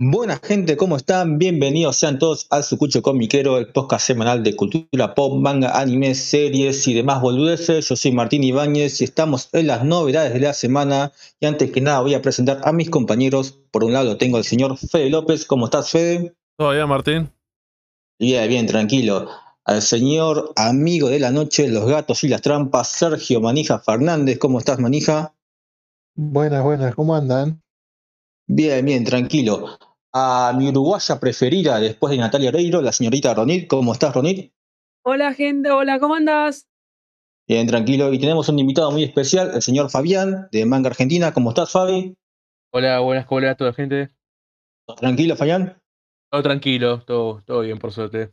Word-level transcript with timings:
Buena 0.00 0.40
gente, 0.42 0.76
¿cómo 0.76 0.96
están? 0.96 1.38
Bienvenidos 1.38 1.98
sean 1.98 2.18
todos 2.18 2.48
al 2.50 2.64
Sucucho 2.64 3.00
Comiquero, 3.00 3.58
el 3.58 3.68
podcast 3.68 4.04
semanal 4.04 4.42
de 4.42 4.56
cultura 4.56 5.14
pop, 5.14 5.40
manga, 5.40 5.78
anime, 5.78 6.16
series 6.16 6.88
y 6.88 6.94
demás 6.94 7.20
boludeces. 7.20 7.88
Yo 7.88 7.94
soy 7.94 8.10
Martín 8.10 8.42
Ibáñez 8.42 9.00
y 9.00 9.04
estamos 9.04 9.48
en 9.52 9.68
las 9.68 9.84
novedades 9.84 10.32
de 10.32 10.40
la 10.40 10.52
semana. 10.52 11.12
Y 11.38 11.46
antes 11.46 11.70
que 11.70 11.80
nada 11.80 12.00
voy 12.00 12.14
a 12.14 12.22
presentar 12.22 12.60
a 12.64 12.72
mis 12.72 12.90
compañeros. 12.90 13.56
Por 13.70 13.84
un 13.84 13.92
lado 13.92 14.16
tengo 14.16 14.36
al 14.36 14.42
señor 14.42 14.76
Fede 14.76 15.10
López. 15.10 15.44
¿Cómo 15.46 15.66
estás, 15.66 15.90
Fede? 15.90 16.34
Todo 16.58 16.72
bien, 16.72 16.88
Martín. 16.88 17.30
Bien, 18.18 18.48
bien, 18.48 18.66
tranquilo. 18.66 19.28
Al 19.64 19.80
señor 19.80 20.54
amigo 20.56 21.08
de 21.08 21.20
la 21.20 21.30
noche, 21.30 21.68
los 21.68 21.86
gatos 21.86 22.24
y 22.24 22.28
las 22.28 22.42
trampas, 22.42 22.88
Sergio 22.88 23.40
Manija 23.40 23.78
Fernández. 23.78 24.40
¿Cómo 24.40 24.58
estás, 24.58 24.80
Manija? 24.80 25.36
Buenas, 26.16 26.64
buenas, 26.64 26.96
¿cómo 26.96 27.14
andan? 27.14 27.63
Bien, 28.46 28.84
bien, 28.84 29.04
tranquilo. 29.04 29.78
A 30.12 30.54
mi 30.56 30.68
uruguaya 30.68 31.18
preferida 31.18 31.80
después 31.80 32.10
de 32.10 32.18
Natalia 32.18 32.50
Oreiro, 32.50 32.82
la 32.82 32.92
señorita 32.92 33.32
Ronit. 33.32 33.66
¿Cómo 33.66 33.92
estás, 33.92 34.14
Ronit? 34.14 34.52
Hola, 35.02 35.32
gente. 35.32 35.70
Hola, 35.70 35.98
¿cómo 35.98 36.14
andás? 36.14 36.68
Bien, 37.48 37.66
tranquilo. 37.66 38.12
Y 38.12 38.18
tenemos 38.18 38.48
un 38.48 38.58
invitado 38.58 38.90
muy 38.90 39.02
especial, 39.02 39.50
el 39.54 39.62
señor 39.62 39.90
Fabián, 39.90 40.48
de 40.52 40.66
Manga 40.66 40.90
Argentina. 40.90 41.32
¿Cómo 41.32 41.50
estás, 41.50 41.70
Fabi? 41.70 42.16
Hola, 42.72 43.00
buenas, 43.00 43.26
¿cómo 43.26 43.46
a 43.46 43.54
toda 43.54 43.70
la 43.70 43.74
gente? 43.74 44.10
¿Tranquilo, 44.98 45.36
Fabián? 45.36 45.80
Todo 46.30 46.42
tranquilo, 46.42 47.02
todo, 47.04 47.42
todo 47.46 47.60
bien, 47.60 47.78
por 47.78 47.92
suerte. 47.92 48.32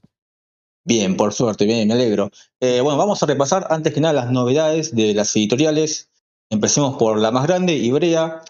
Bien, 0.83 1.15
por 1.15 1.31
suerte, 1.33 1.65
bien, 1.65 1.87
me 1.87 1.93
alegro. 1.93 2.31
Eh, 2.59 2.81
bueno, 2.81 2.97
vamos 2.97 3.21
a 3.21 3.27
repasar 3.27 3.67
antes 3.69 3.93
que 3.93 4.01
nada 4.01 4.13
las 4.13 4.31
novedades 4.31 4.95
de 4.95 5.13
las 5.13 5.35
editoriales. 5.35 6.09
Empecemos 6.49 6.97
por 6.97 7.19
la 7.19 7.31
más 7.31 7.45
grande, 7.45 7.73
Ibrea, 7.73 8.43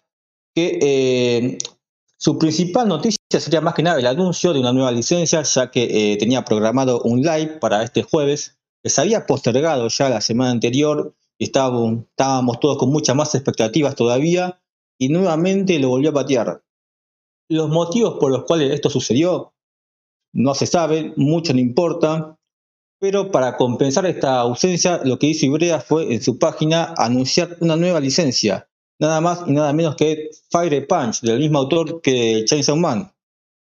que 0.54 0.80
eh, 0.82 1.58
su 2.18 2.38
principal 2.38 2.88
noticia 2.88 3.18
sería 3.32 3.62
más 3.62 3.74
que 3.74 3.84
nada 3.84 4.00
el 4.00 4.06
anuncio 4.06 4.54
de 4.54 4.60
una 4.60 4.74
nueva 4.74 4.92
licencia, 4.92 5.42
ya 5.42 5.72
que 5.72 6.14
eh, 6.14 6.18
tenía 6.18 6.44
programado 6.44 7.02
un 7.02 7.22
live 7.22 7.58
para 7.60 7.84
este 7.84 8.04
jueves, 8.04 8.60
que 8.84 8.90
se 8.90 9.02
había 9.02 9.26
postergado 9.26 9.88
ya 9.88 10.10
la 10.10 10.22
semana 10.22 10.52
anterior, 10.52 11.16
estábamos, 11.40 12.06
estábamos 12.10 12.60
todos 12.60 12.78
con 12.78 12.92
muchas 12.92 13.16
más 13.16 13.34
expectativas 13.34 13.96
todavía, 13.96 14.62
y 15.00 15.10
nuevamente 15.10 15.80
lo 15.80 15.90
volvió 15.90 16.12
a 16.12 16.14
patear. 16.14 16.64
Los 17.50 17.70
motivos 17.70 18.18
por 18.20 18.32
los 18.32 18.44
cuales 18.44 18.72
esto 18.72 18.90
sucedió 18.90 19.54
no 20.34 20.54
se 20.54 20.66
saben, 20.66 21.14
mucho 21.18 21.54
no 21.54 21.60
importa, 21.60 22.38
pero 23.00 23.32
para 23.32 23.58
compensar 23.58 24.06
esta 24.06 24.40
ausencia, 24.40 25.02
lo 25.04 25.18
que 25.18 25.28
hizo 25.28 25.46
Ibrea 25.46 25.82
fue 25.82 26.14
en 26.14 26.22
su 26.22 26.38
página 26.38 26.94
anunciar 26.98 27.58
una 27.60 27.76
nueva 27.76 28.00
licencia, 28.00 28.70
nada 29.02 29.20
más 29.20 29.44
y 29.48 29.52
nada 29.52 29.74
menos 29.74 29.96
que 29.96 30.30
Fire 30.50 30.88
Punch, 30.88 31.22
del 31.22 31.40
mismo 31.40 31.58
autor 31.58 32.02
que 32.02 32.46
Chainsaw 32.46 32.78
Man. 32.78 33.12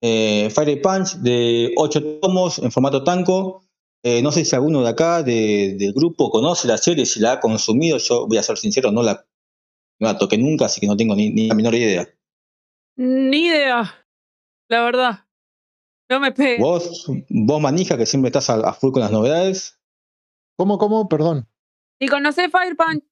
Eh, 0.02 0.50
Fire 0.50 0.82
Punch 0.82 1.16
de 1.18 1.74
8 1.76 2.20
tomos 2.22 2.60
en 2.60 2.72
formato 2.72 3.04
tanco. 3.04 3.64
Eh, 4.04 4.22
no 4.22 4.32
sé 4.32 4.46
si 4.46 4.56
alguno 4.56 4.82
de 4.82 4.90
acá 4.90 5.24
de, 5.24 5.76
del 5.78 5.92
grupo 5.92 6.30
conoce 6.30 6.68
la 6.68 6.78
serie, 6.78 7.06
si 7.06 7.20
la 7.20 7.34
ha 7.34 7.40
consumido. 7.42 7.98
Yo 7.98 8.26
voy 8.26 8.38
a 8.38 8.44
ser 8.44 8.58
sincero, 8.58 8.92
no 8.92 9.04
la, 9.04 9.26
no 10.00 10.08
la 10.08 10.18
toqué 10.18 10.38
nunca, 10.38 10.66
así 10.66 10.80
que 10.80 10.88
no 10.88 10.96
tengo 10.96 11.14
ni, 11.14 11.30
ni 11.30 11.48
la 11.48 11.56
menor 11.56 11.76
idea. 11.76 12.08
Ni 12.96 13.48
idea, 13.48 14.06
la 14.70 14.84
verdad. 14.84 15.26
No 16.10 16.22
me 16.22 16.32
pegues. 16.32 16.60
Vos, 16.62 17.12
vos 17.30 17.62
manija, 17.62 17.98
que 17.98 18.06
siempre 18.06 18.30
estás 18.30 18.50
a, 18.50 18.62
a 18.62 18.74
full 18.74 18.94
con 18.94 19.02
las 19.02 19.12
novedades. 19.12 19.78
¿Cómo, 20.56 20.78
cómo? 20.78 21.10
Perdón. 21.10 21.50
¿Y 22.00 22.08
conocés 22.08 22.50
Fire 22.50 22.78
Punch? 22.78 23.04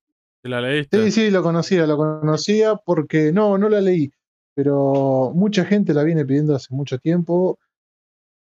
¿Te 0.45 0.49
la 0.49 0.61
leíste? 0.61 1.05
Sí, 1.05 1.11
sí, 1.11 1.31
lo 1.31 1.41
conocía, 1.41 1.87
lo 1.87 1.97
conocía 1.97 2.75
porque 2.75 3.31
no, 3.31 3.57
no 3.57 3.67
la 3.67 3.81
leí, 3.81 4.11
pero 4.53 5.31
mucha 5.33 5.65
gente 5.65 5.91
la 5.91 6.03
viene 6.03 6.23
pidiendo 6.23 6.53
hace 6.53 6.67
mucho 6.69 6.99
tiempo. 6.99 7.57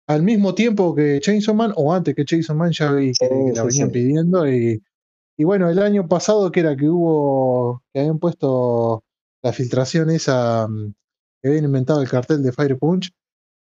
Al 0.05 0.21
mismo 0.21 0.53
tiempo 0.53 0.93
que 0.93 1.21
Chainsaw 1.21 1.55
Man, 1.55 1.71
o 1.77 1.93
antes 1.93 2.13
que 2.13 2.25
Chainsaw 2.25 2.57
Man, 2.57 2.73
ya 2.73 2.91
vi 2.91 3.13
que, 3.13 3.25
Sí, 3.25 3.29
que 3.29 3.53
la 3.53 3.61
sí, 3.61 3.67
venían 3.67 3.87
sí. 3.87 3.93
pidiendo. 3.93 4.51
Y, 4.51 4.83
y 5.37 5.43
bueno, 5.45 5.69
el 5.69 5.79
año 5.79 6.05
pasado, 6.09 6.51
que 6.51 6.59
era 6.59 6.75
que 6.75 6.89
hubo, 6.89 7.81
que 7.93 8.01
habían 8.01 8.19
puesto 8.19 9.05
la 9.41 9.53
filtración 9.53 10.09
esa, 10.09 10.67
mm, 10.67 10.93
que 11.41 11.47
habían 11.47 11.63
inventado 11.63 12.01
el 12.01 12.09
cartel 12.09 12.43
de 12.43 12.51
Fire 12.51 12.77
Punch, 12.77 13.11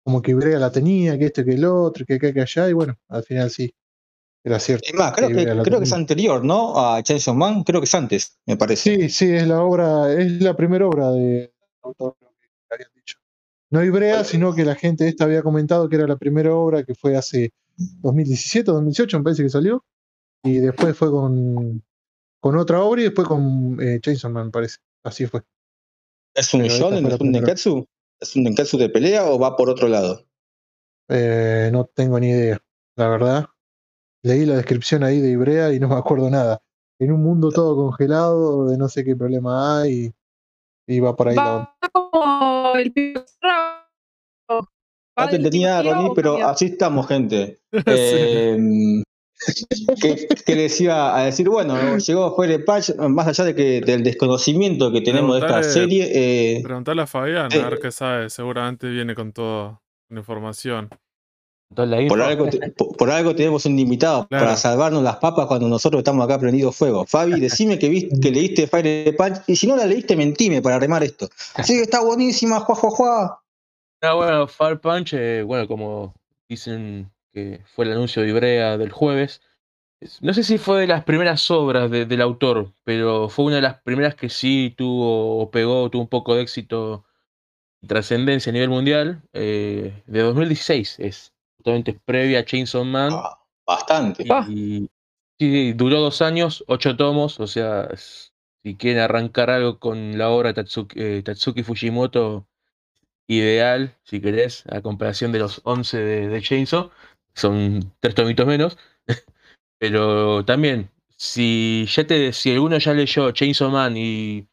como 0.05 0.21
que 0.21 0.33
Ibrea 0.33 0.59
la 0.59 0.73
tenía, 0.73 1.17
que 1.17 1.27
esto, 1.27 1.45
que 1.45 1.53
el 1.55 1.65
otro, 1.65 2.05
que 2.05 2.15
acá, 2.15 2.33
que 2.33 2.41
allá, 2.41 2.69
y 2.69 2.73
bueno, 2.73 2.97
al 3.07 3.23
final 3.23 3.51
sí, 3.51 3.73
era 4.45 4.59
cierto. 4.59 4.89
Es 4.89 4.95
más, 4.95 5.13
creo 5.13 5.29
que 5.29 5.45
creo 5.63 5.79
que 5.79 5.85
es 5.85 5.93
anterior, 5.93 6.45
¿no? 6.45 6.79
A 6.79 7.03
Chainsaw 7.03 7.35
Man, 7.35 7.63
creo 7.63 7.81
que 7.81 7.85
es 7.85 7.95
antes, 7.95 8.39
me 8.47 8.57
parece. 8.57 8.97
Sí, 8.97 9.09
sí, 9.09 9.31
es 9.31 9.47
la 9.47 9.63
obra, 9.63 10.13
es 10.13 10.41
la 10.43 10.57
primera 10.57 10.87
obra 10.87 11.11
de 11.13 11.53
autor 11.83 12.17
que 12.19 12.75
habían 12.75 12.91
dicho. 12.95 13.19
No 13.71 13.85
Ibrea, 13.85 14.25
sino 14.25 14.55
que 14.55 14.65
la 14.65 14.75
gente 14.75 15.07
esta 15.09 15.25
había 15.25 15.43
comentado 15.43 15.89
que 15.89 15.97
era 15.97 16.07
la 16.07 16.17
primera 16.17 16.55
obra 16.55 16.83
que 16.83 16.95
fue 16.95 17.17
hace 17.17 17.53
2017 17.77 18.71
o 18.71 18.75
2018, 18.75 19.19
me 19.19 19.25
parece 19.25 19.43
que 19.45 19.49
salió. 19.49 19.85
Y 20.45 20.59
después 20.59 20.97
fue 20.97 21.11
con, 21.11 21.83
con 22.41 22.57
otra 22.57 22.83
obra 22.83 23.01
y 23.01 23.05
después 23.05 23.29
con 23.29 23.79
eh, 23.81 24.01
Chainsaw 24.01 24.31
Man, 24.31 24.47
me 24.47 24.51
parece. 24.51 24.79
Así 25.05 25.27
fue. 25.27 25.43
¿Es 26.35 26.53
un 26.53 26.63
shonen? 26.63 27.07
¿Es 27.07 27.21
un 27.21 27.31
nenketsu? 27.31 27.87
¿Es 28.21 28.37
un 28.37 28.43
nenketsu 28.43 28.77
de 28.77 28.89
pelea 28.89 29.25
o 29.27 29.39
va 29.39 29.57
por 29.57 29.71
otro 29.71 29.89
lado? 29.89 30.27
Eh, 31.09 31.71
no 31.73 31.85
tengo 31.85 32.19
ni 32.19 32.31
idea, 32.31 32.61
la 32.97 33.09
verdad. 33.09 33.47
Leí 34.25 34.47
la 34.47 34.55
descripción 34.55 35.03
ahí 35.03 35.21
de 35.21 35.31
Ibrea 35.31 35.73
y 35.73 35.81
no 35.81 35.89
me 35.89 35.97
acuerdo 35.97 36.31
nada. 36.31 36.63
En 37.01 37.13
un 37.13 37.23
mundo 37.23 37.51
todo 37.51 37.75
congelado, 37.75 38.69
de 38.69 38.79
no 38.79 38.89
sé 38.89 39.05
qué 39.05 39.17
problema 39.17 39.81
hay, 39.81 40.13
y 40.87 41.01
va 41.01 41.17
por 41.17 41.29
ahí 41.29 41.37
la 41.37 41.55
onda. 41.57 41.77
Va 41.83 41.89
como 41.93 42.75
el 42.77 42.93
No 44.49 45.29
te 45.29 45.39
Ronnie, 45.39 46.05
tío, 46.05 46.15
pero 46.15 46.47
así 46.47 46.67
estamos, 46.67 47.07
gente. 47.09 47.59
Sí. 47.73 47.83
Eh, 47.87 49.03
que, 50.01 50.29
que 50.47 50.55
les 50.55 50.81
iba 50.81 51.19
a 51.19 51.25
decir, 51.25 51.49
bueno, 51.49 51.99
llegó 51.99 52.37
Fire 52.37 52.65
Patch, 52.65 52.95
más 52.97 53.27
allá 53.27 53.45
de 53.45 53.55
que 53.57 53.81
del 53.81 54.05
desconocimiento 54.05 54.93
que 54.93 55.01
tenemos 55.01 55.41
de 55.41 55.47
esta 55.47 55.65
serie, 55.65 56.11
eh, 56.13 56.61
Preguntale 56.63 57.03
a 57.03 57.07
Fabián, 57.09 57.51
Sí. 57.51 57.59
a 57.59 57.69
ver 57.69 57.81
qué 57.81 57.91
sabe. 57.91 58.31
Seguramente 58.31 58.89
viene 58.89 59.17
con 59.17 59.33
toda 59.33 59.81
la 60.11 60.21
información. 60.21 60.91
Por, 61.75 62.21
algo 62.23 62.49
te- 62.49 62.71
por, 62.71 62.97
por 62.97 63.11
algo 63.11 63.35
tenemos 63.35 63.65
un 63.67 63.79
invitado 63.79 64.27
Claro. 64.29 64.45
para 64.47 64.57
salvarnos 64.57 65.03
las 65.03 65.17
papas 65.17 65.47
cuando 65.47 65.69
nosotros 65.69 66.01
estamos 66.01 66.25
acá 66.25 66.39
prendidos 66.39 66.77
fuego. 66.77 67.07
Fabi, 67.07 67.41
decime 67.41 67.79
que, 67.79 67.89
viste, 67.89 68.19
que 68.21 68.31
leíste 68.31 68.67
Fire 68.67 69.15
Punch 69.17 69.39
y 69.47 69.57
si 69.57 69.67
no 69.67 69.77
la 69.77 69.87
leíste, 69.87 70.17
mentime 70.17 70.61
para 70.63 70.79
remar 70.79 71.03
esto. 71.03 71.29
Sí, 71.65 71.75
está 71.81 72.01
buenísima, 72.03 72.61
juá, 72.61 72.75
juá, 72.77 72.91
juá. 72.91 73.43
Ah, 74.03 74.15
bueno, 74.15 74.47
Fire 74.49 74.81
Punch, 74.81 75.15
eh, 75.15 75.43
bueno, 75.43 75.67
como 75.69 76.15
dicen 76.49 77.11
que 77.33 77.61
fue 77.75 77.85
el 77.87 77.93
anuncio 77.93 78.23
de 78.23 78.29
Ibrea 78.29 78.77
del 78.77 78.91
jueves. 78.91 79.41
es- 80.01 80.21
No 80.21 80.35
sé 80.35 80.43
si 80.43 80.59
fue 80.59 80.81
de 80.81 80.87
las 80.89 81.05
primeras 81.05 81.49
obras 81.51 81.91
de- 81.91 82.05
del 82.07 82.21
autor, 82.21 82.73
pero 82.85 83.29
fue 83.29 83.45
una 83.47 83.57
de 83.57 83.63
las 83.63 83.81
primeras 83.83 84.15
que 84.17 84.29
sí 84.29 84.75
tuvo 84.77 85.39
o 85.41 85.51
pegó, 85.51 85.89
tuvo 85.91 86.03
un 86.03 86.09
poco 86.09 86.35
de 86.35 86.43
éxito 86.43 87.05
y 87.81 87.87
trascendencia 87.87 88.51
a 88.51 88.53
nivel 88.53 88.69
mundial. 88.71 89.23
eh, 89.33 90.03
de 90.07 90.21
2016 90.21 90.97
es, 90.99 91.32
justamente 91.63 91.99
previa 92.05 92.41
a 92.41 92.45
Chainsaw 92.45 92.85
Man. 92.85 93.13
Ah, 93.13 93.39
bastante. 93.67 94.25
Ah. 94.29 94.45
Y 94.49 94.91
sí, 95.39 95.73
duró 95.73 96.01
dos 96.01 96.21
años, 96.21 96.65
ocho 96.67 96.97
tomos, 96.97 97.39
o 97.39 97.47
sea, 97.47 97.89
si 97.97 98.77
quieren 98.77 99.03
arrancar 99.03 99.51
algo 99.51 99.79
con 99.79 100.19
la 100.19 100.31
obra 100.31 100.49
de 100.49 100.55
Tatsuki, 100.55 101.01
eh, 101.01 101.23
Tatsuki 101.25 101.63
Fujimoto, 101.63 102.47
ideal, 103.29 103.97
si 104.05 104.21
querés, 104.21 104.65
a 104.69 104.83
comparación 104.83 105.33
de 105.33 105.39
los 105.39 105.61
11 105.65 105.99
de, 105.99 106.29
de 106.29 106.43
Chainsaw, 106.43 106.91
son 107.35 107.95
tres 108.01 108.15
tomitos 108.15 108.47
menos, 108.47 108.77
pero 109.79 110.45
también, 110.45 110.91
si 111.17 111.87
ya 111.89 112.05
te, 112.07 112.33
si 112.33 112.53
alguno 112.53 112.79
ya 112.79 112.93
leyó 112.93 113.31
Chainsaw 113.31 113.71
Man 113.71 113.97
y 113.97 114.49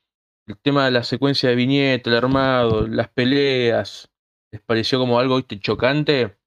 el 0.48 0.58
tema 0.60 0.86
de 0.86 0.92
la 0.92 1.04
secuencia 1.04 1.50
de 1.50 1.56
viñeta, 1.56 2.10
el 2.10 2.16
armado, 2.18 2.88
las 2.88 3.10
peleas, 3.10 4.10
les 4.52 4.62
pareció 4.62 4.98
como 5.00 5.20
algo 5.20 5.38
¿viste, 5.38 5.60
chocante, 5.60 6.39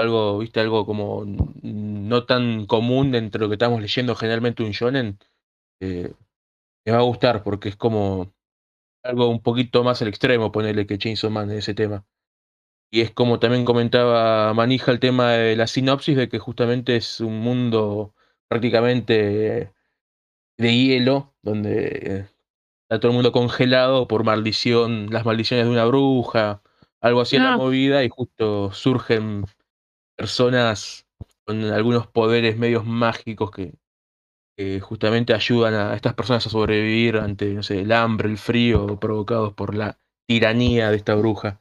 algo, 0.00 0.38
viste, 0.38 0.60
algo 0.60 0.86
como 0.86 1.24
no 1.26 2.24
tan 2.26 2.66
común 2.66 3.12
dentro 3.12 3.38
de 3.38 3.44
lo 3.44 3.48
que 3.50 3.54
estamos 3.54 3.80
leyendo 3.80 4.14
generalmente 4.14 4.62
un 4.62 4.72
shonen, 4.72 5.18
eh, 5.80 6.12
me 6.84 6.92
va 6.92 6.98
a 6.98 7.02
gustar 7.02 7.42
porque 7.42 7.68
es 7.70 7.76
como 7.76 8.32
algo 9.02 9.28
un 9.28 9.42
poquito 9.42 9.84
más 9.84 10.02
al 10.02 10.08
extremo 10.08 10.52
ponerle 10.52 10.86
que 10.86 10.98
Chainsaw 10.98 11.30
Man 11.30 11.50
en 11.50 11.58
ese 11.58 11.74
tema. 11.74 12.04
Y 12.90 13.00
es 13.00 13.10
como 13.10 13.38
también 13.40 13.64
comentaba 13.64 14.54
Manija 14.54 14.92
el 14.92 15.00
tema 15.00 15.32
de 15.32 15.56
la 15.56 15.66
sinopsis 15.66 16.16
de 16.16 16.28
que 16.28 16.38
justamente 16.38 16.96
es 16.96 17.20
un 17.20 17.40
mundo 17.40 18.14
prácticamente 18.48 19.72
de 20.58 20.76
hielo, 20.76 21.34
donde 21.42 21.88
eh, 21.88 22.28
está 22.82 23.00
todo 23.00 23.10
el 23.10 23.16
mundo 23.16 23.32
congelado 23.32 24.06
por 24.06 24.24
maldición, 24.24 25.08
las 25.10 25.24
maldiciones 25.26 25.66
de 25.66 25.72
una 25.72 25.84
bruja, 25.86 26.62
algo 27.00 27.20
así 27.20 27.36
en 27.36 27.44
la 27.44 27.56
movida, 27.56 28.04
y 28.04 28.08
justo 28.08 28.72
surgen 28.72 29.44
personas 30.16 31.06
con 31.44 31.62
algunos 31.64 32.06
poderes 32.06 32.56
medios 32.58 32.84
mágicos 32.84 33.50
que, 33.50 33.74
justamente 34.80 35.34
ayudan 35.34 35.74
a 35.74 35.94
estas 35.94 36.14
personas 36.14 36.46
a 36.46 36.50
sobrevivir 36.50 37.16
ante, 37.16 37.52
no 37.54 37.64
sé, 37.64 37.80
el 37.80 37.90
hambre, 37.90 38.28
el 38.28 38.38
frío 38.38 39.00
provocados 39.00 39.52
por 39.52 39.74
la 39.74 39.98
tiranía 40.28 40.90
de 40.90 40.96
esta 40.96 41.16
bruja. 41.16 41.60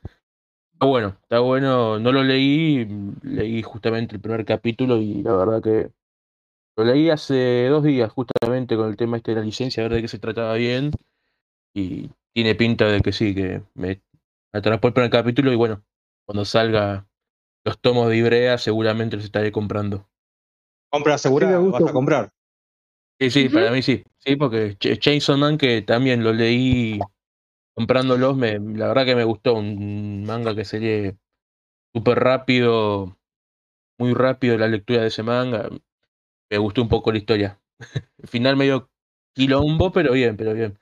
Está 0.73 0.85
bueno, 0.85 1.17
está 1.23 1.39
bueno. 1.39 1.97
No 1.97 2.11
lo 2.11 2.23
leí, 2.23 2.88
leí 3.23 3.63
justamente 3.63 4.15
el 4.15 4.21
primer 4.21 4.45
capítulo 4.45 4.97
y 4.97 5.23
la 5.23 5.35
verdad 5.35 5.63
que 5.63 5.89
lo 6.75 6.83
leí 6.83 7.09
hace 7.09 7.67
dos 7.67 7.83
días 7.83 8.11
justamente 8.11 8.75
con 8.75 8.89
el 8.89 8.95
tema 8.95 9.17
este 9.17 9.31
de 9.31 9.39
la 9.39 9.45
licencia, 9.45 9.81
a 9.81 9.88
ver 9.88 9.95
de 9.95 10.01
qué 10.03 10.07
se 10.07 10.19
trataba 10.19 10.53
bien. 10.53 10.91
Y 11.73 12.11
tiene 12.33 12.53
pinta 12.53 12.85
de 12.85 13.01
que 13.01 13.11
sí, 13.11 13.33
que 13.33 13.63
me 13.73 14.01
atrapó 14.53 14.88
el 14.88 14.94
primer 14.94 15.09
capítulo 15.09 15.51
y 15.51 15.55
bueno, 15.55 15.83
cuando 16.25 16.45
salga 16.45 17.07
los 17.65 17.80
tomos 17.80 18.10
de 18.10 18.18
Ibrea 18.18 18.57
seguramente 18.57 19.15
los 19.15 19.25
estaré 19.25 19.51
comprando. 19.51 20.07
Compra 20.89 21.15
asegurada, 21.15 21.57
gusto. 21.57 21.83
vas 21.83 21.92
a 21.92 21.94
comprar. 21.94 22.30
Sí, 23.19 23.30
sí, 23.30 23.50
para 23.50 23.71
mí 23.71 23.81
sí. 23.81 24.04
Sí, 24.19 24.36
porque 24.36 24.77
Ch- 24.77 25.00
Chainsaw 25.00 25.38
Man, 25.38 25.57
que 25.57 25.81
también 25.81 26.24
lo 26.24 26.33
leí 26.33 27.00
comprándolos, 27.75 28.36
me, 28.38 28.60
la 28.60 28.88
verdad 28.88 29.06
que 29.06 29.15
me 29.15 29.24
gustó. 29.24 29.56
Un 29.56 30.24
manga 30.25 30.56
que 30.56 30.65
se 30.65 30.80
lee 30.80 31.18
súper 31.94 32.19
rápido, 32.19 33.18
muy 33.98 34.13
rápido 34.13 34.57
la 34.57 34.68
lectura 34.68 35.01
de 35.01 35.07
ese 35.07 35.24
manga. 35.24 35.69
Me 36.50 36.57
gustó 36.57 36.81
un 36.81 36.89
poco 36.89 37.12
la 37.12 37.18
historia. 37.19 37.60
El 38.18 38.27
final 38.30 38.57
medio 38.57 38.89
quilombo, 39.33 39.92
pero 39.92 40.13
bien, 40.13 40.38
pero 40.38 40.54
bien. 40.54 40.77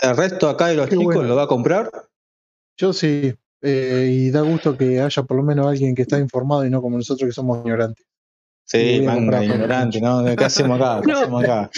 El 0.00 0.16
resto 0.16 0.48
acá 0.48 0.68
de 0.68 0.76
los 0.76 0.88
Qué 0.88 0.96
chicos 0.96 1.14
bueno. 1.16 1.28
lo 1.28 1.36
va 1.36 1.44
a 1.44 1.48
comprar. 1.48 1.90
Yo 2.76 2.92
sí. 2.92 3.34
Eh, 3.62 4.08
y 4.10 4.30
da 4.30 4.40
gusto 4.40 4.76
que 4.76 5.00
haya 5.00 5.22
por 5.22 5.36
lo 5.36 5.42
menos 5.42 5.66
alguien 5.66 5.94
que 5.94 6.02
está 6.02 6.18
informado 6.18 6.64
y 6.64 6.70
no 6.70 6.80
como 6.80 6.96
nosotros 6.96 7.28
que 7.28 7.32
somos 7.32 7.58
ignorantes. 7.58 8.06
Sí, 8.64 9.02
manga 9.04 9.44
ignorante, 9.44 10.00
¿no? 10.00 10.24
¿Qué 10.36 10.44
hacemos 10.44 10.80
acá? 10.80 11.00
¿Qué 11.04 11.10
No. 11.12 11.18
hacemos 11.18 11.42
acá? 11.42 11.70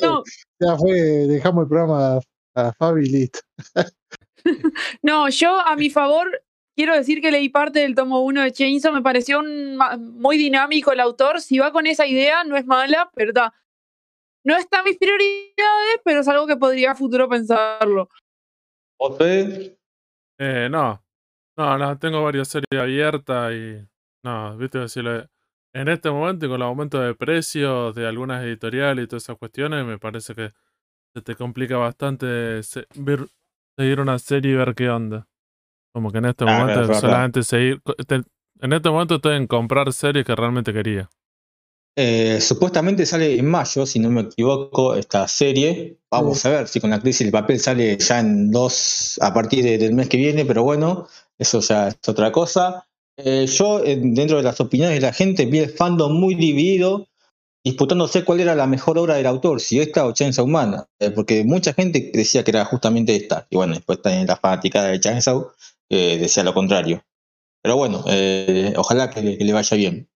No, 0.00 0.22
ya 0.60 0.76
fue, 0.76 0.94
dejamos 1.26 1.64
el 1.64 1.68
programa 1.68 2.18
a, 2.54 2.72
Fabi 2.72 3.06
y 3.06 3.10
listo. 3.10 3.40
no, 5.02 5.28
yo 5.28 5.60
a 5.60 5.76
mi 5.76 5.90
favor 5.90 6.42
quiero 6.74 6.94
decir 6.94 7.20
que 7.20 7.30
leí 7.30 7.48
parte 7.48 7.80
del 7.80 7.94
tomo 7.94 8.24
1 8.24 8.42
de 8.42 8.52
Chainsaw, 8.52 8.92
me 8.92 9.02
pareció 9.02 9.40
un 9.40 9.78
muy 10.16 10.38
dinámico 10.38 10.92
el 10.92 11.00
autor. 11.00 11.40
Si 11.40 11.58
va 11.58 11.72
con 11.72 11.86
esa 11.86 12.06
idea, 12.06 12.42
no 12.44 12.56
es 12.56 12.66
mala, 12.66 13.10
pero 13.14 13.30
está. 13.30 13.52
No 14.44 14.56
está 14.56 14.78
en 14.78 14.84
mis 14.84 14.96
prioridades, 14.96 16.00
pero 16.04 16.20
es 16.20 16.28
algo 16.28 16.46
que 16.46 16.56
podría 16.56 16.92
a 16.92 16.94
futuro 16.94 17.28
pensarlo. 17.28 18.08
¿Vos, 18.98 19.18
Fede? 19.18 19.77
Eh, 20.38 20.68
no. 20.70 21.02
No, 21.56 21.78
no, 21.78 21.98
tengo 21.98 22.22
varias 22.22 22.48
series 22.48 22.80
abiertas 22.80 23.52
y. 23.52 23.88
No, 24.24 24.56
viste 24.56 24.78
decirle. 24.78 25.28
En 25.74 25.88
este 25.88 26.10
momento 26.10 26.46
y 26.46 26.48
con 26.48 26.56
el 26.56 26.62
aumento 26.62 27.00
de 27.00 27.14
precios 27.14 27.94
de 27.94 28.06
algunas 28.08 28.42
editoriales 28.44 29.04
y 29.04 29.08
todas 29.08 29.24
esas 29.24 29.36
cuestiones, 29.38 29.84
me 29.84 29.98
parece 29.98 30.34
que 30.34 30.52
se 31.14 31.22
te 31.22 31.36
complica 31.36 31.76
bastante 31.78 32.62
se- 32.62 32.86
ver- 32.96 33.28
seguir 33.78 34.00
una 34.00 34.18
serie 34.18 34.52
y 34.52 34.56
ver 34.56 34.74
qué 34.74 34.90
onda. 34.90 35.28
Como 35.94 36.12
que 36.12 36.18
en 36.18 36.26
este 36.26 36.44
Ah, 36.44 36.48
momento 36.58 36.86
solamente 36.94 37.42
seguir. 37.44 37.82
te- 38.06 38.22
en 38.60 38.72
este 38.72 38.90
momento 38.90 39.16
estoy 39.16 39.36
en 39.36 39.46
comprar 39.46 39.92
series 39.92 40.24
que 40.26 40.36
realmente 40.36 40.72
quería. 40.72 41.10
Eh, 42.00 42.40
supuestamente 42.40 43.04
sale 43.04 43.36
en 43.38 43.46
mayo, 43.46 43.84
si 43.84 43.98
no 43.98 44.08
me 44.08 44.20
equivoco, 44.20 44.94
esta 44.94 45.26
serie. 45.26 45.98
Vamos 46.10 46.44
a 46.46 46.50
ver 46.50 46.68
si 46.68 46.78
con 46.80 46.90
la 46.90 47.00
crisis 47.00 47.22
el 47.26 47.32
papel 47.32 47.58
sale 47.58 47.96
ya 47.98 48.20
en 48.20 48.50
dos, 48.52 49.18
a 49.20 49.34
partir 49.34 49.64
de- 49.64 49.78
del 49.78 49.94
mes 49.94 50.08
que 50.08 50.16
viene, 50.16 50.44
pero 50.44 50.62
bueno, 50.62 51.08
eso 51.38 51.58
ya 51.60 51.88
es 51.88 51.96
otra 52.06 52.30
cosa. 52.30 52.86
Eh, 53.16 53.46
yo, 53.46 53.82
eh, 53.84 53.98
dentro 54.00 54.36
de 54.36 54.44
las 54.44 54.60
opiniones 54.60 54.94
de 54.96 55.00
la 55.06 55.12
gente, 55.12 55.46
vi 55.46 55.58
el 55.58 55.70
fandom 55.70 56.12
muy 56.12 56.36
dividido, 56.36 57.08
disputándose 57.64 58.24
cuál 58.24 58.40
era 58.40 58.54
la 58.54 58.68
mejor 58.68 58.96
obra 58.98 59.16
del 59.16 59.26
autor, 59.26 59.60
si 59.60 59.80
esta 59.80 60.06
o 60.06 60.12
Chainsaw 60.12 60.46
Man, 60.46 60.84
eh, 61.00 61.10
porque 61.10 61.42
mucha 61.44 61.72
gente 61.74 62.12
decía 62.14 62.44
que 62.44 62.52
era 62.52 62.64
justamente 62.64 63.16
esta, 63.16 63.46
y 63.50 63.56
bueno, 63.56 63.74
después 63.74 63.98
está 63.98 64.14
en 64.14 64.26
la 64.28 64.36
fanaticada 64.36 64.88
de 64.88 65.00
Chainsaw, 65.00 65.50
que 65.88 66.18
decía 66.18 66.44
lo 66.44 66.54
contrario. 66.54 67.02
Pero 67.62 67.76
bueno, 67.76 68.04
eh, 68.08 68.72
ojalá 68.76 69.10
que 69.10 69.22
le- 69.22 69.38
que 69.38 69.44
le 69.44 69.52
vaya 69.52 69.76
bien. 69.76 70.08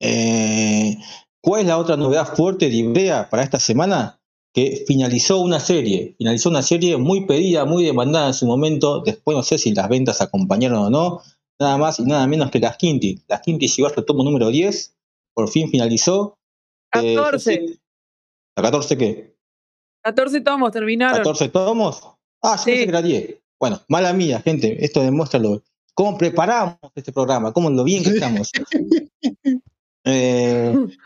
Eh, 0.00 0.96
¿Cuál 1.42 1.62
es 1.62 1.66
la 1.66 1.78
otra 1.78 1.96
novedad 1.96 2.34
fuerte 2.34 2.68
de 2.68 2.76
Ibrea 2.76 3.28
para 3.30 3.42
esta 3.42 3.60
semana? 3.60 4.18
Que 4.52 4.84
finalizó 4.86 5.40
una 5.40 5.60
serie, 5.60 6.14
finalizó 6.18 6.48
una 6.50 6.62
serie 6.62 6.96
muy 6.96 7.24
pedida, 7.26 7.64
muy 7.64 7.84
demandada 7.84 8.28
en 8.28 8.34
su 8.34 8.46
momento. 8.46 9.00
Después 9.00 9.36
no 9.36 9.42
sé 9.42 9.58
si 9.58 9.72
las 9.72 9.88
ventas 9.88 10.20
acompañaron 10.20 10.78
o 10.86 10.90
no. 10.90 11.20
Nada 11.60 11.76
más 11.76 12.00
y 12.00 12.04
nada 12.04 12.26
menos 12.26 12.50
que 12.50 12.58
las 12.58 12.76
Quinty. 12.76 13.22
Las 13.28 13.42
Quinty 13.42 13.68
llegó 13.68 13.86
hasta 13.88 14.00
el 14.00 14.06
tomo 14.06 14.24
número 14.24 14.48
10. 14.48 14.96
Por 15.34 15.48
fin 15.48 15.70
finalizó. 15.70 16.36
Eh, 16.94 17.14
yo 17.14 17.22
14. 17.22 17.38
sé- 17.54 17.80
¿A 18.56 18.62
14 18.62 18.98
qué? 18.98 19.36
14 20.02 20.40
tomos 20.40 20.72
terminaron. 20.72 21.22
¿14 21.22 21.48
tomos? 21.52 22.02
Ah, 22.42 22.56
yo 22.56 22.62
Sí. 22.64 22.70
pensé 22.70 22.82
que 22.84 22.88
era 22.88 23.02
10. 23.02 23.36
Bueno, 23.60 23.80
mala 23.88 24.12
mía, 24.12 24.40
gente. 24.40 24.84
Esto 24.84 25.00
demuestra 25.02 25.38
lo, 25.38 25.62
cómo 25.94 26.16
preparamos 26.18 26.76
este 26.94 27.12
programa, 27.12 27.52
cómo 27.52 27.70
lo 27.70 27.84
bien 27.84 28.02
que 28.02 28.10
estamos. 28.34 28.50
Eh, 30.04 30.74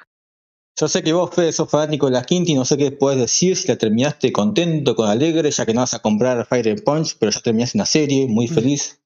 yo 0.81 0.89
sé 0.89 1.03
que 1.03 1.13
vos, 1.13 1.35
Fede, 1.35 1.53
sos 1.53 1.71
fanático 1.71 2.07
de 2.07 2.13
las 2.13 2.27
Quinty, 2.27 2.55
no 2.55 2.65
sé 2.65 2.77
qué 2.77 2.91
puedes 2.93 3.21
decir, 3.21 3.57
si 3.57 3.69
la 3.69 3.77
terminaste 3.77 4.33
contento, 4.33 4.95
con 4.97 5.09
alegre, 5.09 5.51
ya 5.51 5.67
que 5.67 5.75
no 5.75 5.81
vas 5.81 5.95
a 5.95 6.01
comprar 6.03 6.45
Fire 6.47 6.69
and 6.71 6.83
Punch, 6.85 7.17
pero 7.19 7.31
ya 7.33 7.41
terminaste 7.41 7.79
una 7.79 7.87
serie, 7.87 8.27
muy 8.27 8.49
feliz. 8.49 9.01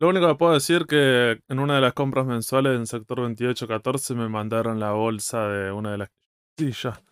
Lo 0.00 0.08
único 0.10 0.28
que 0.28 0.34
puedo 0.36 0.52
decir 0.54 0.86
que 0.86 1.40
en 1.48 1.58
una 1.58 1.74
de 1.76 1.80
las 1.80 1.92
compras 1.92 2.24
mensuales 2.24 2.76
en 2.76 2.86
sector 2.86 3.18
2814 3.18 4.14
me 4.14 4.28
mandaron 4.28 4.78
la 4.78 4.92
bolsa 4.92 5.48
de 5.48 5.72
una 5.72 5.90
de 5.90 5.98
las 5.98 6.08
sillas 6.56 7.02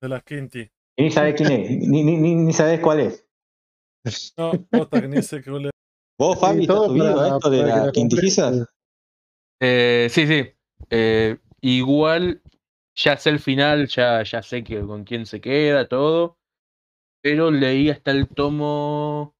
de 0.00 0.08
las 0.08 0.22
Quinty. 0.22 0.70
Y 0.98 1.02
ni 1.02 1.10
sabés 1.10 1.34
quién 1.34 1.52
es, 1.52 1.70
ni, 1.86 2.02
ni, 2.02 2.16
ni, 2.16 2.34
ni 2.36 2.52
sabés 2.54 2.80
cuál 2.80 3.00
es. 3.00 3.22
No, 4.38 4.52
posta 4.70 5.00
que 5.00 5.08
ni 5.08 5.20
sé 5.20 5.42
qué 5.42 5.50
le- 5.50 5.70
¿Vos, 6.18 6.40
Fabi, 6.40 6.60
Sí, 6.60 6.62
estás 6.62 6.86
subido 6.86 7.20
a 7.20 7.28
esto 7.28 7.50
de 7.50 7.62
las 7.62 7.86
la 7.86 7.92
quintillizas? 7.92 8.66
Eh, 9.60 10.08
sí, 10.10 10.26
sí. 10.26 10.44
Eh, 10.90 11.38
igual 11.60 12.42
ya 12.94 13.16
sé 13.16 13.30
el 13.30 13.38
final, 13.40 13.88
ya, 13.88 14.22
ya 14.22 14.42
sé 14.42 14.64
que 14.64 14.80
con 14.80 15.04
quién 15.04 15.26
se 15.26 15.40
queda, 15.40 15.88
todo. 15.88 16.38
Pero 17.22 17.50
leí 17.50 17.90
hasta 17.90 18.10
el 18.12 18.28
tomo 18.28 19.34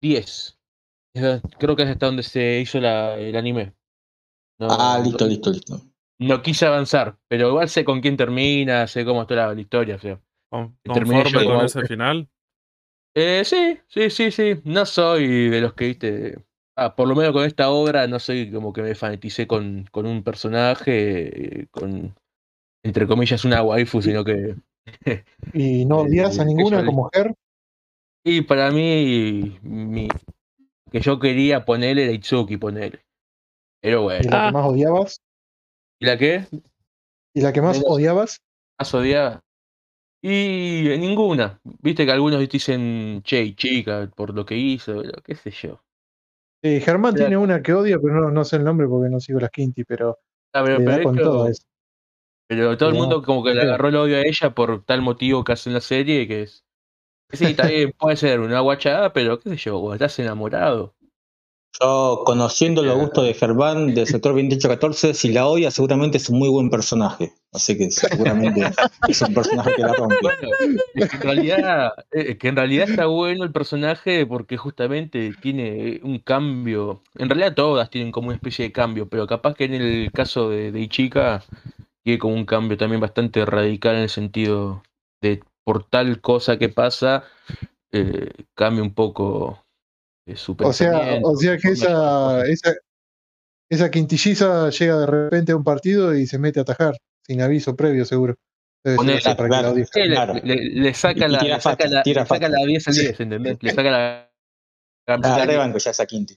10. 0.00 0.58
Eh, 1.14 1.40
Creo 1.58 1.76
que 1.76 1.82
es 1.82 1.88
hasta 1.90 2.06
donde 2.06 2.22
se 2.22 2.60
hizo 2.60 2.80
la- 2.80 3.18
el 3.18 3.36
anime. 3.36 3.74
No, 4.58 4.68
Ah, 4.70 5.00
listo, 5.02 5.24
no- 5.24 5.30
listo, 5.30 5.50
listo. 5.50 5.82
No 6.18 6.42
quise 6.42 6.66
avanzar, 6.66 7.18
pero 7.28 7.48
igual 7.48 7.68
sé 7.68 7.84
con 7.84 8.00
quién 8.00 8.16
termina, 8.16 8.86
sé 8.86 9.04
cómo 9.04 9.22
está 9.22 9.34
la, 9.34 9.54
la 9.54 9.60
historia. 9.60 9.96
O 9.96 9.98
sea. 9.98 10.20
con- 10.50 10.76
conforme 10.84 11.30
con 11.32 11.42
igual. 11.42 11.66
ese 11.66 11.86
final. 11.86 12.28
Eh, 13.14 13.42
sí, 13.44 13.78
sí, 13.88 14.10
sí, 14.10 14.30
sí. 14.30 14.60
No 14.64 14.84
soy 14.86 15.48
de 15.48 15.60
los 15.60 15.74
que 15.74 15.86
viste. 15.86 16.44
Ah, 16.82 16.96
por 16.96 17.06
lo 17.06 17.14
menos 17.14 17.32
con 17.34 17.44
esta 17.44 17.68
obra 17.68 18.06
no 18.06 18.18
soy 18.18 18.50
como 18.50 18.72
que 18.72 18.80
me 18.80 18.94
fanaticé 18.94 19.46
con, 19.46 19.84
con 19.92 20.06
un 20.06 20.22
personaje, 20.22 21.60
eh, 21.64 21.66
con 21.70 22.14
entre 22.82 23.06
comillas 23.06 23.44
una 23.44 23.62
waifu, 23.62 24.00
sino 24.00 24.24
que. 24.24 24.56
Y 25.52 25.84
no 25.84 25.98
odias 25.98 26.38
a 26.38 26.44
ninguna 26.46 26.82
como 26.86 27.02
mujer. 27.04 27.34
Y 28.24 28.40
para 28.40 28.70
mí, 28.70 29.58
mi, 29.60 30.08
que 30.90 31.00
yo 31.00 31.20
quería 31.20 31.66
ponerle 31.66 32.04
era 32.04 32.12
Itsuki, 32.12 32.56
ponerle. 32.56 33.00
Pero 33.82 34.00
Y 34.00 34.04
bueno. 34.04 34.30
la 34.30 34.46
Ah. 34.46 34.48
que 34.48 34.54
más 34.54 34.66
odiabas. 34.66 35.20
¿Y 36.00 36.06
la 36.06 36.16
qué? 36.16 36.46
Y 37.34 37.42
la 37.42 37.52
que 37.52 37.60
más 37.60 37.82
odiabas. 37.84 38.40
¿Más 38.78 38.94
odiaba? 38.94 39.42
Y 40.22 40.84
ninguna. 40.98 41.60
Viste 41.82 42.06
que 42.06 42.12
algunos 42.12 42.48
dicen, 42.48 43.20
che, 43.22 43.54
chica, 43.54 44.10
por 44.16 44.34
lo 44.34 44.46
que 44.46 44.56
hizo, 44.56 45.02
qué 45.22 45.34
sé 45.34 45.50
yo. 45.50 45.82
Eh, 46.62 46.80
Germán 46.80 47.14
tiene 47.14 47.36
una 47.36 47.62
que 47.62 47.72
odia, 47.72 47.98
pero 47.98 48.20
no, 48.20 48.30
no 48.30 48.44
sé 48.44 48.56
el 48.56 48.64
nombre 48.64 48.86
porque 48.86 49.08
no 49.08 49.20
sigo 49.20 49.40
las 49.40 49.50
Quinty, 49.50 49.84
pero 49.84 50.18
Ah, 50.52 50.62
pero, 50.64 50.78
pero 50.84 51.02
con 51.04 51.16
todo 51.16 51.48
eso. 51.48 51.64
Pero 52.48 52.76
todo 52.76 52.88
el 52.88 52.96
mundo 52.96 53.22
como 53.22 53.44
que 53.44 53.54
le 53.54 53.62
agarró 53.62 53.88
el 53.88 53.96
odio 53.96 54.16
a 54.16 54.22
ella 54.22 54.50
por 54.54 54.84
tal 54.84 55.02
motivo 55.02 55.44
que 55.44 55.52
hace 55.52 55.70
en 55.70 55.74
la 55.74 55.80
serie, 55.80 56.26
que 56.26 56.42
es... 56.42 56.64
Sí, 57.32 57.54
también 57.54 57.92
puede 57.96 58.16
ser 58.16 58.40
una 58.40 58.58
guachada, 58.58 59.12
pero 59.12 59.38
qué 59.38 59.50
sé 59.50 59.56
yo, 59.56 59.94
estás 59.94 60.18
enamorado. 60.18 60.96
Yo, 61.78 62.22
conociendo 62.24 62.82
los 62.82 62.96
gustos 62.96 63.24
de 63.24 63.34
Germán 63.34 63.94
del 63.94 64.06
sector 64.06 64.32
2814, 64.32 65.14
si 65.14 65.32
la 65.32 65.46
odia, 65.46 65.70
seguramente 65.70 66.16
es 66.16 66.28
un 66.28 66.38
muy 66.38 66.48
buen 66.48 66.68
personaje. 66.68 67.32
Así 67.52 67.76
que 67.78 67.90
seguramente 67.90 68.70
es 69.08 69.22
un 69.22 69.34
personaje 69.34 69.74
que 69.76 69.82
la 69.82 69.92
rompe. 69.92 70.16
Bueno, 70.20 70.48
es 70.94 71.08
que 71.08 71.16
en 71.16 71.22
realidad, 71.22 71.92
eh, 72.10 72.36
que 72.38 72.48
en 72.48 72.56
realidad 72.56 72.90
está 72.90 73.06
bueno 73.06 73.44
el 73.44 73.52
personaje 73.52 74.26
porque 74.26 74.56
justamente 74.56 75.32
tiene 75.40 76.00
un 76.02 76.18
cambio. 76.18 77.02
En 77.16 77.28
realidad 77.28 77.54
todas 77.54 77.88
tienen 77.90 78.12
como 78.12 78.28
una 78.28 78.36
especie 78.36 78.64
de 78.64 78.72
cambio, 78.72 79.08
pero 79.08 79.26
capaz 79.26 79.54
que 79.54 79.64
en 79.64 79.74
el 79.74 80.10
caso 80.12 80.50
de, 80.50 80.72
de 80.72 80.80
Ichika 80.80 81.44
tiene 82.02 82.18
como 82.18 82.34
un 82.34 82.46
cambio 82.46 82.76
también 82.76 83.00
bastante 83.00 83.44
radical 83.44 83.96
en 83.96 84.02
el 84.02 84.08
sentido 84.08 84.82
de 85.20 85.42
por 85.64 85.84
tal 85.84 86.20
cosa 86.20 86.58
que 86.58 86.68
pasa, 86.68 87.24
eh, 87.92 88.30
cambia 88.54 88.82
un 88.82 88.94
poco 88.94 89.59
O 90.58 90.72
sea, 90.72 91.20
o 91.22 91.36
sea 91.36 91.56
que 91.58 91.68
esa, 91.68 92.46
esa, 92.46 92.74
esa 93.70 93.90
quintilliza 93.90 94.70
llega 94.70 94.98
de 94.98 95.06
repente 95.06 95.52
a 95.52 95.56
un 95.56 95.64
partido 95.64 96.14
y 96.14 96.26
se 96.26 96.38
mete 96.38 96.58
a 96.58 96.62
atajar, 96.62 96.96
sin 97.26 97.40
aviso 97.42 97.74
previo, 97.76 98.04
seguro. 98.04 98.36
Claro. 98.82 99.04
la 99.48 99.72
le, 99.74 99.84
Claro. 100.14 100.34
le- 100.42 100.56
le 100.70 100.94
saca 100.94 101.28
la, 101.28 101.38
tira 101.38 101.56
le 101.56 101.60
saca 101.60 101.86
la, 101.86 102.02
le 102.04 102.14
saca 102.14 102.26
facha. 102.26 102.48
la 102.48 102.64
10 102.66 102.88
al 102.88 102.94
10, 102.94 103.20
¿entendés? 103.20 103.58
Le 103.60 103.70
saca 103.74 103.90
la 103.90 104.30
Ah, 105.06 105.34
10. 105.34 105.46
rebanco 105.46 105.78
ya 105.78 105.90
esa 105.90 106.06
Quinti. 106.06 106.36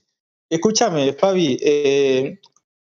escúchame, 0.50 1.12
Fabi, 1.14 1.56
eh, 1.62 2.38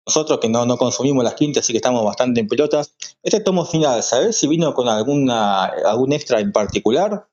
nosotros 0.06 0.38
que 0.40 0.48
no, 0.48 0.64
no 0.66 0.76
consumimos 0.76 1.24
las 1.24 1.34
quintas, 1.34 1.64
así 1.64 1.72
que 1.72 1.78
estamos 1.78 2.04
bastante 2.04 2.40
en 2.40 2.46
pelotas. 2.48 2.94
Este 3.22 3.40
tomo 3.40 3.64
final, 3.64 4.02
¿sabes 4.02 4.36
si 4.36 4.46
vino 4.46 4.72
con 4.74 4.88
alguna 4.88 5.64
algún 5.64 6.12
extra 6.12 6.38
en 6.40 6.52
particular? 6.52 7.26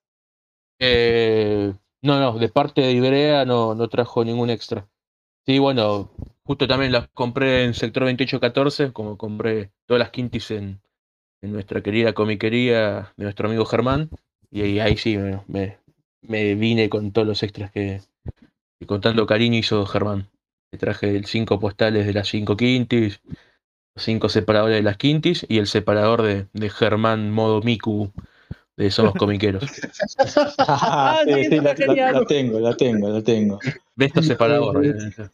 Eh, 0.79 1.74
no, 2.01 2.20
no, 2.20 2.38
de 2.38 2.50
parte 2.50 2.82
de 2.82 2.92
Ibrea 2.92 3.46
no, 3.46 3.75
no 3.75 3.88
trajo 3.89 4.24
ningún 4.24 4.50
extra. 4.50 4.88
Sí, 5.46 5.60
bueno, 5.60 6.12
justo 6.44 6.68
también 6.68 6.92
las 6.92 7.08
compré 7.10 7.63
en 7.63 7.74
sector 7.74 8.04
2814, 8.04 8.94
como 8.94 9.18
compré 9.18 9.72
todas 9.86 10.00
las 10.00 10.12
quintis 10.12 10.51
en, 10.51 10.82
en 11.42 11.51
nuestra 11.54 11.82
querida 11.82 12.13
comiquería 12.13 13.13
de 13.16 13.24
nuestro 13.24 13.48
amigo 13.48 13.66
Germán. 13.66 14.10
Y 14.51 14.80
ahí, 14.80 14.98
sí 14.98 15.18
me, 15.18 16.56
vine 16.56 16.89
con 16.89 17.12
todos 17.12 17.27
los 17.27 17.44
extras 17.44 17.72
que, 17.72 18.01
que 18.80 18.86
con 18.86 19.01
tanto 19.01 19.25
cariño 19.25 19.58
hizo 19.58 19.86
Germán. 19.86 20.30
Le 20.72 20.77
traje 20.77 21.24
cinco 21.24 21.60
postales 21.60 22.06
de 22.06 22.13
las 22.13 22.27
cinco 22.27 22.58
quintis, 22.58 23.22
cinco 23.96 24.30
separadores 24.30 24.77
de 24.77 24.84
las 24.84 24.98
quintis 24.98 25.46
y 25.50 25.58
el 25.60 25.68
separador 25.68 26.22
de, 26.22 26.48
de 26.54 26.70
Germán 26.70 27.32
modo 27.32 27.62
Miku 27.62 28.12
de 28.77 28.91
Somos 28.91 29.13
Comiqueros. 29.15 29.63
Ah, 30.60 31.22
sí, 31.25 31.43
sí, 31.46 31.60
la, 31.60 31.74
la- 31.74 32.12
la 32.12 32.25
tengo, 32.25 32.60
la 32.60 32.75
tengo, 32.77 33.10
la 33.10 33.22
tengo. 33.22 33.60
De 33.96 34.05
estos 34.05 34.25
separadores. 34.25 34.96
eh, 35.19 35.29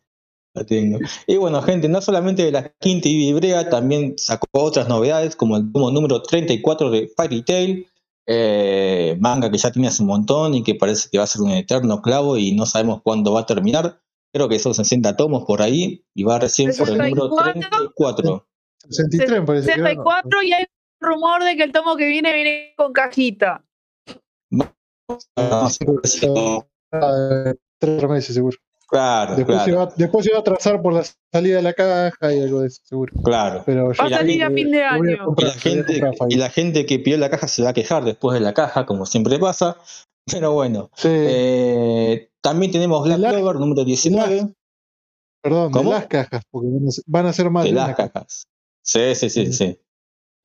La 0.55 0.63
tengo. 0.63 0.99
Y 1.27 1.37
bueno, 1.37 1.61
gente, 1.61 1.89
no 1.89 1.99
solamente 2.01 2.43
de 2.45 2.51
la 2.51 2.69
quinta 2.79 3.09
y 3.09 3.29
Ibrea, 3.29 3.69
también 3.69 4.13
sacó 4.17 4.47
otras 4.53 4.87
novedades, 4.87 5.35
como 5.35 5.57
el 5.57 5.71
tomo 5.71 5.91
número 5.91 6.21
34 6.21 6.89
de 6.91 7.11
Fairy 7.15 7.41
Tail, 7.41 7.87
eh, 8.27 9.17
manga 9.19 9.49
que 9.51 9.57
ya 9.57 9.71
tiene 9.71 9.87
hace 9.89 10.01
un 10.03 10.07
montón 10.09 10.53
y 10.53 10.63
que 10.63 10.75
parece 10.75 11.09
que 11.11 11.17
va 11.17 11.23
a 11.25 11.27
ser 11.27 11.41
un 11.41 11.51
eterno 11.51 12.01
clavo 12.01 12.37
y 12.37 12.53
no 12.53 12.65
sabemos 12.65 13.01
cuándo 13.03 13.33
va 13.33 13.41
a 13.41 13.45
terminar. 13.45 13.99
Creo 14.31 14.47
que 14.47 14.59
son 14.59 14.73
60 14.73 15.15
tomos 15.17 15.43
por 15.45 15.61
ahí 15.61 16.05
y 16.15 16.23
va 16.23 16.39
recién 16.39 16.71
por 16.77 16.87
el 16.89 16.97
número 16.97 17.29
34. 17.35 18.47
63 18.89 19.39
me 19.41 19.45
parece. 19.45 19.73
que 19.73 19.81
va, 19.81 19.93
¿no? 19.93 20.03
64 20.03 20.43
y 20.43 20.53
hay 20.53 20.65
rumor 21.03 21.43
de 21.43 21.55
que 21.55 21.63
el 21.63 21.71
tomo 21.71 21.95
que 21.95 22.07
viene 22.07 22.33
viene 22.33 22.73
con 22.77 22.93
cajita. 22.93 23.63
No 24.49 24.73
Tres 27.79 28.09
meses 28.09 28.35
seguro. 28.35 28.57
Claro, 28.87 29.35
Después, 29.35 29.63
se 29.63 29.71
va, 29.71 29.91
después 29.97 30.23
se 30.25 30.31
va 30.31 30.37
a 30.37 30.41
atrasar 30.41 30.79
por 30.81 30.93
la 30.93 31.03
salida 31.33 31.55
de 31.57 31.61
la 31.63 31.73
caja 31.73 32.31
y 32.31 32.41
algo 32.41 32.61
de 32.61 32.67
eso, 32.67 32.81
seguro. 32.85 33.11
claro. 33.23 33.63
Pero 33.65 33.85
Va 33.87 33.91
a 33.91 34.09
salir 34.09 34.43
a 34.43 34.51
fin 34.51 34.69
de 34.69 34.83
año. 34.83 35.03
Y 35.03 35.15
la, 35.43 35.51
gente, 35.53 35.93
comprar, 35.93 36.15
Fabi. 36.15 36.33
y 36.35 36.37
la 36.37 36.49
gente 36.51 36.85
que 36.85 36.99
pidió 36.99 37.17
la 37.17 37.29
caja 37.31 37.47
se 37.47 37.63
va 37.63 37.69
a 37.69 37.73
quejar 37.73 38.03
después 38.03 38.35
de 38.35 38.41
la 38.41 38.53
caja, 38.53 38.85
como 38.85 39.05
siempre 39.07 39.39
pasa. 39.39 39.77
Pero 40.31 40.53
bueno, 40.53 40.89
Sí, 40.95 41.07
eh, 41.11 42.29
también 42.41 42.71
tenemos 42.71 43.03
Black 43.03 43.17
Clover 43.19 43.55
número 43.55 43.83
19. 43.83 44.53
perdón, 45.41 45.71
¿cómo? 45.71 45.89
de 45.91 45.95
las 45.99 46.07
cajas, 46.07 46.43
porque 46.51 46.67
van 47.07 47.25
a 47.25 47.33
ser- 47.33 47.49
más 47.49 47.63
de 47.63 47.71
de 47.71 47.75
las 47.75 47.95
cajas. 47.95 48.47
Sí, 48.83 49.15
sí, 49.15 49.29
sí, 49.29 49.51
sí. 49.51 49.79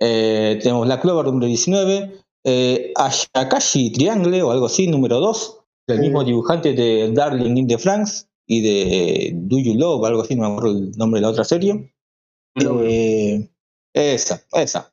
Eh, 0.01 0.59
tenemos 0.63 0.87
Black 0.87 1.03
Clover 1.03 1.27
número 1.27 1.47
19. 1.47 2.21
Eh, 2.45 2.93
Ashakashi 2.97 3.91
Triangle 3.93 4.43
o 4.43 4.51
algo 4.51 4.67
así, 4.67 4.87
número 4.87 5.21
2. 5.21 5.61
Del 5.89 6.01
mismo 6.01 6.23
dibujante 6.23 6.75
de 6.75 7.11
Darling 7.13 7.57
in 7.57 7.67
the 7.67 7.79
Franks 7.79 8.29
y 8.47 8.61
de 8.61 9.33
Do 9.35 9.59
You 9.59 9.75
Love, 9.75 10.05
algo 10.05 10.23
así, 10.23 10.37
no 10.37 10.49
me 10.49 10.55
acuerdo 10.55 10.79
el 10.79 10.91
nombre 10.99 11.19
de 11.19 11.23
la 11.23 11.31
otra 11.31 11.45
serie. 11.45 11.93
Eh, 12.55 13.49
esa, 13.95 14.43
esa. 14.53 14.93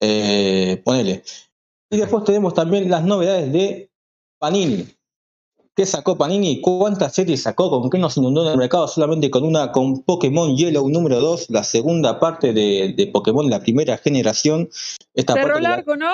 Eh, 0.00 0.82
ponele. 0.84 1.22
Y 1.90 1.96
después 1.96 2.24
tenemos 2.24 2.54
también 2.54 2.90
las 2.90 3.04
novedades 3.04 3.52
de 3.52 3.90
Panini. 4.38 4.86
¿Qué 5.74 5.86
sacó 5.86 6.18
Panini? 6.18 6.60
¿Cuántas 6.60 7.14
series 7.14 7.42
sacó? 7.44 7.70
¿Con 7.70 7.88
qué 7.88 7.98
nos 7.98 8.16
inundó 8.18 8.44
en 8.44 8.52
el 8.52 8.58
mercado? 8.58 8.86
Solamente 8.88 9.30
con 9.30 9.42
una, 9.44 9.72
con 9.72 10.02
Pokémon 10.02 10.54
Yellow 10.54 10.86
número 10.90 11.18
2, 11.20 11.48
la 11.48 11.64
segunda 11.64 12.20
parte 12.20 12.52
de, 12.52 12.92
de 12.94 13.06
Pokémon, 13.06 13.48
la 13.48 13.60
primera 13.60 13.96
generación. 13.96 14.68
Esta 15.14 15.32
Cerró 15.32 15.58
la- 15.60 15.70
largo, 15.70 15.96
¿no? 15.96 16.10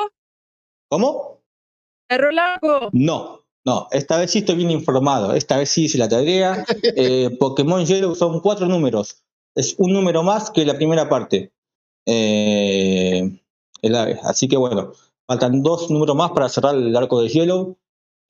¿Cómo? 0.89 1.41
Cerró 2.09 2.31
largo. 2.31 2.89
No, 2.93 3.41
no, 3.67 3.89
esta 3.91 4.17
vez 4.19 4.31
sí 4.31 4.39
estoy 4.39 4.55
bien 4.55 4.71
informado. 4.71 5.35
Esta 5.35 5.57
vez 5.59 5.71
sí 5.71 5.85
hice 5.87 5.99
la 5.99 6.09
tarea. 6.09 6.65
Eh, 6.97 7.37
Pokémon 7.41 7.85
Yellow 7.85 8.15
son 8.15 8.41
cuatro 8.41 8.67
números. 8.69 9.25
Es 9.57 9.75
un 9.79 9.93
número 9.93 10.23
más 10.23 10.51
que 10.53 10.65
la 10.65 10.75
primera 10.77 11.09
parte. 11.09 11.53
Eh, 12.07 13.41
así 14.23 14.47
que 14.49 14.57
bueno, 14.57 14.93
faltan 15.27 15.63
dos 15.65 15.91
números 15.91 16.15
más 16.17 16.31
para 16.31 16.49
cerrar 16.49 16.77
el 16.77 16.95
arco 16.97 17.21
de 17.21 17.29
Yellow. 17.29 17.77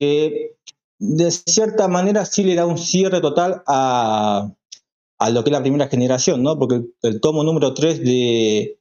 Que 0.00 0.56
de 0.98 1.30
cierta 1.30 1.88
manera 1.88 2.24
sí 2.24 2.42
le 2.42 2.54
da 2.54 2.66
un 2.66 2.78
cierre 2.78 3.20
total 3.20 3.62
a, 3.66 4.50
a 5.18 5.30
lo 5.30 5.44
que 5.44 5.50
es 5.50 5.52
la 5.52 5.60
primera 5.60 5.88
generación, 5.88 6.42
¿no? 6.42 6.58
Porque 6.58 6.82
el, 7.02 7.20
tomo 7.20 7.44
número 7.44 7.74
3 7.74 8.00
de, 8.00 8.78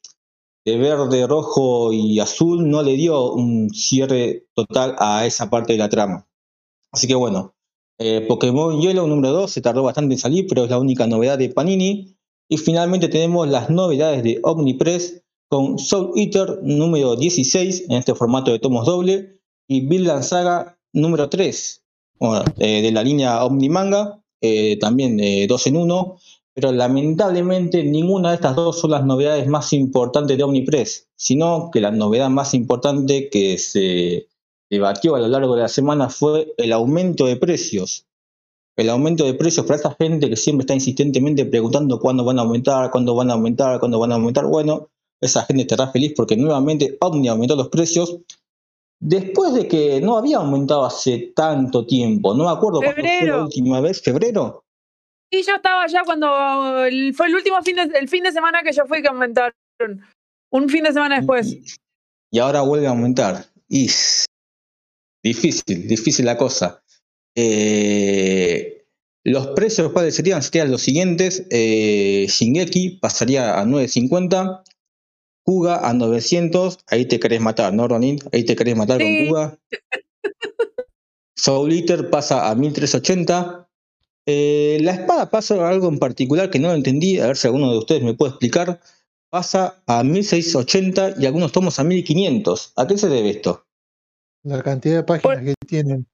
de 0.66 0.78
verde, 0.78 1.28
rojo 1.28 1.94
y 1.94 2.20
azul 2.20 2.70
no 2.70 2.82
le 2.82 2.94
dio 2.94 3.34
un 3.34 3.70
cierre 3.70 4.48
total 4.54 4.96
a 4.98 5.26
esa 5.26 5.50
parte 5.50 5.74
de 5.74 5.80
la 5.80 5.90
trama. 5.90 6.28
Así 6.92 7.08
que 7.08 7.16
bueno, 7.16 7.56
eh, 8.00 8.26
Pokémon 8.28 8.82
Yellow 8.82 9.08
número 9.08 9.34
2 9.34 9.52
se 9.52 9.62
tardó 9.62 9.84
bastante 9.84 10.16
en 10.16 10.20
salir, 10.20 10.48
pero 10.48 10.64
es 10.64 10.70
la 10.70 10.80
única 10.80 11.08
novedad 11.08 11.38
de 11.38 11.50
Panini. 11.50 12.16
Y 12.50 12.58
finalmente 12.58 13.10
tenemos 13.10 13.48
las 13.48 13.70
novedades 13.70 14.24
de 14.24 14.40
Omnipress 14.42 15.22
con 15.50 15.78
Soul 15.78 16.12
Eater 16.16 16.60
número 16.64 17.16
16 17.16 17.86
en 17.90 17.98
este 17.98 18.16
formato 18.16 18.52
de 18.52 18.60
tomos 18.60 18.86
doble 18.86 19.42
y 19.68 19.86
Vinland 19.86 20.24
Saga 20.24 20.80
número 20.94 21.30
3 21.30 21.87
eh, 22.20 22.82
de 22.82 22.92
la 22.92 23.04
línea 23.04 23.44
Omnimanga, 23.44 24.20
eh, 24.42 24.78
también 24.80 25.20
eh, 25.20 25.46
dos 25.48 25.68
en 25.68 25.78
uno, 25.78 26.18
pero 26.54 26.72
lamentablemente 26.72 27.84
ninguna 27.84 28.30
de 28.30 28.36
estas 28.36 28.56
dos 28.56 28.80
son 28.80 28.92
las 28.92 29.06
novedades 29.06 29.48
más 29.48 29.74
importantes 29.74 30.38
de 30.38 30.44
Omnipress, 30.44 31.08
sino 31.16 31.70
que 31.72 31.82
la 31.82 31.92
novedad 31.92 32.30
más 32.30 32.54
importante 32.54 33.30
que 33.30 33.58
se 33.58 34.28
debatió 34.70 35.16
a 35.16 35.20
lo 35.20 35.28
largo 35.28 35.56
de 35.56 35.62
la 35.62 35.68
semana 35.68 36.10
fue 36.10 36.54
el 36.58 36.74
aumento 36.74 37.26
de 37.26 37.36
precios. 37.36 38.06
El 38.76 38.90
aumento 38.90 39.26
de 39.26 39.34
precios 39.34 39.66
para 39.66 39.80
esa 39.80 39.96
gente 40.00 40.30
que 40.30 40.36
siempre 40.36 40.64
está 40.64 40.74
insistentemente 40.74 41.46
preguntando 41.46 42.00
cuándo 42.00 42.24
van 42.24 42.40
a 42.40 42.44
aumentar, 42.44 42.92
cuándo 42.92 43.16
van 43.16 43.32
a 43.32 43.34
aumentar, 43.34 43.80
cuándo 43.80 44.00
van 44.00 44.12
a 44.12 44.16
aumentar. 44.16 44.46
Bueno, 44.46 44.90
esa 45.20 45.44
gente 45.46 45.64
estará 45.64 45.92
feliz 45.92 46.14
porque 46.16 46.38
nuevamente 46.38 46.98
Omni 47.00 47.28
aumentó 47.28 47.56
los 47.56 47.70
precios 47.70 48.20
después 49.00 49.54
de 49.54 49.68
que 49.68 50.02
no 50.02 50.18
había 50.18 50.38
aumentado 50.38 50.86
hace 50.86 51.34
tanto 51.36 51.86
tiempo. 51.86 52.34
No 52.34 52.46
me 52.46 52.52
acuerdo 52.52 52.80
cuándo 52.80 53.02
fue 53.02 53.28
la 53.28 53.44
última 53.44 53.82
vez, 53.82 54.02
febrero. 54.02 54.64
Y 55.32 55.44
yo 55.44 55.56
estaba 55.56 55.84
allá 55.84 56.04
cuando 56.06 56.28
fue 57.14 57.28
el 57.28 57.36
último 57.36 57.62
fin 57.62 57.76
de, 57.76 57.84
el 57.98 58.08
fin 58.08 58.24
de 58.24 58.32
semana 58.32 58.64
que 58.64 58.72
yo 58.72 58.86
fui 58.86 59.02
que 59.02 59.10
aumentaron. 59.10 59.54
Un 60.52 60.70
fin 60.70 60.84
de 60.84 60.94
semana 60.94 61.18
después. 61.18 61.48
Y, 61.52 61.66
y 62.32 62.40
ahora 62.40 62.62
vuelve 62.62 62.88
a 62.88 62.92
aumentar. 62.92 63.46
Y 63.68 63.90
difícil, 65.24 65.88
difícil 65.88 66.26
la 66.26 66.38
cosa. 66.38 66.82
Eh, 67.36 68.86
los 69.24 69.48
precios 69.48 69.92
cuáles 69.92 70.16
serían, 70.16 70.42
serían 70.42 70.72
los 70.72 70.82
siguientes. 70.82 71.46
Eh, 71.52 72.26
Shingeki 72.30 73.00
pasaría 73.02 73.60
a 73.60 73.66
9.50. 73.66 74.64
Kuga 75.48 75.88
a 75.88 75.94
900. 75.94 76.80
Ahí 76.88 77.06
te 77.06 77.22
querés 77.22 77.40
matar, 77.40 77.74
¿no, 77.74 77.88
Ronin? 77.88 78.20
Ahí 78.34 78.44
te 78.44 78.54
querés 78.58 78.76
matar 78.76 79.00
Sí. 79.00 79.06
con 79.20 79.28
Kuga. 79.30 79.58
Soul 81.38 81.72
Eater 81.72 82.10
pasa 82.10 82.50
a 82.50 82.56
1380. 82.56 83.70
Eh, 84.26 84.80
la 84.82 84.92
espada 84.92 85.30
pasa 85.30 85.56
a 85.56 85.70
algo 85.70 85.88
en 85.88 86.00
particular 86.00 86.50
que 86.50 86.60
no 86.60 86.68
lo 86.68 86.74
entendí. 86.74 87.18
A 87.22 87.28
ver 87.28 87.38
si 87.38 87.48
alguno 87.48 87.72
de 87.72 87.78
ustedes 87.78 88.04
me 88.04 88.14
puede 88.14 88.32
explicar. 88.32 88.82
Pasa 89.30 89.82
a 89.88 90.04
1680 90.04 91.14
y 91.18 91.26
algunos 91.26 91.54
tomos 91.54 91.80
a 91.80 91.86
1500. 91.86 92.74
¿A 92.76 92.86
qué 92.86 92.98
se 92.98 93.08
debe 93.08 93.30
esto? 93.30 93.66
La 94.44 94.62
cantidad 94.62 94.98
de 94.98 95.04
páginas 95.04 95.44
que 95.46 95.54
tienen. 95.66 96.08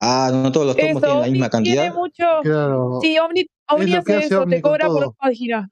Ah, 0.00 0.30
no 0.32 0.52
todos 0.52 0.66
los 0.68 0.76
tomos 0.76 0.90
Eso, 0.90 1.00
tienen 1.00 1.16
la 1.18 1.24
Omni 1.26 1.32
misma 1.32 1.50
tiene 1.50 1.76
cantidad. 1.76 1.94
mucho. 1.94 2.24
Claro, 2.42 2.98
Sí, 3.02 3.18
Omni, 3.18 3.46
Omni 3.68 3.94
hace 3.94 4.14
hace 4.16 4.26
eso, 4.26 4.42
Omni 4.42 4.56
te 4.56 4.62
cobra 4.62 4.86
por 4.86 5.14
página. 5.16 5.70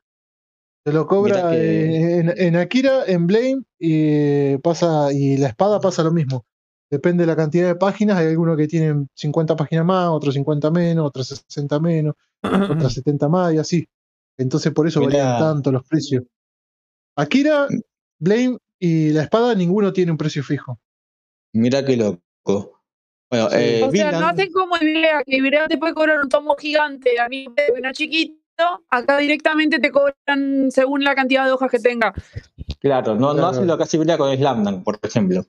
Se 0.84 0.92
lo 0.92 1.06
cobra 1.06 1.50
que- 1.50 1.56
eh, 1.56 2.16
en, 2.18 2.34
en 2.36 2.56
Akira, 2.56 3.04
en 3.06 3.26
Blame, 3.26 3.62
y 3.78 4.56
pasa, 4.58 5.12
y 5.12 5.36
la 5.36 5.48
espada 5.48 5.80
pasa 5.80 6.02
lo 6.02 6.10
mismo. 6.12 6.44
Depende 6.90 7.22
de 7.22 7.26
la 7.28 7.36
cantidad 7.36 7.68
de 7.68 7.76
páginas, 7.76 8.18
hay 8.18 8.26
algunos 8.28 8.56
que 8.56 8.68
tienen 8.68 9.08
50 9.14 9.56
páginas 9.56 9.84
más, 9.86 10.08
otros 10.10 10.34
50 10.34 10.70
menos, 10.70 11.06
otros 11.06 11.28
60 11.28 11.80
menos, 11.80 12.14
otras 12.42 12.92
70 12.94 13.28
más 13.28 13.54
y 13.54 13.58
así. 13.58 13.86
Entonces 14.38 14.72
por 14.72 14.86
eso 14.86 15.00
Mirá. 15.00 15.10
varían 15.24 15.38
tanto 15.38 15.72
los 15.72 15.84
precios. 15.84 16.24
Akira, 17.16 17.66
Blame 18.18 18.58
y 18.78 19.10
la 19.10 19.22
espada, 19.22 19.54
ninguno 19.54 19.92
tiene 19.92 20.10
un 20.10 20.18
precio 20.18 20.42
fijo. 20.42 20.78
Mirá 21.54 21.84
qué 21.84 21.96
loco. 21.96 22.80
Bueno, 23.30 23.48
Sí. 23.50 23.56
eh, 23.58 23.82
O 23.86 23.90
sea, 23.90 24.12
no 24.12 24.26
hacen 24.28 24.50
como 24.52 24.76
Ibrea, 24.76 25.22
que 25.24 25.36
Ibrea 25.36 25.68
te 25.68 25.78
puede 25.78 25.94
cobrar 25.94 26.20
un 26.20 26.28
tomo 26.28 26.56
gigante, 26.56 27.18
a 27.20 27.28
mí 27.28 27.46
uno 27.78 27.92
chiquito, 27.92 28.41
acá 28.88 29.18
directamente 29.18 29.78
te 29.78 29.90
cobran 29.90 30.70
según 30.70 31.04
la 31.04 31.14
cantidad 31.14 31.44
de 31.44 31.52
hojas 31.52 31.70
que 31.70 31.78
tenga. 31.78 32.12
Claro, 32.80 33.14
no, 33.14 33.34
no 33.34 33.46
hacen 33.46 33.66
lo 33.66 33.76
que 33.76 33.84
hace 33.84 33.96
Ibrea 33.96 34.18
con 34.18 34.34
Slamdunk, 34.36 34.84
por 34.84 34.98
ejemplo. 35.02 35.44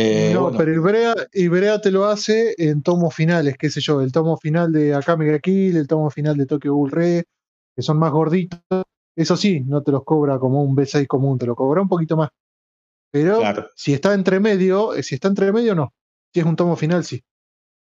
Eh, 0.00 0.30
no, 0.32 0.42
bueno, 0.42 0.58
pero 0.58 0.72
Ibrea, 0.72 1.14
Ibrea 1.32 1.80
te 1.80 1.90
lo 1.90 2.04
hace 2.04 2.54
en 2.56 2.82
tomos 2.82 3.12
finales, 3.12 3.56
qué 3.58 3.68
sé 3.68 3.80
yo, 3.80 4.00
el 4.00 4.12
tomo 4.12 4.36
final 4.36 4.70
de 4.70 4.94
Akame 4.94 5.26
ga 5.26 5.40
Kill, 5.40 5.76
el 5.76 5.88
tomo 5.88 6.08
final 6.08 6.36
de 6.36 6.46
Tokyo 6.46 6.72
Ghoul 6.72 6.92
Re, 6.92 7.24
que 7.74 7.82
son 7.82 7.98
más 7.98 8.12
gorditos. 8.12 8.60
Eso 9.16 9.36
sí, 9.36 9.60
no 9.60 9.82
te 9.82 9.90
los 9.90 10.04
cobra 10.04 10.38
como 10.38 10.62
un 10.62 10.76
B6 10.76 11.08
común, 11.08 11.36
te 11.36 11.46
lo 11.46 11.56
cobra 11.56 11.82
un 11.82 11.88
poquito 11.88 12.16
más. 12.16 12.28
Pero 13.10 13.38
claro, 13.38 13.68
si 13.74 13.92
está 13.92 14.14
entre 14.14 14.38
medio, 14.38 14.94
eh, 14.94 15.02
si 15.02 15.16
está 15.16 15.26
entre 15.26 15.50
medio, 15.50 15.74
no. 15.74 15.92
Si 16.32 16.38
es 16.38 16.46
un 16.46 16.54
tomo 16.54 16.76
final, 16.76 17.02
sí. 17.02 17.20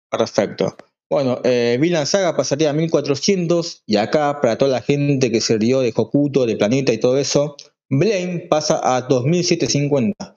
perfecto. 0.09 0.75
Bueno, 1.11 1.41
eh, 1.43 1.77
Vinland 1.77 2.07
Saga 2.07 2.37
pasaría 2.37 2.69
a 2.69 2.73
1400 2.73 3.83
y 3.85 3.97
acá, 3.97 4.39
para 4.39 4.57
toda 4.57 4.71
la 4.71 4.81
gente 4.81 5.29
que 5.29 5.41
se 5.41 5.57
rió 5.57 5.81
de 5.81 5.91
Hokuto, 5.93 6.45
de 6.45 6.55
Planeta 6.55 6.93
y 6.93 7.01
todo 7.01 7.17
eso, 7.17 7.57
Blame 7.89 8.47
pasa 8.49 8.79
a 8.81 9.01
2750. 9.01 10.35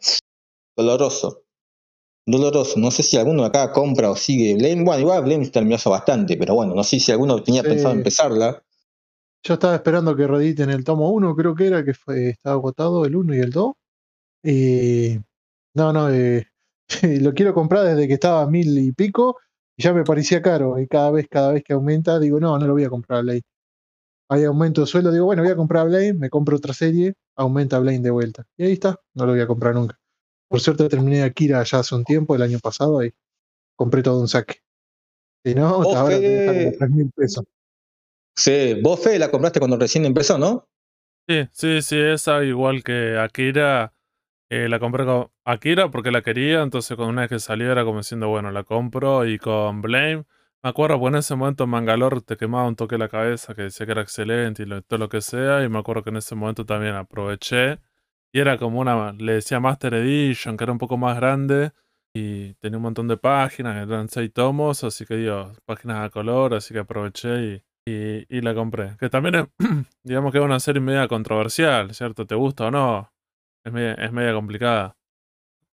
Doloroso. 0.76 1.44
Doloroso. 2.26 2.80
No 2.80 2.90
sé 2.90 3.04
si 3.04 3.16
alguno 3.16 3.44
acá 3.44 3.70
compra 3.70 4.10
o 4.10 4.16
sigue 4.16 4.56
Blame. 4.56 4.82
Bueno, 4.82 5.00
igual 5.02 5.22
Blame 5.22 5.48
terminó 5.48 5.76
bastante, 5.86 6.36
pero 6.36 6.56
bueno, 6.56 6.74
no 6.74 6.82
sé 6.82 6.98
si 6.98 7.12
alguno 7.12 7.40
tenía 7.40 7.62
Sí. 7.62 7.68
pensado 7.68 7.94
empezarla. 7.94 8.60
Yo 9.44 9.54
estaba 9.54 9.76
esperando 9.76 10.16
que 10.16 10.26
reediten 10.26 10.70
el 10.70 10.82
tomo 10.82 11.10
1, 11.10 11.36
creo 11.36 11.54
que 11.54 11.66
era, 11.68 11.84
que 11.84 11.94
fue, 11.94 12.30
estaba 12.30 12.56
agotado 12.56 13.04
el 13.04 13.14
1 13.14 13.36
y 13.36 13.38
el 13.38 13.50
2. 13.52 13.72
Y 14.42 15.20
no, 15.74 15.92
no, 15.92 16.10
eh, 16.10 16.48
lo 17.22 17.32
quiero 17.32 17.54
comprar 17.54 17.84
desde 17.84 18.08
que 18.08 18.14
estaba 18.14 18.42
a 18.42 18.46
mil 18.48 18.76
y 18.76 18.90
pico 18.90 19.36
y 19.76 19.82
ya 19.82 19.92
me 19.92 20.04
parecía 20.04 20.42
caro. 20.42 20.78
Y 20.78 20.86
cada 20.86 21.10
vez, 21.10 21.26
cada 21.28 21.52
vez 21.52 21.62
que 21.64 21.72
aumenta, 21.72 22.18
digo, 22.18 22.40
no, 22.40 22.58
no 22.58 22.66
lo 22.66 22.72
voy 22.74 22.84
a 22.84 22.90
comprar 22.90 23.20
a 23.20 23.22
Blade. 23.22 23.42
Hay 24.30 24.44
aumento 24.44 24.80
de 24.80 24.86
sueldo, 24.86 25.12
digo, 25.12 25.26
bueno, 25.26 25.42
voy 25.42 25.52
a 25.52 25.56
comprar 25.56 25.82
a 25.82 25.84
Blade, 25.84 26.14
me 26.14 26.30
compro 26.30 26.56
otra 26.56 26.72
serie, 26.72 27.14
aumenta 27.36 27.78
Blade 27.78 28.00
de 28.00 28.10
vuelta. 28.10 28.44
Y 28.56 28.64
ahí 28.64 28.72
está, 28.72 28.98
no 29.14 29.26
lo 29.26 29.32
voy 29.32 29.40
a 29.40 29.46
comprar 29.46 29.74
nunca. 29.74 29.98
Por 30.48 30.60
suerte 30.60 30.88
terminé 30.88 31.22
Akira 31.22 31.62
ya 31.64 31.80
hace 31.80 31.94
un 31.94 32.04
tiempo, 32.04 32.34
el 32.34 32.42
año 32.42 32.58
pasado, 32.58 33.04
y 33.04 33.12
compré 33.76 34.02
todo 34.02 34.20
un 34.20 34.28
saque. 34.28 34.56
Si 35.44 35.54
no, 35.54 35.82
Vos, 35.82 35.94
ahora 35.94 36.18
tres 36.18 36.90
mil 36.90 37.10
pesos. 37.14 37.44
Sí, 38.36 38.80
vos, 38.82 39.00
Fede, 39.00 39.18
la 39.18 39.30
compraste 39.30 39.60
cuando 39.60 39.76
recién 39.76 40.04
empezó, 40.04 40.38
¿no? 40.38 40.66
Sí, 41.28 41.48
sí, 41.52 41.82
sí, 41.82 41.96
esa 41.98 42.44
igual 42.44 42.82
que 42.82 43.16
Akira. 43.18 43.93
Eh, 44.64 44.68
la 44.68 44.78
compré 44.78 45.04
con 45.04 45.30
Akira 45.44 45.90
porque 45.90 46.10
la 46.10 46.22
quería, 46.22 46.62
entonces 46.62 46.96
con 46.96 47.08
una 47.08 47.22
vez 47.22 47.30
que 47.30 47.38
salió 47.38 47.70
era 47.72 47.84
como 47.84 47.98
diciendo, 47.98 48.28
bueno, 48.28 48.50
la 48.52 48.64
compro. 48.64 49.26
Y 49.26 49.38
con 49.38 49.82
Blame, 49.82 50.24
me 50.62 50.70
acuerdo, 50.70 50.98
pues 50.98 51.12
en 51.12 51.18
ese 51.18 51.34
momento 51.36 51.66
Mangalore 51.66 52.20
te 52.22 52.36
quemaba 52.36 52.66
un 52.68 52.76
toque 52.76 52.98
la 52.98 53.08
cabeza, 53.08 53.54
que 53.54 53.62
decía 53.62 53.86
que 53.86 53.92
era 53.92 54.02
excelente 54.02 54.62
y 54.62 54.66
lo- 54.66 54.82
todo 54.82 54.98
lo 54.98 55.08
que 55.08 55.20
sea. 55.20 55.62
Y 55.64 55.68
me 55.68 55.78
acuerdo 55.78 56.02
que 56.04 56.10
en 56.10 56.16
ese 56.18 56.34
momento 56.34 56.64
también 56.66 56.94
aproveché. 56.94 57.80
Y 58.32 58.40
era 58.40 58.58
como 58.58 58.80
una, 58.80 59.12
le 59.12 59.34
decía 59.34 59.60
Master 59.60 59.94
Edition, 59.94 60.56
que 60.56 60.64
era 60.64 60.72
un 60.72 60.78
poco 60.78 60.96
más 60.96 61.16
grande. 61.16 61.72
Y 62.14 62.54
tenía 62.54 62.76
un 62.78 62.82
montón 62.84 63.08
de 63.08 63.16
páginas, 63.16 63.76
eran 63.88 64.08
seis 64.08 64.32
tomos, 64.32 64.84
así 64.84 65.04
que 65.04 65.16
digo, 65.16 65.52
páginas 65.64 66.06
a 66.06 66.10
color, 66.10 66.54
así 66.54 66.72
que 66.72 66.80
aproveché 66.80 67.62
y, 67.86 67.90
y, 67.92 68.26
y 68.38 68.40
la 68.40 68.54
compré. 68.54 68.96
Que 68.98 69.10
también 69.10 69.34
es, 69.36 69.46
digamos 70.04 70.30
que 70.32 70.38
es 70.38 70.44
una 70.44 70.60
serie 70.60 70.80
media 70.80 71.08
controversial, 71.08 71.92
¿cierto? 71.94 72.24
¿Te 72.26 72.34
gusta 72.36 72.66
o 72.68 72.70
no? 72.70 73.10
Es 73.64 73.72
media, 73.72 73.94
es 73.94 74.12
media 74.12 74.32
complicada. 74.34 74.96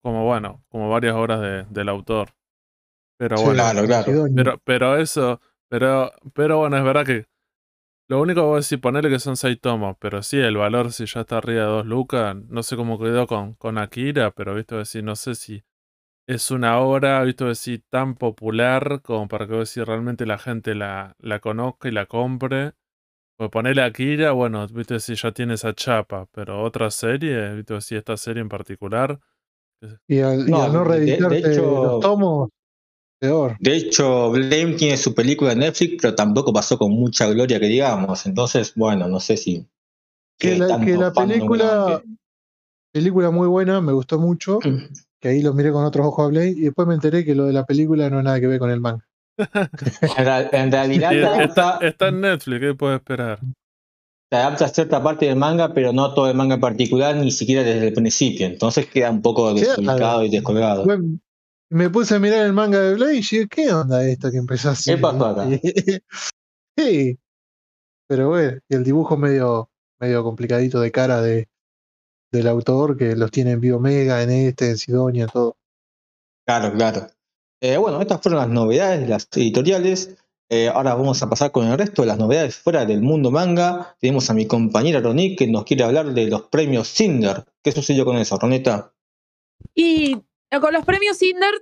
Como 0.01 0.25
bueno, 0.25 0.63
como 0.69 0.89
varias 0.89 1.15
obras 1.15 1.41
de- 1.41 1.65
del 1.65 1.89
autor. 1.89 2.29
Pero 3.17 3.37
Sí, 3.37 3.43
bueno, 3.45 3.63
claro, 3.63 3.85
claro. 3.85 4.13
Pero, 4.35 4.59
pero 4.63 4.97
eso, 4.97 5.41
pero, 5.69 6.11
pero 6.33 6.59
bueno, 6.59 6.77
es 6.77 6.83
verdad 6.83 7.05
que 7.05 7.27
lo 8.09 8.21
único 8.21 8.41
que 8.41 8.45
voy 8.47 8.53
a 8.55 8.57
decir, 8.57 8.81
ponerle 8.81 9.09
que 9.09 9.19
son 9.19 9.37
seis 9.37 9.59
tomos, 9.61 9.97
pero 9.99 10.23
sí, 10.23 10.37
el 10.39 10.57
valor 10.57 10.91
si 10.93 11.05
ya 11.05 11.21
está 11.21 11.37
arriba 11.39 11.63
de 11.65 11.69
dos 11.69 11.85
lucas, 11.85 12.35
no 12.49 12.63
sé 12.63 12.75
cómo 12.77 12.99
quedó 12.99 13.27
con, 13.27 13.53
con 13.55 13.77
Akira, 13.77 14.31
pero 14.31 14.55
visto 14.55 14.77
decir, 14.77 15.03
no 15.03 15.15
sé 15.15 15.35
si 15.35 15.63
es 16.27 16.51
una 16.51 16.79
obra, 16.79 17.23
visto 17.23 17.47
decir, 17.47 17.83
tan 17.89 18.15
popular 18.15 19.01
como 19.03 19.27
para 19.27 19.47
que 19.47 19.65
si 19.65 19.83
realmente 19.83 20.25
la 20.25 20.37
gente 20.39 20.75
la, 20.75 21.15
la 21.19 21.39
conozca 21.39 21.89
y 21.89 21.91
la 21.91 22.05
compre. 22.07 22.73
Pues 23.39 23.51
ponerle 23.51 23.83
Akira, 23.83 24.33
bueno, 24.33 24.67
viste 24.67 24.95
decir, 24.95 25.15
ya 25.15 25.31
tiene 25.31 25.53
esa 25.53 25.73
chapa, 25.73 26.27
pero 26.33 26.61
otra 26.61 26.91
serie, 26.91 27.53
viste 27.55 27.73
decir, 27.73 27.97
esta 27.99 28.17
serie 28.17 28.41
en 28.41 28.49
particular, 28.49 29.17
Y 30.09 30.19
al 30.19 30.41
y 30.49 30.51
No, 30.51 30.63
al 30.63 30.73
no, 30.73 30.83
de- 30.83 30.99
de 30.99 31.05
reeditarte 31.05 31.51
hecho- 31.53 31.83
los 31.83 31.99
tomos, 32.01 32.49
peor. 33.17 33.55
De 33.61 33.77
hecho, 33.77 34.29
Blame 34.31 34.73
tiene 34.73 34.97
su 34.97 35.15
película 35.15 35.53
en 35.53 35.59
Netflix, 35.59 35.99
pero 36.01 36.15
tampoco 36.15 36.51
pasó 36.51 36.77
con 36.77 36.91
mucha 36.91 37.27
gloria 37.29 37.61
que 37.61 37.67
digamos. 37.67 38.25
Entonces, 38.25 38.73
bueno, 38.75 39.07
no 39.07 39.21
sé 39.21 39.37
si. 39.37 39.65
Que 40.37 40.57
la, 40.57 40.77
que 40.85 40.97
la 40.97 41.13
película, 41.13 42.03
película 42.91 43.31
muy 43.31 43.47
buena, 43.47 43.79
me 43.79 43.93
gustó 43.93 44.19
mucho, 44.19 44.59
nuevamente. 44.61 45.01
que 45.21 45.29
ahí 45.29 45.41
lo 45.41 45.53
miré 45.53 45.71
con 45.71 45.85
otros 45.85 46.07
ojos 46.07 46.25
a 46.25 46.27
Blade, 46.27 46.49
y 46.49 46.61
después 46.63 46.85
me 46.89 46.95
enteré 46.95 47.23
que 47.23 47.35
lo 47.35 47.45
de 47.45 47.53
la 47.53 47.65
película 47.65 48.03
no 48.09 48.17
tiene 48.17 48.23
nada 48.23 48.39
que 48.41 48.47
ver 48.47 48.59
con 48.59 48.69
el 48.69 48.81
manga. 48.81 49.05
En, 50.51 50.71
realidad 50.71 51.41
está, 51.41 51.79
está 51.81 52.09
en 52.09 52.21
Netflix, 52.21 52.59
¿qué 52.59 52.75
puede 52.75 52.95
esperar? 52.97 53.39
te 54.29 54.37
adapta 54.37 54.65
a 54.65 54.69
cierta 54.69 55.01
parte 55.01 55.25
del 55.25 55.35
manga, 55.35 55.73
pero 55.73 55.91
no 55.91 56.13
todo 56.13 56.29
el 56.29 56.37
manga 56.37 56.55
en 56.55 56.61
particular, 56.61 57.15
ni 57.15 57.31
siquiera 57.31 57.63
desde 57.63 57.87
el 57.87 57.93
principio. 57.93 58.45
Entonces 58.45 58.87
queda 58.87 59.09
un 59.09 59.23
poco 59.23 59.53
desubicado 59.53 60.23
y 60.23 60.29
descolgado. 60.29 60.85
Bueno, 60.85 61.19
me 61.71 61.89
puse 61.89 62.15
a 62.15 62.19
mirar 62.19 62.45
el 62.45 62.53
manga 62.53 62.79
de 62.79 62.93
Blade 62.93 63.13
y 63.13 63.17
dije, 63.17 63.47
¿qué 63.47 63.73
onda 63.73 64.03
esto 64.03 64.29
que 64.29 64.37
empezó 64.37 64.69
así? 64.69 64.91
¿Qué 64.91 64.97
pasó 64.99 65.25
acá? 65.25 65.47
sí, 66.77 67.17
pero 68.07 68.29
bueno, 68.29 68.59
y 68.69 68.75
el 68.75 68.83
dibujo 68.83 69.17
medio, 69.17 69.71
medio 69.99 70.23
complicadito 70.23 70.79
de 70.79 70.91
cara 70.91 71.21
de, 71.21 71.49
del 72.31 72.47
autor, 72.47 72.97
que 72.97 73.15
los 73.15 73.31
tiene 73.31 73.51
en 73.51 73.61
Biomega, 73.61 74.21
en 74.21 74.29
este, 74.29 74.69
en 74.69 74.77
Sidonia, 74.77 75.25
todo. 75.25 75.57
Claro, 76.45 76.71
claro. 76.75 77.07
Eh, 77.61 77.77
bueno, 77.77 78.01
estas 78.01 78.21
fueron 78.21 78.39
las 78.39 78.49
novedades 78.49 79.01
de 79.01 79.07
las 79.07 79.27
editoriales. 79.35 80.17
Eh, 80.49 80.67
ahora 80.67 80.95
vamos 80.95 81.21
a 81.21 81.29
pasar 81.29 81.51
con 81.51 81.67
el 81.67 81.77
resto 81.77 82.01
de 82.01 82.07
las 82.07 82.17
novedades 82.17 82.55
fuera 82.55 82.85
del 82.85 83.01
mundo 83.01 83.31
manga. 83.31 83.95
Tenemos 83.99 84.29
a 84.29 84.33
mi 84.33 84.47
compañera 84.47 85.01
Ronique 85.01 85.45
que 85.45 85.51
nos 85.51 85.65
quiere 85.65 85.83
hablar 85.83 86.13
de 86.13 86.27
los 86.27 86.43
premios 86.43 86.87
Cinder. 86.87 87.45
¿Qué 87.61 87.71
sucedió 87.71 88.05
con 88.05 88.17
eso, 88.17 88.37
Roneta? 88.39 88.93
Y 89.75 90.17
eh, 90.49 90.59
con 90.59 90.73
los 90.73 90.85
premios 90.85 91.17
Cinder, 91.17 91.53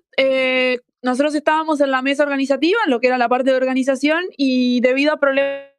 nosotros 1.01 1.35
estábamos 1.35 1.81
en 1.81 1.91
la 1.91 2.01
mesa 2.01 2.23
organizativa, 2.23 2.79
en 2.85 2.91
lo 2.91 2.99
que 2.99 3.07
era 3.07 3.17
la 3.17 3.27
parte 3.27 3.49
de 3.49 3.57
organización, 3.57 4.23
y 4.37 4.81
debido 4.81 5.13
a 5.13 5.19
problemas 5.19 5.71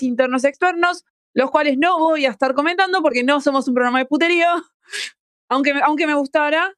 internos 0.00 0.44
externos, 0.44 1.04
los 1.34 1.50
cuales 1.50 1.76
no 1.78 1.98
voy 1.98 2.26
a 2.26 2.30
estar 2.30 2.54
comentando 2.54 3.02
porque 3.02 3.24
no 3.24 3.40
somos 3.40 3.66
un 3.68 3.74
programa 3.74 3.98
de 3.98 4.06
puterío, 4.06 4.46
aunque 5.48 5.74
aunque 5.84 6.06
me 6.06 6.14
gustara, 6.14 6.74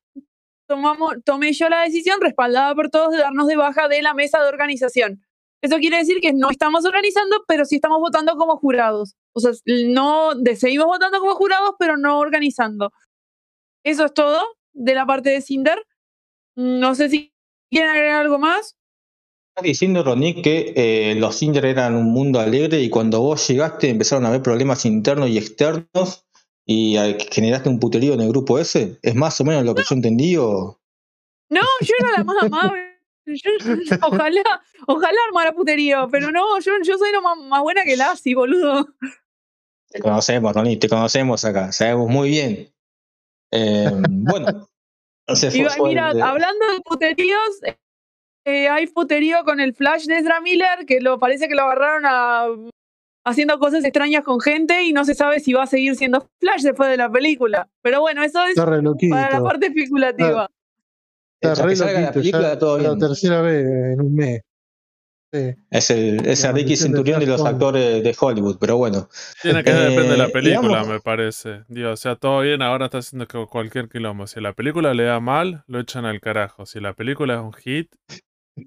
tomamos, 0.67 1.15
tomé 1.25 1.53
yo 1.53 1.69
la 1.69 1.83
decisión, 1.83 2.21
respaldada 2.21 2.75
por 2.75 2.91
todos, 2.91 3.13
de 3.13 3.19
darnos 3.19 3.47
de 3.47 3.57
baja 3.57 3.89
de 3.89 4.03
la 4.03 4.15
mesa 4.15 4.41
de 4.43 4.49
organización. 4.49 5.23
Eso 5.63 5.79
quiere 5.79 5.99
decir 5.99 6.21
que 6.21 6.33
no 6.33 6.51
estamos 6.51 6.85
organizando, 6.85 7.45
pero 7.49 7.65
sí 7.65 7.77
estamos 7.77 7.99
votando 7.99 8.37
como 8.37 8.57
jurados. 8.57 9.15
O 9.33 9.41
sea, 9.41 9.53
no 9.87 10.33
seguimos 10.57 10.87
votando 10.87 11.19
como 11.19 11.35
jurados, 11.35 11.75
pero 11.79 11.97
no 11.97 12.19
organizando. 12.19 12.93
Eso 13.83 14.05
es 14.05 14.15
todo 14.15 14.43
de 14.73 14.95
la 14.95 15.07
parte 15.07 15.31
de 15.31 15.41
Cinder. 15.41 15.83
No 16.57 16.95
sé 16.95 17.09
si 17.09 17.33
quieren 17.71 17.91
agregar 17.91 18.21
algo 18.21 18.39
más. 18.39 18.77
Estás 19.51 19.65
diciendo, 19.65 20.03
Ronique, 20.03 20.43
que 20.43 20.73
eh, 20.77 21.15
los 21.15 21.37
Cinder 21.37 21.65
eran 21.65 21.95
un 21.95 22.13
mundo 22.13 22.41
alegre 22.41 22.81
y 22.81 22.91
cuando 22.91 23.23
vos 23.23 23.49
llegaste 23.49 23.89
empezaron 23.89 24.27
a 24.27 24.29
haber 24.29 24.43
problemas 24.43 24.85
internos 24.85 25.31
y 25.31 25.39
externos 25.39 26.26
y 26.67 26.97
generaste 27.31 27.69
un 27.69 27.79
puterío 27.79 28.15
en 28.15 28.21
el 28.21 28.29
grupo 28.29 28.59
ese. 28.59 28.99
¿Es 29.03 29.15
más 29.15 29.41
o 29.41 29.45
menos 29.45 29.65
lo 29.65 29.75
que 29.75 29.83
yo 29.89 29.95
entendí 29.95 30.37
o...? 30.37 30.79
No, 31.49 31.61
yo 31.81 31.95
era 32.01 32.19
la 32.19 32.25
más 32.25 32.43
amable. 32.43 32.83
Yo- 33.27 33.51
ojalá, 34.03 34.43
ojalá 34.87 35.19
armara 35.29 35.53
puterío, 35.53 36.09
pero 36.11 36.31
no, 36.31 36.59
yo, 36.61 36.73
yo 36.85 36.99
soy 36.99 37.11
lo 37.13 37.23
más, 37.23 37.37
más 37.39 37.63
buena 37.63 37.83
que 37.85 37.97
Lassie, 37.97 38.35
boludo. 38.35 38.87
Te 39.91 40.01
conocemos, 40.01 40.53
Ronnie, 40.55 40.77
te 40.77 40.89
conocemos 40.89 41.45
acá, 41.45 41.73
sabemos 41.73 42.09
muy 42.09 42.31
bien. 42.31 42.73
Eh, 43.53 43.91
bueno, 44.09 44.69
Y 45.29 45.65
fue- 45.65 45.89
mira, 45.89 46.09
hablando 46.09 46.67
de 46.73 46.81
puteríos, 46.85 47.61
eh, 48.45 48.69
hay 48.69 48.87
puterío 48.89 49.43
con 49.45 49.59
el 49.61 49.75
Flash 49.75 50.07
de 50.07 50.19
Ezra 50.19 50.41
Miller, 50.41 50.87
que 50.87 51.01
lo 51.01 51.19
parece 51.19 51.49
que 51.49 51.55
lo 51.55 51.63
agarraron 51.63 52.03
a, 52.07 52.47
haciendo 53.27 53.59
cosas 53.59 53.85
extrañas 53.85 54.23
con 54.25 54.41
gente 54.41 54.85
y 54.85 54.93
no 54.93 55.05
se 55.05 55.15
sabe 55.15 55.41
si 55.41 55.53
va 55.53 55.65
a 55.65 55.67
seguir 55.67 55.97
siendo 55.97 56.27
Flash 56.41 56.62
después 56.62 56.89
de 56.89 56.97
la 56.97 57.11
película. 57.11 57.69
Pero 57.83 58.01
bueno, 58.01 58.23
eso 58.23 58.43
es 58.47 58.55
para 58.55 58.81
la 59.31 59.43
parte 59.43 59.67
especulativa. 59.67 60.49
Está 61.41 61.62
re 61.67 61.77
la 61.77 61.85
loquito, 61.93 62.12
película, 62.15 62.43
ya 62.55 62.59
todo 62.59 62.79
la 62.79 62.89
bien. 62.91 62.99
tercera 62.99 63.43
vez 63.43 63.67
en 63.67 64.01
un 64.01 64.15
mes. 64.15 64.41
Sí. 65.33 65.55
es 65.71 65.91
el, 65.91 66.25
es 66.25 66.45
el 66.45 66.55
Ricky 66.55 66.71
de 66.71 66.77
Centurión 66.77 67.21
de 67.21 67.27
los 67.27 67.45
actores 67.45 68.03
de 68.03 68.17
Hollywood, 68.19 68.57
pero 68.61 68.77
bueno. 68.79 69.09
Tiene 69.43 69.62
que 69.65 69.73
depender 69.73 70.09
de 70.12 70.17
la 70.17 70.27
Eh, 70.27 70.31
película, 70.31 70.69
digamos- 70.69 70.89
me 70.89 71.01
parece. 71.01 71.65
Digo, 71.69 71.91
o 71.91 71.97
sea, 71.97 72.15
todo 72.15 72.41
bien, 72.41 72.62
ahora 72.62 72.87
está 72.87 72.99
haciendo 72.99 73.27
cualquier 73.49 73.89
quilombo. 73.89 74.27
Si 74.29 74.41
la 74.41 74.53
película 74.55 74.95
le 74.95 75.03
da 75.03 75.19
mal, 75.21 75.65
lo 75.67 75.81
echan 75.81 76.05
al 76.07 76.21
carajo. 76.21 76.65
Si 76.65 76.79
la 76.81 76.95
película 76.95 77.35
es 77.35 77.41
un 77.41 77.53
hit, 77.53 77.93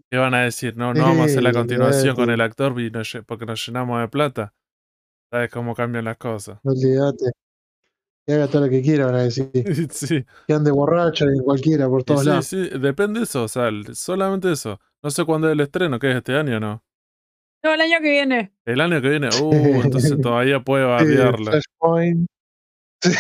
¿qué 0.10 0.18
van 0.18 0.34
a 0.34 0.44
decir? 0.44 0.78
No, 0.78 0.94
no 0.94 1.04
vamos 1.04 1.22
a 1.22 1.26
hacer 1.26 1.44
la 1.44 1.52
Sí, 1.54 1.58
continuación 1.58 2.16
con 2.16 2.30
el 2.30 2.42
actor 2.42 2.80
y 2.80 2.92
nos 2.92 3.18
porque 3.26 3.46
nos 3.46 3.66
llenamos 3.66 4.00
de 4.02 4.08
plata. 4.08 4.54
¿Sabes 5.32 5.52
cómo 5.52 5.76
cambian 5.76 6.06
las 6.06 6.18
cosas? 6.18 6.60
Olvídate. 6.64 7.32
Que 8.26 8.34
haga 8.36 8.48
todo 8.48 8.66
lo 8.66 8.70
que 8.70 8.82
quiera, 8.82 9.08
van 9.08 9.16
a 9.16 9.24
decir. 9.24 9.50
sí. 9.92 10.26
Que 10.48 10.54
ande 10.54 10.72
borracho 10.72 11.26
en 11.26 11.44
cualquiera, 11.44 11.88
por 11.88 12.02
Y 12.02 12.04
todos 12.04 12.22
sí, 12.22 12.28
lados. 12.28 12.46
sí, 12.48 12.70
depende 12.80 13.20
de 13.20 13.24
eso, 13.24 13.44
o 13.44 13.48
sea, 13.48 13.70
solamente 13.94 14.52
eso. 14.52 14.80
No 15.02 15.10
sé 15.10 15.26
cuándo 15.26 15.48
es 15.48 15.54
el 15.54 15.60
estreno, 15.62 15.98
que 16.00 16.12
es 16.12 16.18
este 16.18 16.36
año, 16.36 16.60
¿no? 16.60 16.84
No, 17.64 17.74
el 17.74 17.82
año 17.82 17.98
que 18.02 18.10
viene. 18.10 18.54
El 18.66 18.82
año 18.82 19.02
que 19.02 19.10
viene, 19.10 19.30
uh, 19.44 19.82
entonces 19.84 20.20
todavía 20.22 20.60
Sí. 20.60 21.44
Flashpoint. 21.44 22.28
Sí. 23.02 23.12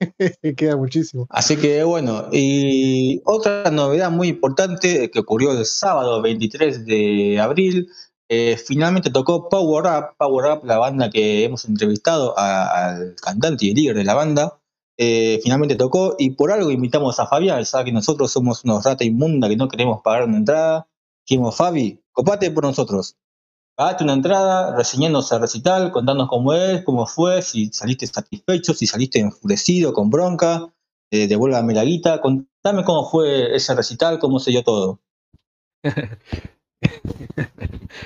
Queda 0.56 0.76
muchísimo. 0.76 1.26
Así 1.30 1.56
que 1.56 1.82
bueno, 1.84 2.26
y 2.32 3.20
otra 3.24 3.70
novedad 3.70 4.10
muy 4.10 4.28
importante 4.28 5.10
que 5.10 5.20
ocurrió 5.20 5.52
el 5.52 5.64
sábado 5.66 6.22
23 6.22 6.84
de 6.86 7.40
abril, 7.40 7.88
eh, 8.28 8.56
finalmente 8.56 9.10
tocó 9.10 9.48
Power 9.48 9.86
Up, 9.86 10.16
Power 10.18 10.52
Up, 10.52 10.64
la 10.64 10.78
banda 10.78 11.10
que 11.10 11.44
hemos 11.44 11.64
entrevistado 11.64 12.38
al 12.38 13.16
cantante 13.20 13.66
y 13.66 13.74
líder 13.74 13.96
de 13.96 14.04
la 14.04 14.14
banda, 14.14 14.60
eh, 14.98 15.40
finalmente 15.42 15.76
tocó 15.76 16.16
y 16.18 16.30
por 16.30 16.52
algo 16.52 16.70
invitamos 16.70 17.18
a 17.20 17.26
Fabián, 17.26 17.64
sabe 17.64 17.86
que 17.86 17.92
nosotros 17.92 18.30
somos 18.30 18.64
unos 18.64 18.84
rata 18.84 19.04
inmunda 19.04 19.48
que 19.48 19.56
no 19.56 19.68
queremos 19.68 20.00
pagar 20.02 20.24
una 20.24 20.38
entrada, 20.38 20.88
dijimos 21.26 21.56
Fabi, 21.56 22.00
copate 22.12 22.50
por 22.50 22.64
nosotros. 22.64 23.16
Pagate 23.78 24.02
una 24.02 24.14
entrada, 24.14 24.74
reseñándonos 24.76 25.30
el 25.30 25.40
recital, 25.40 25.92
contándonos 25.92 26.28
cómo 26.28 26.52
es, 26.52 26.82
cómo 26.82 27.06
fue, 27.06 27.42
si 27.42 27.66
saliste 27.66 28.08
satisfecho, 28.08 28.74
si 28.74 28.88
saliste 28.88 29.20
enfurecido, 29.20 29.92
con 29.92 30.10
bronca, 30.10 30.74
eh, 31.12 31.28
devuélvame 31.28 31.74
la 31.74 31.84
guita. 31.84 32.20
Contame 32.20 32.82
cómo 32.82 33.08
fue 33.08 33.54
ese 33.54 33.76
recital, 33.76 34.18
cómo 34.18 34.40
se 34.40 34.50
dio 34.50 34.64
todo. 34.64 34.98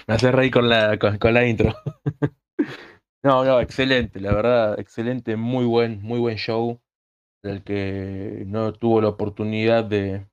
Me 0.06 0.14
hace 0.14 0.30
reír 0.30 0.52
con 0.52 0.68
la, 0.68 0.98
con, 0.98 1.16
con 1.16 1.32
la 1.32 1.48
intro. 1.48 1.74
no, 3.24 3.42
no, 3.42 3.58
excelente, 3.58 4.20
la 4.20 4.34
verdad, 4.34 4.78
excelente, 4.78 5.36
muy 5.36 5.64
buen, 5.64 6.02
muy 6.02 6.18
buen 6.18 6.36
show. 6.36 6.82
El 7.42 7.64
que 7.64 8.44
no 8.46 8.74
tuvo 8.74 9.00
la 9.00 9.08
oportunidad 9.08 9.84
de 9.84 10.26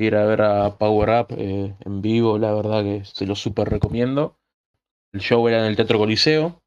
ir 0.00 0.16
a 0.16 0.26
ver 0.26 0.42
a 0.42 0.78
Power 0.78 1.10
Up 1.10 1.26
eh, 1.38 1.76
en 1.78 2.02
vivo, 2.02 2.38
la 2.38 2.52
verdad 2.52 2.82
que 2.82 3.04
se 3.04 3.24
lo 3.24 3.36
súper 3.36 3.68
recomiendo. 3.68 4.37
El 5.12 5.20
show 5.20 5.46
era 5.48 5.60
en 5.60 5.66
el 5.66 5.76
Teatro 5.76 5.98
Coliseo. 5.98 6.62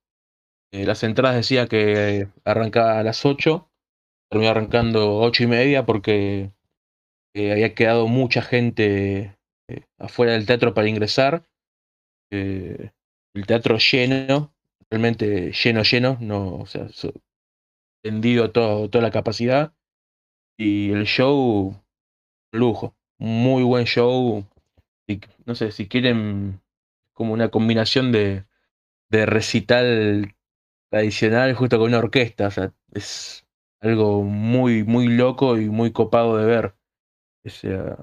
Eh, 0.73 0.85
las 0.85 1.03
entradas 1.03 1.35
decía 1.35 1.67
que 1.67 2.29
arrancaba 2.45 2.99
a 2.99 3.03
las 3.03 3.25
8, 3.25 3.69
terminó 4.29 4.51
arrancando 4.51 5.19
8 5.19 5.43
y 5.43 5.47
media 5.47 5.85
porque 5.85 6.51
eh, 7.35 7.51
había 7.51 7.75
quedado 7.75 8.07
mucha 8.07 8.41
gente 8.41 9.37
eh, 9.67 9.83
afuera 9.99 10.33
del 10.33 10.45
teatro 10.45 10.73
para 10.73 10.87
ingresar. 10.87 11.45
El 12.31 13.45
teatro 13.45 13.77
lleno, 13.77 14.53
realmente 14.89 15.51
lleno, 15.51 15.83
lleno, 15.83 16.17
no, 16.21 16.55
o 16.55 16.65
sea, 16.65 16.87
tendido 18.01 18.51
todo, 18.51 18.89
toda 18.89 19.03
la 19.03 19.11
capacidad. 19.11 19.73
Y 20.57 20.91
el 20.91 21.05
show, 21.05 21.75
lujo, 22.53 22.95
muy 23.19 23.63
buen 23.63 23.85
show. 23.85 24.45
No 25.45 25.55
sé, 25.55 25.71
si 25.71 25.89
quieren 25.89 26.60
como 27.21 27.33
una 27.33 27.49
combinación 27.51 28.11
de, 28.11 28.45
recital 29.11 30.35
tradicional 30.91 31.53
justo 31.55 31.77
con 31.79 31.89
una 31.89 31.99
orquesta, 31.99 32.49
es 32.93 33.45
algo 33.81 34.23
muy, 34.23 34.83
muy 34.83 35.07
loco 35.07 35.57
y 35.59 35.69
muy 35.69 35.91
copado 35.93 36.37
de 36.37 36.45
ver. 36.45 36.75
O 37.45 37.49
sea, 37.49 37.97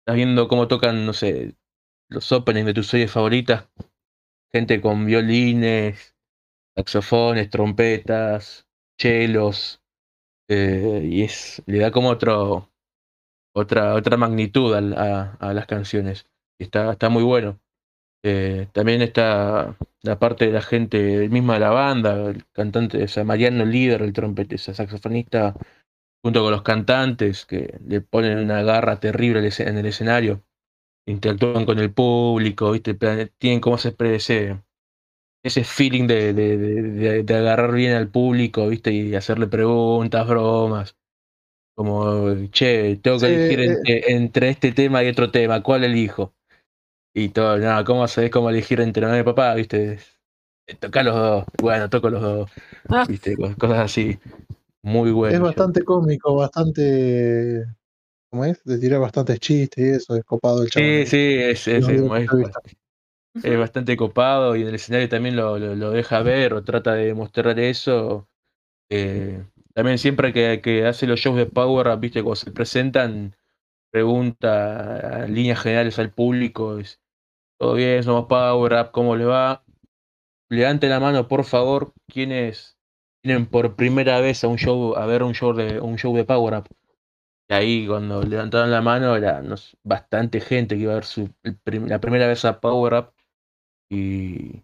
estás 0.00 0.16
viendo 0.16 0.48
cómo 0.48 0.68
tocan, 0.68 1.06
no 1.06 1.14
sé, 1.14 1.56
los 2.10 2.32
openings 2.32 2.66
de 2.66 2.74
tus 2.74 2.88
series 2.88 3.12
favoritas. 3.12 3.68
Gente 4.52 4.80
con 4.80 5.06
violines, 5.06 6.16
saxofones, 6.76 7.50
trompetas, 7.50 8.66
chelos. 8.98 9.82
eh, 10.48 11.02
y 11.04 11.22
es, 11.24 11.62
le 11.66 11.80
da 11.80 11.92
como 11.92 12.10
otro, 12.10 12.72
otra, 13.54 13.94
otra 13.96 14.18
magnitud 14.18 14.74
a, 14.74 15.34
a 15.40 15.54
las 15.54 15.66
canciones. 15.66 16.28
Está, 16.60 16.92
está 16.92 17.10
muy 17.10 17.24
bueno. 17.24 17.61
Eh, 18.24 18.68
también 18.72 19.02
está 19.02 19.76
la 20.02 20.18
parte 20.18 20.46
de 20.46 20.52
la 20.52 20.62
gente 20.62 21.28
misma 21.28 21.54
de 21.54 21.60
la 21.60 21.70
banda, 21.70 22.30
el 22.30 22.44
cantante, 22.52 23.02
o 23.04 23.08
sea, 23.08 23.24
Mariano, 23.24 23.64
el 23.64 23.70
líder, 23.72 24.02
el 24.02 24.12
trompetista, 24.12 24.74
saxofonista, 24.74 25.54
junto 26.22 26.42
con 26.42 26.52
los 26.52 26.62
cantantes 26.62 27.46
que 27.46 27.78
le 27.86 28.00
ponen 28.02 28.38
una 28.38 28.62
garra 28.62 29.00
terrible 29.00 29.48
en 29.58 29.78
el 29.78 29.86
escenario, 29.86 30.42
interactúan 31.06 31.66
con 31.66 31.78
el 31.80 31.92
público, 31.94 32.72
¿viste? 32.72 32.94
Tienen 33.38 33.60
como 33.60 33.76
ese, 33.76 33.94
ese, 34.00 34.62
ese 35.44 35.64
feeling 35.64 36.06
de, 36.08 36.34
de, 36.34 36.58
de- 36.58 36.82
de- 36.82 37.22
de 37.24 37.36
agarrar 37.36 37.72
bien 37.74 37.94
al 37.96 38.10
público, 38.10 38.68
¿viste? 38.68 38.92
Y 38.92 39.14
hacerle 39.14 39.46
preguntas, 39.48 40.26
bromas. 40.28 40.96
Como, 41.76 42.34
che, 42.52 42.96
tengo 42.98 43.20
que 43.20 43.26
Sí, 43.26 43.28
elegir 43.28 43.60
eh. 43.62 43.62
entre, 43.62 44.12
entre 44.12 44.50
este 44.50 44.72
tema 44.72 45.04
y 45.04 45.08
otro 45.08 45.30
tema, 45.32 45.62
¿cuál 45.62 45.84
elijo? 45.84 46.34
Y 47.14 47.28
todo, 47.28 47.58
no, 47.58 47.84
¿cómo 47.84 48.08
sabés 48.08 48.30
cómo 48.30 48.50
elegir 48.50 48.80
entre 48.80 49.02
mamá 49.06 49.18
y 49.18 49.22
papá? 49.22 49.54
¿Viste? 49.54 49.98
Eh, 50.66 50.74
Toca 50.76 51.02
los 51.02 51.14
dos. 51.14 51.44
Bueno, 51.60 51.90
toco 51.90 52.10
los 52.10 52.22
dos. 52.22 52.50
Ah. 52.88 53.04
¿Viste? 53.08 53.36
Co- 53.36 53.54
Cosas 53.58 53.78
así. 53.80 54.18
Muy 54.82 55.10
bueno. 55.12 55.36
es 55.36 55.40
bastante 55.42 55.82
cómico, 55.84 56.34
bastante. 56.34 57.64
¿Cómo 58.30 58.44
es? 58.46 58.64
De 58.64 58.78
tirar 58.78 59.00
bastantes 59.00 59.38
chistes 59.40 59.84
y 59.84 59.88
eso, 59.90 60.16
es 60.16 60.24
copado 60.24 60.62
el 60.62 60.70
Sí, 60.70 60.80
chaval. 60.80 61.06
sí, 61.06 61.16
es, 61.38 61.68
es, 61.68 61.88
es- 61.88 62.02
es 63.42 63.58
bastante 63.58 63.96
copado 63.96 64.56
y 64.56 64.62
en 64.62 64.68
el 64.68 64.74
escenario 64.74 65.08
también 65.08 65.36
lo, 65.36 65.58
lo, 65.58 65.74
lo 65.74 65.90
deja 65.90 66.22
ver 66.22 66.54
o 66.54 66.62
trata 66.64 66.94
de 66.94 67.14
mostrar 67.14 67.58
eso. 67.58 68.28
Eh, 68.90 69.44
también 69.74 69.98
siempre 69.98 70.32
que, 70.32 70.60
que 70.62 70.86
hace 70.86 71.06
los 71.06 71.20
shows 71.20 71.36
de 71.38 71.46
Power 71.46 71.88
Up, 71.88 72.00
viste, 72.00 72.22
cuando 72.22 72.36
se 72.36 72.52
presentan, 72.52 73.36
pregunta 73.92 75.24
a 75.24 75.28
líneas 75.28 75.60
generales 75.62 75.98
al 76.00 76.12
público, 76.12 76.78
es, 76.78 77.01
todo 77.62 77.74
bien, 77.74 78.02
somos 78.02 78.26
Power 78.26 78.72
Up, 78.74 78.90
¿cómo 78.90 79.14
le 79.16 79.24
va? 79.24 79.62
Levante 80.50 80.88
la 80.88 81.00
mano, 81.00 81.28
por 81.28 81.44
favor, 81.44 81.94
quienes 82.08 82.78
vienen 83.24 83.46
por 83.46 83.76
primera 83.76 84.20
vez 84.20 84.44
a 84.44 84.48
un 84.48 84.58
show, 84.58 84.96
a 84.96 85.06
ver 85.06 85.22
un 85.22 85.34
show 85.34 85.54
de, 85.54 85.80
un 85.80 85.98
show 85.98 86.16
de 86.16 86.24
Power 86.24 86.54
Up. 86.56 86.68
Y 87.50 87.54
ahí 87.54 87.86
cuando 87.88 88.22
levantaron 88.22 88.70
la 88.70 88.82
mano 88.82 89.16
era 89.16 89.42
no 89.42 89.56
sé, 89.56 89.76
bastante 89.84 90.40
gente 90.40 90.76
que 90.76 90.82
iba 90.82 90.92
a 90.92 90.96
ver 90.96 91.04
su, 91.06 91.30
el 91.44 91.56
prim- 91.58 91.86
la 91.88 92.00
primera 92.00 92.28
vez 92.28 92.44
a 92.46 92.60
Power 92.60 92.94
Up. 92.94 93.14
Y 93.90 94.62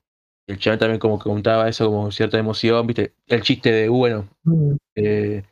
el 0.48 0.58
chaval 0.58 0.78
también 0.78 1.00
como 1.00 1.18
que 1.18 1.24
contaba 1.30 1.68
eso 1.68 1.86
como 1.90 2.10
cierta 2.12 2.38
emoción, 2.38 2.86
viste, 2.86 3.14
el 3.26 3.42
chiste 3.42 3.72
de, 3.72 3.88
bueno, 3.88 4.28
Mm, 4.44 4.76
eh, 4.96 5.44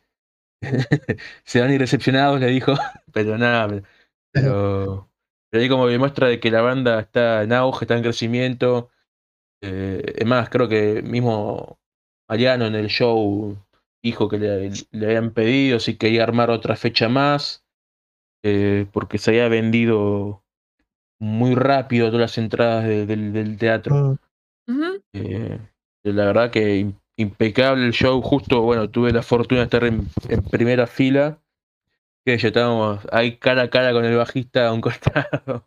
se 1.45 1.61
van 1.61 1.71
irrecepcionados, 1.73 2.39
le 2.39 2.47
dijo, 2.47 2.73
pero 3.13 3.37
nada, 3.37 3.67
pero, 4.31 5.09
pero, 5.49 5.61
ahí 5.63 5.69
como 5.69 5.87
que 5.87 5.97
muestra 5.97 6.27
de 6.27 6.39
que 6.39 6.51
la 6.51 6.61
banda 6.61 6.99
está 6.99 7.43
en 7.43 7.53
auge, 7.53 7.85
está 7.85 7.95
en 7.97 8.03
crecimiento. 8.03 8.89
Eh, 9.63 10.13
es 10.17 10.25
más, 10.25 10.49
creo 10.49 10.67
que 10.67 11.01
mismo 11.01 11.79
Mariano 12.29 12.65
en 12.67 12.75
el 12.75 12.87
show 12.87 13.57
dijo 14.03 14.29
que 14.29 14.37
le, 14.37 14.71
le 14.91 15.05
habían 15.05 15.31
pedido 15.31 15.79
si 15.79 15.97
quería 15.97 16.23
armar 16.23 16.49
otra 16.51 16.75
fecha 16.75 17.09
más, 17.09 17.63
eh, 18.43 18.85
porque 18.91 19.17
se 19.17 19.31
había 19.31 19.47
vendido 19.47 20.43
muy 21.19 21.55
rápido 21.55 22.07
todas 22.07 22.21
las 22.21 22.37
entradas 22.37 22.83
de- 22.85 23.05
del- 23.05 23.33
del 23.33 23.57
teatro. 23.57 24.17
mm. 24.67 24.95
Eh, 25.13 25.59
la 26.03 26.25
verdad 26.25 26.51
que 26.51 26.79
im- 26.81 26.99
impecable 27.17 27.85
el 27.85 27.93
show. 27.93 28.21
Justo, 28.21 28.61
bueno, 28.61 28.89
tuve 28.89 29.11
la 29.11 29.23
fortuna 29.23 29.61
de 29.61 29.65
estar 29.65 29.83
en, 29.85 30.07
en 30.29 30.43
primera 30.43 30.85
fila. 30.85 31.39
Que 32.27 32.37
ya 32.37 32.49
estábamos 32.49 33.07
ahí 33.13 33.37
cara 33.37 33.61
a 33.61 33.69
cara 33.69 33.93
con 33.93 34.03
el 34.03 34.17
bajista 34.17 34.67
a 34.67 34.73
un 34.73 34.81
costado. 34.81 35.65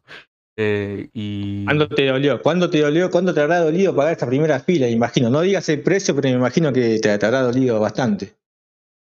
Eh, 0.58 1.08
y 1.14 1.64
¿Cuándo 1.64 1.88
te 1.88 2.04
dolió? 2.04 2.42
¿Cuándo 2.42 2.68
te 2.68 2.80
dolió? 2.82 3.10
¿Cuándo 3.10 3.32
te 3.32 3.40
habrá 3.40 3.60
dolido 3.60 3.96
pagar 3.96 4.12
esta 4.12 4.26
primera 4.26 4.60
fila? 4.60 4.86
Imagino. 4.86 5.30
No 5.30 5.40
digas 5.40 5.66
el 5.70 5.82
precio, 5.82 6.14
pero 6.14 6.28
me 6.28 6.34
imagino 6.34 6.70
que 6.70 6.98
te, 6.98 7.16
te 7.16 7.24
habrá 7.26 7.40
dolido 7.40 7.80
bastante. 7.80 8.36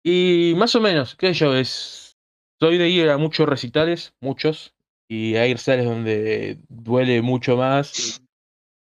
Y 0.03 0.55
más 0.57 0.75
o 0.75 0.81
menos, 0.81 1.17
qué 1.17 1.35
sé 1.35 1.41
yo, 1.41 1.55
es. 1.55 2.17
Soy 2.59 2.79
de 2.79 2.89
ir 2.89 3.11
a 3.11 3.19
muchos 3.19 3.47
recitales, 3.47 4.15
muchos, 4.23 4.75
y 5.07 5.35
hay 5.37 5.53
recitales 5.53 5.85
donde 5.85 6.61
duele 6.71 7.21
mucho 7.21 7.59
más. 7.59 8.23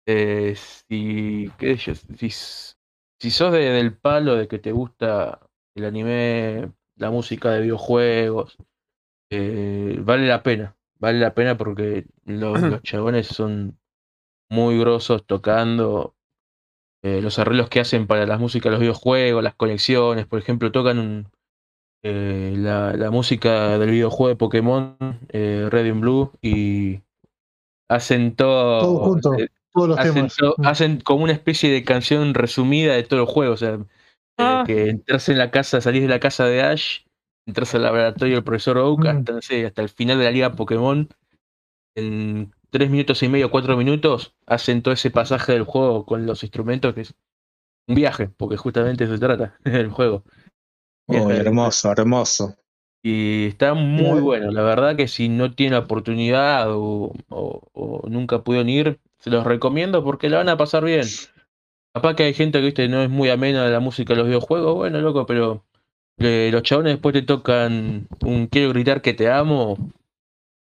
Eh, 0.06 0.54
si, 0.90 1.50
qué 1.58 1.78
sé 1.78 1.94
yo, 1.94 2.16
si, 2.18 2.28
si 2.28 3.30
sos 3.30 3.50
de- 3.50 3.70
del 3.70 3.96
palo 3.96 4.36
de 4.36 4.46
que 4.46 4.58
te 4.58 4.72
gusta 4.72 5.40
el 5.74 5.86
anime, 5.86 6.70
la 6.96 7.10
música 7.10 7.50
de 7.52 7.62
videojuegos, 7.62 8.56
eh, 9.30 9.98
vale 10.02 10.26
la 10.28 10.42
pena, 10.42 10.76
vale 10.98 11.18
la 11.20 11.34
pena 11.34 11.56
porque 11.58 12.06
los, 12.24 12.62
los 12.62 12.82
chabones 12.82 13.28
son 13.28 13.78
muy 14.50 14.78
grosos 14.78 15.26
tocando. 15.26 16.14
eh, 17.04 17.20
los 17.22 17.38
arreglos 17.38 17.68
que 17.68 17.80
hacen 17.80 18.06
para 18.06 18.26
las 18.26 18.40
músicas 18.40 18.66
de 18.70 18.72
los 18.72 18.80
videojuegos, 18.80 19.42
las 19.42 19.54
conexiones, 19.56 20.26
por 20.26 20.38
ejemplo, 20.40 20.72
tocan 20.72 20.98
un, 20.98 21.28
eh, 22.04 22.54
la, 22.56 22.94
la 22.94 23.10
música 23.10 23.78
del 23.78 23.90
videojuego 23.90 24.28
de 24.30 24.36
Pokémon, 24.36 24.96
Red 25.30 25.90
and 25.90 26.00
Blue, 26.00 26.32
y 26.42 27.00
hacen 27.88 28.34
todo. 28.36 28.80
Todo 28.80 28.98
junto, 29.04 29.36
Todos 29.72 29.88
los 29.88 29.98
hacen, 29.98 30.14
temas. 30.14 30.36
to- 30.36 30.54
Mm. 30.58 30.66
hacen 30.66 31.00
como 31.00 31.24
una 31.24 31.32
especie 31.32 31.70
de 31.72 31.84
canción 31.84 32.34
resumida 32.34 32.94
de 32.94 33.02
todo 33.04 33.20
el 33.20 33.26
juego. 33.26 33.54
O 33.54 33.56
sea, 33.56 33.78
Ah. 34.38 34.64
que 34.66 34.88
entras 34.88 35.28
en 35.28 35.38
la 35.38 35.50
casa, 35.50 35.80
salís 35.80 36.02
de 36.02 36.08
la 36.08 36.20
casa 36.20 36.46
de 36.46 36.62
Ash, 36.62 37.00
entras 37.46 37.74
al 37.74 37.82
laboratorio 37.82 38.36
del 38.36 38.44
profesor 38.44 38.78
Oak, 38.78 39.00
Mm. 39.04 39.06
hasta, 39.06 39.66
hasta 39.66 39.82
el 39.82 39.88
final 39.88 40.18
de 40.18 40.24
la 40.24 40.30
liga 40.30 40.52
Pokémon, 40.52 41.08
en 41.94 42.52
tres 42.70 42.90
minutos 42.90 43.22
y 43.22 43.28
medio, 43.28 43.50
cuatro 43.50 43.76
minutos, 43.76 44.34
hacen 44.46 44.82
todo 44.82 44.94
ese 44.94 45.10
pasaje 45.10 45.52
del 45.52 45.64
juego 45.64 46.06
con 46.06 46.24
los 46.26 46.42
instrumentos, 46.42 46.94
que 46.94 47.02
es 47.02 47.14
un 47.88 47.94
viaje, 47.94 48.28
porque 48.36 48.56
justamente 48.56 49.06
se 49.06 49.18
trata 49.18 49.58
el 49.64 49.88
juego. 49.90 50.24
De- 51.08 51.36
hermoso, 51.36 51.90
hermoso. 51.92 52.56
Y 53.04 53.46
está 53.48 53.74
muy 53.74 54.20
bueno, 54.20 54.52
la 54.52 54.62
verdad 54.62 54.94
que 54.96 55.08
si 55.08 55.28
no 55.28 55.52
tienen 55.52 55.72
la 55.72 55.80
oportunidad 55.80 56.70
o, 56.70 57.12
o- 57.28 57.62
o 57.72 58.08
nunca 58.08 58.42
pudieron 58.44 58.68
ir, 58.68 59.00
se 59.18 59.28
los 59.30 59.44
recomiendo 59.44 60.04
porque 60.04 60.28
la 60.30 60.38
van 60.38 60.48
a 60.48 60.56
pasar 60.56 60.84
bien. 60.84 61.04
Capaz 61.94 62.14
que 62.16 62.22
hay 62.24 62.34
gente 62.34 62.58
que 62.58 62.64
viste 62.66 62.88
no 62.88 63.02
es 63.02 63.10
muy 63.10 63.28
amena 63.28 63.64
de 63.64 63.70
la 63.70 63.80
música 63.80 64.14
de 64.14 64.18
los 64.18 64.26
videojuegos, 64.26 64.74
bueno, 64.74 65.00
loco, 65.00 65.26
pero 65.26 65.64
eh, 66.18 66.50
los 66.52 66.62
chabones 66.62 66.94
después 66.94 67.12
te 67.14 67.22
tocan 67.22 68.08
un 68.24 68.46
Quiero 68.48 68.70
gritar 68.70 69.02
que 69.02 69.14
te 69.14 69.30
amo 69.30 69.76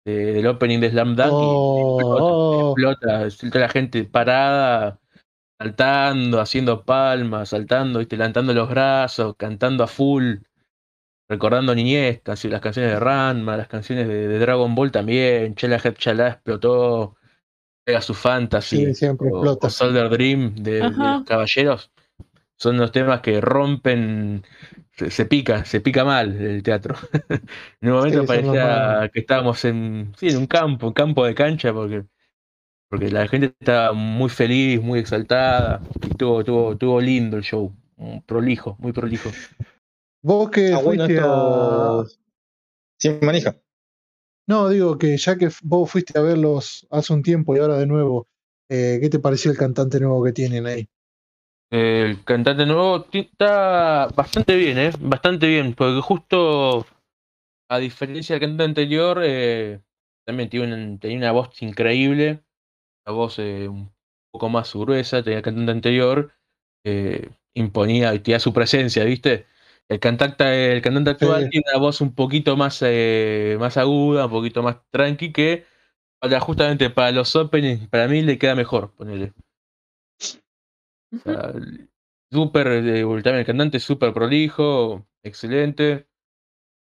de- 0.05 0.33
del 0.33 0.47
opening 0.47 0.79
de 0.79 0.91
Slam 0.91 1.15
Dunk 1.15 1.41
y 1.41 1.45
Oh, 2.01 2.73
explota, 2.75 3.25
explota 3.25 3.59
la 3.59 3.69
gente 3.69 4.03
parada, 4.05 4.99
saltando, 5.59 6.41
haciendo 6.41 6.83
palmas, 6.85 7.49
saltando, 7.49 7.99
¿viste? 7.99 8.17
levantando 8.17 8.53
los 8.53 8.69
brazos, 8.69 9.35
cantando 9.37 9.83
a 9.83 9.87
full, 9.87 10.37
recordando 11.29 11.73
niñez, 11.75 12.21
las 12.25 12.61
canciones 12.61 12.91
de 12.93 12.99
Ranma, 12.99 13.57
las 13.57 13.67
canciones 13.67 14.07
de, 14.07 14.27
de 14.27 14.39
Dragon 14.39 14.75
Ball 14.75 14.91
también, 14.91 15.55
Head 15.57 15.95
Chala 15.95 16.27
explotó, 16.29 17.15
Pega 17.83 18.01
su 18.01 18.13
Fantasy, 18.13 18.85
sí, 18.85 18.95
siempre 18.95 19.29
o, 19.29 19.37
explota. 19.37 19.67
o 19.67 19.69
Soldier 19.69 20.09
Dream 20.09 20.55
de, 20.55 20.79
los 20.79 21.23
caballeros, 21.25 21.91
son 22.55 22.77
los 22.77 22.91
temas 22.91 23.21
que 23.21 23.41
rompen, 23.41 24.43
se, 24.91 25.11
se 25.11 25.25
pica, 25.25 25.65
se 25.65 25.81
pica 25.81 26.05
mal 26.05 26.39
el 26.39 26.63
teatro. 26.63 26.95
en 27.81 27.89
un 27.89 27.97
momento 27.97 28.21
Sí, 28.21 28.27
parecía 28.27 29.09
que 29.11 29.19
estábamos 29.19 29.65
en, 29.65 30.13
sí, 30.17 30.29
en 30.29 30.37
un 30.37 30.47
campo, 30.47 30.87
un 30.87 30.93
campo 30.93 31.25
de 31.25 31.35
cancha, 31.35 31.73
porque 31.73 32.05
porque 32.93 33.09
la 33.09 33.27
gente 33.27 33.55
estaba 33.59 33.91
muy 33.91 34.29
feliz, 34.29 34.79
muy 34.79 34.99
exaltada, 34.99 35.81
y 36.03 36.11
estuvo, 36.11 36.41
estuvo, 36.41 36.73
estuvo 36.73 37.01
lindo 37.01 37.37
el 37.37 37.43
show, 37.43 37.73
prolijo, 38.27 38.75
muy 38.77 38.93
prolijo. 38.93 39.31
Vos 40.21 40.51
que 40.51 40.71
Ah, 40.71 40.77
bueno, 40.77 41.05
fuiste 41.05 41.19
a. 41.23 42.03
manija. 43.25 43.55
No, 44.47 44.69
digo 44.69 44.97
que 44.97 45.17
ya 45.17 45.37
que 45.37 45.49
vos 45.63 45.89
fuiste 45.89 46.19
a 46.19 46.21
verlos 46.21 46.85
hace 46.89 47.13
un 47.13 47.23
tiempo 47.23 47.55
y 47.55 47.59
ahora 47.59 47.77
de 47.77 47.87
nuevo, 47.87 48.27
eh, 48.69 48.99
¿qué 49.01 49.09
te 49.09 49.19
pareció 49.19 49.51
el 49.51 49.57
cantante 49.57 49.99
nuevo 49.99 50.23
que 50.23 50.33
tienen 50.33 50.65
ahí? 50.65 50.87
El 51.71 52.23
cantante 52.23 52.65
nuevo 52.65 53.07
está 53.11 54.07
bastante 54.15 54.55
bien, 54.55 54.77
¿eh? 54.77 54.91
Bastante 54.99 55.47
bien, 55.47 55.73
porque 55.73 56.01
justo, 56.01 56.85
a 57.67 57.79
diferencia 57.79 58.35
del 58.35 58.41
cantante 58.41 58.81
anterior, 58.81 59.21
eh, 59.23 59.81
también 60.25 60.49
tenía 60.99 61.17
una 61.17 61.31
voz 61.31 61.61
increíble, 61.63 62.43
una 63.07 63.15
voz 63.15 63.39
eh, 63.39 63.67
un 63.67 63.91
poco 64.31 64.49
más 64.49 64.73
gruesa, 64.73 65.23
tenía 65.23 65.37
el 65.39 65.43
cantante 65.43 65.71
anterior, 65.71 66.31
eh, 66.85 67.31
imponía 67.55 68.21
tenía 68.21 68.39
su 68.39 68.53
presencia, 68.53 69.03
¿viste? 69.05 69.47
El 69.89 69.99
cantante, 69.99 70.73
el 70.73 70.81
cantante 70.81 71.11
actual 71.11 71.43
Sí. 71.43 71.49
tiene 71.51 71.65
una 71.71 71.79
voz 71.79 72.01
un 72.01 72.15
poquito 72.15 72.57
más, 72.57 72.79
eh, 72.83 73.57
más 73.59 73.77
aguda, 73.77 74.25
un 74.25 74.31
poquito 74.31 74.63
más 74.63 74.77
tranqui, 74.91 75.31
que 75.31 75.65
para, 76.19 76.39
justamente 76.39 76.89
para 76.89 77.11
los 77.11 77.35
openings, 77.35 77.87
para 77.89 78.07
mí 78.07 78.21
le 78.21 78.37
queda 78.37 78.55
mejor, 78.55 78.93
ponele. 78.95 79.33
O 81.13 81.19
sea, 81.19 81.53
súper, 82.31 82.67
eh, 82.67 83.01
también 83.03 83.35
el 83.37 83.45
cantante 83.45 83.77
es 83.77 83.83
súper 83.83 84.13
prolijo, 84.13 85.07
excelente. 85.23 86.07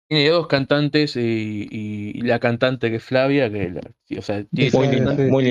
Tiene 0.10 0.30
dos 0.30 0.48
cantantes 0.48 1.16
y, 1.18 1.68
y- 1.72 2.12
y 2.20 2.22
la 2.24 2.40
cantante 2.40 2.90
que 2.92 2.98
es 2.98 3.04
Flavia, 3.04 3.52
que 3.52 3.70
la- 3.72 3.92
sí, 4.06 4.18
o 4.18 4.22
sea, 4.22 4.44
tiene 4.46 4.72
Muy 4.78 4.88
linda, 4.90 5.16
muy 5.30 5.44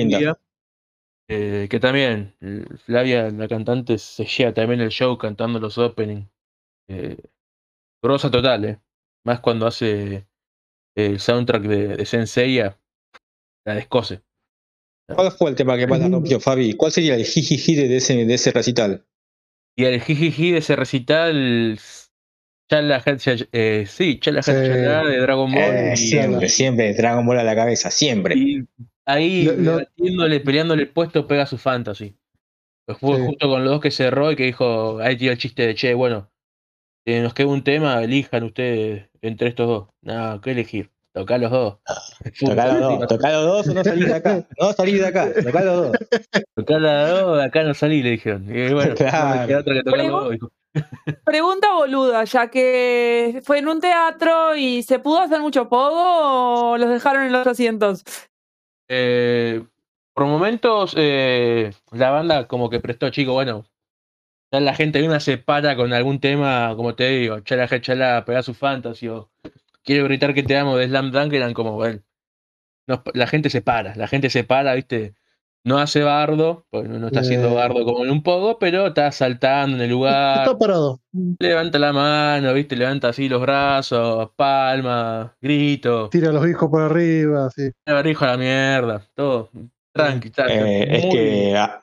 eh, 1.27 1.67
que 1.69 1.79
también, 1.79 2.35
eh, 2.41 2.65
Flavia, 2.85 3.29
la 3.29 3.47
cantante, 3.47 3.97
se 3.97 4.25
lleva 4.25 4.53
también 4.53 4.81
el 4.81 4.89
show 4.89 5.17
cantando 5.17 5.59
los 5.59 5.77
openings. 5.77 6.27
Eh, 6.89 7.17
grosa 8.01 8.29
total, 8.31 8.65
eh. 8.65 8.79
Más 9.25 9.39
cuando 9.39 9.67
hace 9.67 10.27
el 10.95 11.19
soundtrack 11.19 11.63
de, 11.63 11.87
de 11.97 12.05
Senseiya, 12.05 12.77
la 13.65 13.75
descose. 13.75 14.21
¿Cuál 15.13 15.31
fue 15.31 15.49
el 15.51 15.55
tema 15.55 15.77
que 15.77 15.87
más 15.87 15.99
la 15.99 16.07
rompió, 16.07 16.39
Fabi? 16.39 16.73
¿Cuál 16.73 16.91
sería 16.91 17.15
el 17.15 17.25
jijiji 17.25 17.75
de 17.75 17.95
ese, 17.97 18.25
de 18.25 18.33
ese 18.33 18.51
recital? 18.51 19.05
Y 19.77 19.85
el 19.85 20.01
jijiji 20.01 20.51
de 20.51 20.57
ese 20.59 20.75
recital, 20.75 21.77
Chala 22.69 23.03
eh, 23.51 23.85
sí, 23.87 24.19
Chala 24.19 24.41
Sí. 24.41 24.51
Chala 24.51 25.03
de 25.03 25.17
Dragon 25.19 25.51
Ball. 25.51 25.61
Eh, 25.63 25.91
y- 25.93 25.97
siempre, 25.97 26.49
siempre, 26.49 26.93
Dragon 26.93 27.25
Ball 27.25 27.39
a 27.39 27.43
la 27.43 27.55
cabeza, 27.55 27.91
siempre. 27.91 28.35
Y 28.37 28.63
ahí, 29.05 29.43
Lo- 29.43 29.53
lo- 29.53 29.77
debatiéndole, 29.77 30.39
peleándole 30.39 30.83
el 30.83 30.89
puesto, 30.89 31.27
pega 31.27 31.45
su 31.45 31.57
fantasy. 31.57 32.15
Pues 32.87 32.97
fue 32.97 33.17
Sí. 33.17 33.25
justo 33.25 33.47
con 33.49 33.63
los 33.63 33.73
dos 33.73 33.81
que 33.81 33.91
cerró 33.91 34.31
y 34.31 34.35
que 34.35 34.43
dijo, 34.45 34.99
ahí 34.99 35.17
tiró 35.17 35.31
el 35.33 35.37
chiste 35.37 35.67
de 35.67 35.75
che, 35.75 35.93
bueno, 35.93 36.31
eh, 37.05 37.21
nos 37.21 37.33
queda 37.33 37.47
un 37.47 37.63
tema, 37.63 38.01
elijan 38.03 38.43
ustedes 38.43 39.09
entre 39.21 39.49
estos 39.49 39.67
dos. 39.67 39.87
No, 40.01 40.39
¿qué 40.41 40.51
elegir? 40.51 40.89
Toca 41.13 41.37
los 41.37 41.51
dos. 41.51 41.77
Tocá 42.39 42.67
los 42.67 42.79
dos, 42.79 43.07
tocá 43.07 43.31
los 43.31 43.45
dos 43.45 43.67
o 43.67 43.73
no 43.73 43.83
salís 43.83 44.07
de 44.07 44.13
acá. 44.15 44.47
No 44.59 44.73
salís 44.73 44.99
de 44.99 45.07
acá, 45.07 45.29
tocá 45.43 45.61
los 45.63 45.75
dos. 45.75 45.97
Tocá 46.55 46.77
los 46.79 47.09
dos, 47.21 47.37
de 47.37 47.43
acá 47.43 47.63
no 47.63 47.73
salí, 47.73 48.01
le 48.01 48.11
dijeron. 48.11 48.45
Y 48.49 48.73
bueno, 48.73 48.95
Claro. 48.97 49.51
no 49.51 49.59
otra 49.59 49.73
que 49.73 49.83
tocar 49.83 49.99
los 50.05 50.09
dos. 50.11 50.31
dijo. 50.31 50.51
Pregunta 51.25 51.73
boluda, 51.73 52.23
ya 52.23 52.47
que 52.49 53.41
fue 53.43 53.59
en 53.59 53.67
un 53.67 53.81
teatro 53.81 54.55
y 54.55 54.83
se 54.83 54.99
pudo 54.99 55.19
hacer 55.19 55.41
mucho 55.41 55.67
pogo 55.67 56.71
o 56.71 56.77
los 56.77 56.89
dejaron 56.89 57.23
en 57.25 57.33
los 57.33 57.45
asientos. 57.45 58.05
Eh, 58.87 59.61
por 60.13 60.25
momentos, 60.27 60.93
eh, 60.97 61.71
la 61.91 62.11
banda 62.11 62.47
como 62.47 62.69
que 62.69 62.79
prestó, 62.79 63.09
chico, 63.09 63.33
bueno, 63.33 63.65
ya 64.51 64.59
la 64.59 64.73
gente 64.75 65.01
una 65.03 65.19
se 65.19 65.37
para 65.37 65.75
con 65.75 65.93
algún 65.93 66.19
tema, 66.19 66.73
como 66.75 66.95
te 66.95 67.07
digo, 67.09 67.39
chala, 67.41 67.67
chala, 67.81 68.23
pega 68.25 68.43
su 68.43 68.53
fantasy, 68.53 69.07
o 69.07 69.29
quiero 69.83 70.03
gritar 70.05 70.33
que 70.33 70.43
te 70.43 70.57
amo 70.57 70.77
de 70.77 70.87
Slam 70.87 71.11
Dunk, 71.11 71.33
eran 71.33 71.53
como, 71.53 71.73
bueno, 71.73 71.99
nos- 72.87 73.01
la 73.13 73.27
gente 73.27 73.49
se 73.49 73.61
para, 73.61 73.95
la 73.95 74.07
gente 74.07 74.29
se 74.29 74.43
para, 74.43 74.73
viste, 74.75 75.13
no 75.63 75.77
hace 75.77 76.01
bardo, 76.01 76.65
pues 76.71 76.89
no, 76.89 76.97
no 76.97 77.07
está 77.07 77.19
haciendo 77.19 77.49
Eh. 77.49 77.53
bardo 77.53 77.85
como 77.85 78.03
en 78.03 78.09
un 78.11 78.23
poco, 78.23 78.57
pero 78.57 78.87
está 78.87 79.11
saltando 79.11 79.77
en 79.77 79.83
el 79.83 79.91
lugar, 79.91 80.39
Está 80.43 80.57
parado. 80.57 80.99
levanta 81.39 81.77
la 81.77 81.93
mano, 81.93 82.51
viste, 82.53 82.75
levanta 82.75 83.09
así 83.09 83.29
los 83.29 83.41
brazos, 83.41 84.31
palmas, 84.35 85.31
grito. 85.39 86.09
Tira 86.09 86.31
los 86.31 86.47
hijos 86.49 86.67
por 86.69 86.81
arriba, 86.81 87.49
sí. 87.55 87.69
Barrijo 87.85 88.25
a 88.25 88.29
la 88.29 88.37
mierda, 88.37 89.07
todo. 89.13 89.49
Tranqui, 89.93 90.29
tranqui. 90.31 90.53
Eh, 90.55 90.87
es 90.97 91.05
muy- 91.05 91.13
que 91.15 91.57
a, 91.57 91.80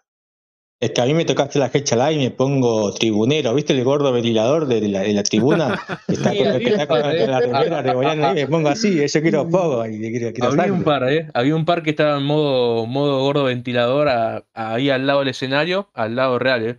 es 0.81 0.91
que 0.93 1.01
a 1.01 1.07
mí 1.07 1.15
me 1.15 1.25
tocaste 1.25 1.59
la 1.59 1.69
fecha 1.69 1.97
live 1.97 2.21
y 2.23 2.25
me 2.27 2.31
pongo 2.31 2.93
tribunero, 2.95 3.55
¿viste 3.55 3.73
el 3.73 3.83
gordo 3.85 4.13
ventilador 4.13 4.67
de 4.67 4.89
la, 4.89 5.01
de 5.01 5.13
la 5.13 5.23
tribuna? 5.25 5.81
Que 6.07 6.15
está, 6.15 6.31
Sí, 6.33 6.39
que 6.39 6.69
está 6.71 6.87
con 6.87 7.01
la, 7.01 8.29
ahí, 8.29 8.35
me 8.35 8.47
pongo 8.47 8.69
así, 8.69 9.07
yo 9.09 9.21
quiero 9.23 9.49
poco 9.49 9.85
y 9.87 9.99
quiero, 9.99 10.33
quiero 10.33 10.51
Había 10.51 10.73
un 10.73 10.85
par, 10.85 11.13
¿eh? 11.13 11.29
Había 11.35 11.57
un 11.57 11.65
par 11.65 11.83
que 11.83 11.91
estaba 11.91 12.17
en 12.19 12.25
modo, 12.25 12.87
modo 12.87 13.21
gordo 13.21 13.45
ventilador 13.45 14.09
a- 14.09 14.47
ahí 14.55 14.91
al 14.91 15.07
lado 15.07 15.21
del 15.21 15.29
escenario, 15.29 15.91
al 15.95 16.15
lado 16.15 16.39
real, 16.39 16.67
¿eh? 16.67 16.77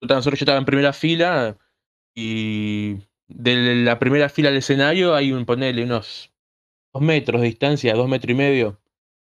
Nosotros 0.00 0.38
yo 0.38 0.44
estaba 0.44 0.58
en 0.58 0.64
primera 0.64 0.92
fila 0.92 1.58
y 2.14 2.98
de 3.26 3.74
la 3.84 3.98
primera 3.98 4.28
fila 4.28 4.48
al 4.50 4.56
escenario 4.56 5.14
hay 5.16 5.32
un, 5.32 5.44
ponele, 5.44 5.82
unos 5.82 6.32
dos 6.94 7.02
metros 7.02 7.40
de 7.40 7.48
distancia, 7.48 7.94
dos 7.94 8.08
metros 8.08 8.30
y 8.30 8.34
medio. 8.34 8.80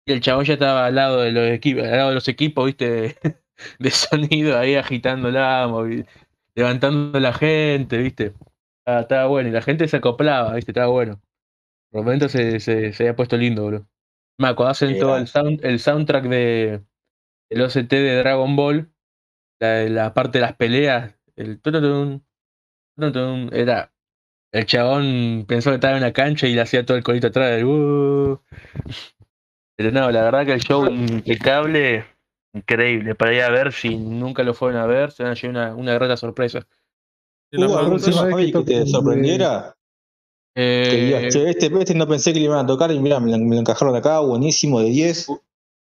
Y 0.05 0.13
el 0.13 0.21
chabón 0.21 0.45
ya 0.47 0.55
estaba 0.55 0.87
al 0.87 0.95
lado 0.97 1.21
de 1.21 1.31
los 1.33 1.49
equipos, 1.51 1.85
al 1.85 1.91
lado 1.93 2.09
de 2.09 2.15
los 2.17 2.27
equipos, 2.29 2.67
viste, 2.67 3.17
de 3.79 3.91
sonido, 3.91 4.59
ahí 4.59 4.75
agitándola, 4.75 5.71
levantando 6.55 7.19
la 7.21 7.33
gente, 7.33 7.99
viste. 7.99 8.35
Estaba, 8.81 9.01
estaba 9.01 9.27
bueno, 9.27 9.49
y 9.49 9.53
la 9.53 9.63
gente 9.63 9.89
se 9.89 9.97
acoplaba, 9.97 10.55
viste, 10.55 10.73
estaba 10.73 10.89
bueno. 10.89 11.21
Por 11.91 12.05
momentos 12.05 12.33
se, 12.33 12.61
se, 12.61 12.93
se 12.93 13.03
había 13.03 13.17
puesto 13.17 13.37
lindo, 13.37 13.67
bro. 13.67 13.87
Me 14.39 14.49
hacen 14.49 14.99
todo 14.99 15.17
el, 15.17 15.27
sound, 15.27 15.65
el 15.65 15.81
soundtrack 15.81 16.25
de 16.25 16.83
el 17.51 17.63
OCT 17.63 17.91
de 17.91 18.17
Dragon 18.19 18.55
Ball, 18.57 18.91
la, 19.61 19.85
la 19.85 20.15
parte 20.15 20.39
de 20.39 20.43
las 20.43 20.55
peleas, 20.55 21.15
el 21.37 21.61
tututun, 21.61 22.25
era 23.53 23.93
el 24.53 24.67
chabón 24.67 25.45
pensó 25.47 25.71
que 25.71 25.75
estaba 25.77 25.97
en 25.97 26.03
una 26.03 26.13
cancha 26.13 26.47
y 26.47 26.55
le 26.55 26.63
hacía 26.63 26.85
todo 26.87 26.97
el 26.97 27.03
corito 27.03 27.29
atrás 27.29 27.51
del 27.51 27.65
"Uh". 27.65 28.41
Pero 29.77 29.93
no, 29.93 30.11
la 30.11 30.25
verdad 30.25 30.47
que 30.47 30.53
el 30.53 30.61
show 30.61 30.87
impecable, 30.87 32.05
increíble. 32.53 33.15
Para 33.15 33.35
ir 33.35 33.43
a 33.43 33.51
ver, 33.51 33.73
si 33.73 33.97
nunca 33.97 34.43
lo 34.43 34.55
fueron 34.55 34.81
a 34.81 34.87
ver, 34.87 35.13
se 35.13 35.23
van 35.23 35.33
a 35.33 35.35
llevar 35.35 35.51
una, 35.51 35.75
una 35.75 35.95
grata 35.95 36.17
sorpresa. 36.17 36.67
¿Hubo 37.53 37.79
algún 37.79 37.99
que 37.99 38.53
que 38.53 38.63
te 38.63 38.87
sorprendiera? 38.87 39.75
Que 40.55 40.61
Eh, 40.61 41.05
digas, 41.07 41.33
che, 41.33 41.51
este, 41.51 41.67
este 41.67 41.95
no 41.95 42.09
pensé 42.09 42.33
que 42.33 42.41
le 42.41 42.47
iban 42.47 42.65
a 42.65 42.67
tocar 42.67 42.91
y 42.91 42.99
mira, 42.99 43.21
me, 43.21 43.31
lo- 43.31 43.39
me 43.39 43.55
lo 43.55 43.61
encajaron 43.61 43.95
acá, 43.95 44.19
buenísimo, 44.21 44.81
de 44.81 44.91
10. 44.91 45.29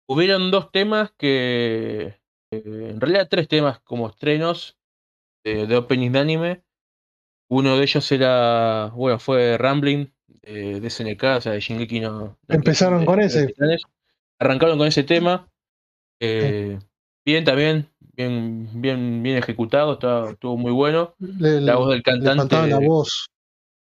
hubieron 0.06 0.50
dos 0.50 0.70
temas 0.70 1.12
que, 1.16 2.18
eh, 2.50 2.62
en 2.90 3.00
realidad 3.00 3.26
tres 3.28 3.48
temas 3.48 3.80
como 3.80 4.08
estrenos, 4.08 4.78
eh, 5.44 5.66
de 5.66 5.76
openings 5.76 6.12
de 6.12 6.18
anime. 6.18 6.62
Uno 7.48 7.76
de 7.76 7.82
ellos 7.82 8.10
era, 8.12 8.92
bueno, 8.94 9.18
fue 9.18 9.58
Rambling 9.58 10.12
eh, 10.42 10.78
de 10.80 10.86
SNK, 10.86 11.36
o 11.38 11.40
sea, 11.40 11.52
de 11.52 11.60
Shingeki 11.60 11.98
no. 12.00 12.20
no 12.20 12.36
Empezaron 12.48 13.00
de- 13.00 13.06
con 13.06 13.18
de 13.18 13.26
ese. 13.26 13.54
Arrancaron 14.38 14.78
con 14.78 14.86
ese 14.86 15.02
tema. 15.02 15.49
Eh, 16.20 16.78
Bien 17.24 17.44
también, 17.44 17.86
bien, 18.16 18.68
bien, 18.80 19.22
bien 19.22 19.36
ejecutado, 19.36 19.94
estaba- 19.94 20.30
estuvo 20.30 20.56
muy 20.56 20.72
bueno. 20.72 21.14
Le, 21.18 21.60
La 21.60 21.76
voz 21.76 21.90
del 21.90 22.02
cantante. 22.02 22.66
la 22.66 22.78
voz. 22.78 23.26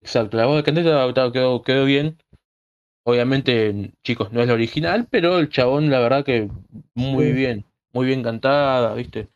Exacto, 0.02 0.38
la 0.38 0.45
voz 0.45 0.56
del 0.56 0.63
cantante 0.63 1.32
quedó, 1.34 1.62
quedó 1.62 1.86
bien. 1.86 2.17
Obviamente, 3.06 3.91
chicos, 4.04 4.32
no 4.32 4.41
es 4.41 4.48
la 4.48 4.54
original, 4.54 5.08
pero 5.12 5.38
el 5.38 5.50
chabón, 5.50 5.89
la 5.91 6.00
verdad 6.00 6.24
que 6.26 6.50
muy 6.95 7.28
Sí. 7.28 7.34
bien, 7.34 7.65
muy 7.93 8.08
bien 8.08 8.24
cantada, 8.24 8.93
¿viste? 8.95 9.28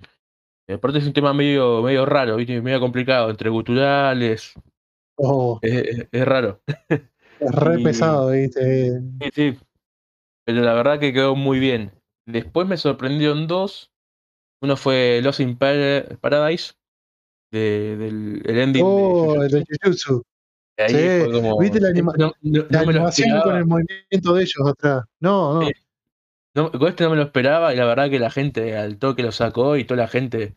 Aparte 0.67 0.99
es 0.99 1.05
un 1.07 1.13
tema 1.13 1.33
medio, 1.33 1.81
medio 1.81 2.05
raro, 2.05 2.35
¿viste? 2.37 2.61
Medio 2.61 2.79
complicado, 2.79 3.29
entre 3.29 3.49
guturales, 3.49 4.53
Oh, 5.17 5.59
es, 5.61 5.73
es- 5.73 6.07
es 6.11 6.25
raro. 6.25 6.61
es 6.67 7.51
re 7.53 7.75
Y- 7.79 7.83
pesado, 7.83 8.31
¿viste? 8.31 9.01
Sí, 9.21 9.29
sí. 9.33 9.57
Pero 10.45 10.61
la 10.61 10.73
verdad 10.73 10.99
que 10.99 11.11
quedó 11.13 11.35
muy 11.35 11.59
bien. 11.59 11.91
Después 12.31 12.67
me 12.67 12.77
sorprendieron 12.77 13.47
dos. 13.47 13.91
Uno 14.61 14.75
fue 14.77 15.21
Lost 15.23 15.39
in 15.39 15.57
Par- 15.57 16.17
Paradise, 16.19 16.73
de- 17.51 17.95
del 17.97 18.41
el 18.45 18.57
ending 18.59 18.83
Oh, 18.85 19.33
de 19.39 19.45
el 19.45 19.51
de 19.51 19.65
Jujutsu. 19.81 20.23
Sí. 20.87 20.95
fue 20.95 21.31
como- 21.31 21.59
¿Viste 21.59 21.79
la 21.81 21.89
anima- 21.89 22.13
no, 22.17 22.31
no- 22.41 22.65
La 22.69 22.83
no 22.83 22.89
animación 22.91 23.41
con 23.41 23.55
el 23.57 23.65
movimiento 23.65 24.33
de 24.33 24.41
ellos 24.43 24.67
atrás. 24.67 25.03
No, 25.19 25.61
no. 25.61 25.69
No, 26.55 26.71
con 26.71 26.87
este 26.87 27.03
no 27.03 27.11
me 27.11 27.15
lo 27.17 27.23
esperaba 27.23 27.73
y 27.73 27.77
la 27.77 27.85
verdad 27.85 28.09
que 28.09 28.17
la 28.19 28.31
gente 28.31 28.75
al 28.75 28.97
toque 28.97 29.21
lo 29.23 29.31
sacó 29.31 29.77
y 29.77 29.83
toda 29.85 30.01
la 30.03 30.07
gente 30.07 30.55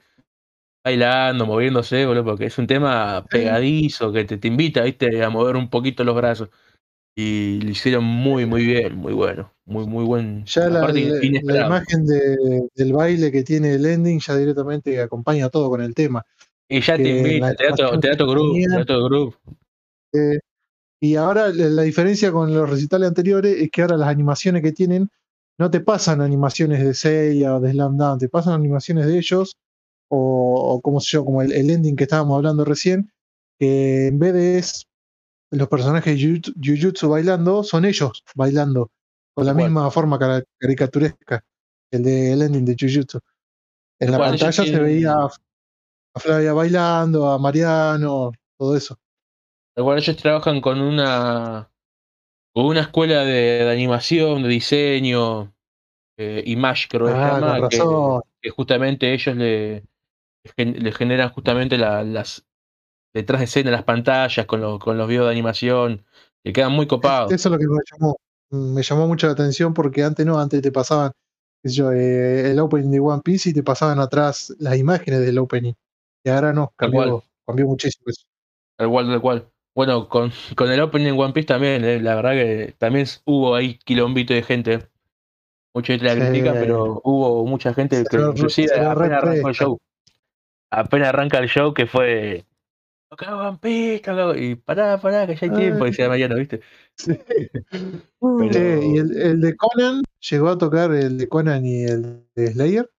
bailando, 0.85 1.46
moviéndose, 1.46 2.06
boludo, 2.06 2.24
porque 2.24 2.46
es 2.46 2.58
un 2.58 2.66
tema 2.66 3.24
pegadizo 3.30 4.12
que 4.12 4.24
te, 4.24 4.38
te 4.38 4.48
invita, 4.48 4.82
viste, 4.82 5.22
a 5.22 5.30
mover 5.30 5.54
un 5.56 5.68
poquito 5.70 6.02
los 6.02 6.16
brazos. 6.16 6.48
Y 7.16 7.61
lo 7.62 7.70
hicieron 7.70 8.04
muy, 8.04 8.46
muy 8.46 8.64
bien, 8.64 8.96
muy 8.96 9.12
bueno, 9.12 9.51
muy, 9.72 9.87
muy 9.87 10.04
buen. 10.04 10.44
Ya 10.46 10.68
la, 10.68 10.80
la- 10.88 11.66
imagen 11.66 12.06
de- 12.06 12.68
del 12.74 12.92
baile 12.92 13.32
que 13.32 13.42
tiene 13.42 13.74
el 13.74 13.87
ending 13.87 14.20
ya 14.20 14.37
directamente 14.37 15.00
acompaña 15.00 15.48
todo 15.48 15.68
con 15.70 15.80
el 15.80 15.94
tema. 15.94 16.24
Y 16.68 16.80
ya 16.80 16.96
te 16.96 17.02
que 17.02 17.18
invita, 17.18 17.48
la 17.48 17.54
teatro, 17.54 18.00
teatro 18.00 18.26
group, 18.26 18.52
tenían- 18.52 18.72
teatro 18.72 19.04
group. 19.04 19.37
Eh, 20.12 20.38
y 21.00 21.16
ahora 21.16 21.48
la, 21.48 21.82
diferencia 21.82 22.30
con 22.30 22.54
los 22.54 22.68
recitales 22.70 23.08
anteriores 23.08 23.56
es 23.61 23.70
que 23.70 23.82
ahora 23.82 23.96
las 23.96 24.08
animaciones 24.08 24.62
que 24.62 24.72
tienen 24.72 25.08
no 25.58 25.70
te 25.70 25.80
pasan 25.80 26.20
animaciones 26.20 26.82
de 26.85 26.94
Seiya 26.94 27.56
o 27.56 27.61
de 27.61 27.72
Slam 27.72 27.96
Dunk, 27.96 28.20
te 28.20 28.28
pasan 28.28 28.54
animaciones 28.54 29.06
de 29.06 29.18
ellos 29.18 29.56
o, 30.08 30.74
o 30.74 30.80
como 30.80 31.00
sé 31.00 31.11
yo, 31.12 31.24
como 31.24 31.42
el, 31.42 31.52
el 31.52 31.70
ending 31.70 31.96
que 31.96 32.04
estábamos 32.04 32.37
hablando 32.37 32.64
recién, 32.64 33.11
que 33.58 34.06
en 34.08 34.18
vez 34.18 34.32
de 34.35 34.58
es 34.58 34.87
los 35.50 35.68
personajes 35.68 36.18
de 36.18 36.40
Jujutsu 36.62 37.08
bailando, 37.08 37.62
son 37.62 37.85
ellos 37.85 38.24
bailando 38.35 38.90
con 39.34 39.46
la 39.46 39.54
misma 39.54 39.90
forma 39.90 40.18
cara- 40.18 40.42
caricaturesca, 40.58 41.44
el 41.90 42.02
del 42.02 42.42
ending 42.42 42.64
de 42.64 42.76
Jujutsu. 42.78 43.20
En 44.00 44.10
la 44.10 44.18
pantalla 44.18 44.52
se 44.52 44.78
veía 44.78 45.12
a 45.14 45.30
a 46.14 46.20
Flavia 46.20 46.52
bailando, 46.52 47.30
a 47.30 47.38
Mariano, 47.38 48.32
todo 48.58 48.76
eso. 48.76 48.98
Igual 49.74 49.98
ellos 49.98 50.16
trabajan 50.18 50.60
con 50.60 50.78
una 50.80 51.70
con 52.54 52.66
una 52.66 52.82
escuela 52.82 53.24
de, 53.24 53.64
de 53.64 53.70
animación, 53.72 54.42
de 54.42 54.48
diseño, 54.50 55.54
eh, 56.18 56.42
Image 56.44 56.88
creo 56.90 57.08
Ah, 57.08 57.40
llama, 57.40 57.60
con 57.60 57.68
que, 57.70 57.76
razón. 57.78 58.22
que 58.42 58.50
justamente 58.50 59.14
ellos 59.14 59.34
le, 59.36 59.84
le 60.58 60.92
generan 60.92 61.30
justamente 61.30 61.78
la- 61.78 62.02
las 62.04 62.44
detrás 63.14 63.40
de 63.40 63.44
escena, 63.46 63.70
las 63.70 63.84
pantallas 63.84 64.44
con, 64.44 64.60
los 64.60 64.78
con 64.78 64.98
los 64.98 65.08
videos 65.08 65.26
de 65.26 65.32
animación, 65.32 66.04
que 66.44 66.52
quedan 66.52 66.72
muy 66.72 66.86
copados. 66.86 67.32
Eso 67.32 67.48
es 67.48 67.52
lo 67.52 67.58
que 67.58 67.66
me 67.68 67.78
llamó, 67.90 68.16
me 68.52 68.82
llamó 68.82 69.06
mucho 69.08 69.26
la 69.26 69.32
atención 69.32 69.74
porque 69.74 70.04
antes 70.04 70.24
no, 70.24 70.38
antes 70.38 70.62
te 70.62 70.70
pasaban 70.72 71.12
qué 71.62 71.68
sé 71.68 71.76
yo, 71.76 71.92
eh, 71.92 72.50
el 72.50 72.58
opening 72.58 72.90
de 72.90 73.00
One 73.00 73.22
Piece 73.24 73.50
y 73.50 73.52
te 73.52 73.62
pasaban 73.62 74.00
atrás 74.00 74.54
las 74.58 74.76
imágenes 74.76 75.20
del 75.20 75.38
opening. 75.38 75.74
Y 76.24 76.30
ahora 76.30 76.52
no, 76.52 76.72
cambió, 76.76 77.22
cambió 77.46 77.66
muchísimo 77.66 78.04
eso. 78.08 78.24
Tal 78.76 78.88
cual, 78.90 79.06
tal 79.06 79.20
cual. 79.20 79.48
Bueno, 79.74 80.08
con, 80.08 80.32
con 80.56 80.70
el 80.70 80.80
opening 80.80 81.06
en 81.08 81.18
One 81.18 81.32
Piece 81.32 81.46
también, 81.46 81.84
eh, 81.84 82.00
la 82.00 82.16
verdad 82.16 82.32
que 82.32 82.74
también 82.78 83.06
hubo 83.24 83.54
ahí 83.54 83.78
quilombito 83.78 84.34
de 84.34 84.42
gente. 84.42 84.88
Mucha 85.74 85.94
gente 85.94 86.04
la 86.06 86.14
Sí. 86.14 86.20
critica, 86.20 86.52
pero 86.52 87.00
hubo 87.04 87.46
mucha 87.46 87.72
gente 87.72 87.96
Se 87.96 88.04
que 88.04 88.16
inclusive 88.20 88.74
apenas 88.78 89.22
arrancó 89.22 89.48
el 89.48 89.54
show. 89.54 89.78
Apenas 90.70 91.08
arranca 91.08 91.38
el 91.38 91.48
show 91.48 91.72
que 91.72 91.86
fue. 91.86 92.44
Piece, 93.61 94.01
toca- 94.01 94.38
y 94.38 94.55
pará, 94.57 95.01
pará, 95.01 95.27
que 95.27 95.37
ya 95.37 95.46
hay 95.46 95.51
tiempo, 95.51 95.85
decía 95.85 96.09
Mariano, 96.09 96.37
¿viste? 96.37 96.61
Sí. 96.96 97.18
Pero- 98.20 98.83
y 98.83 98.98
el, 98.98 99.16
el 99.20 99.40
de 99.40 99.57
Conan, 99.57 100.03
llegó 100.31 100.48
a 100.48 100.59
tocar 100.59 100.92
el 100.92 101.18
de 101.18 101.29
Conan 101.29 101.64
y 101.66 101.85
el 101.85 102.27
de 102.35 102.53
Slayer. 102.53 102.90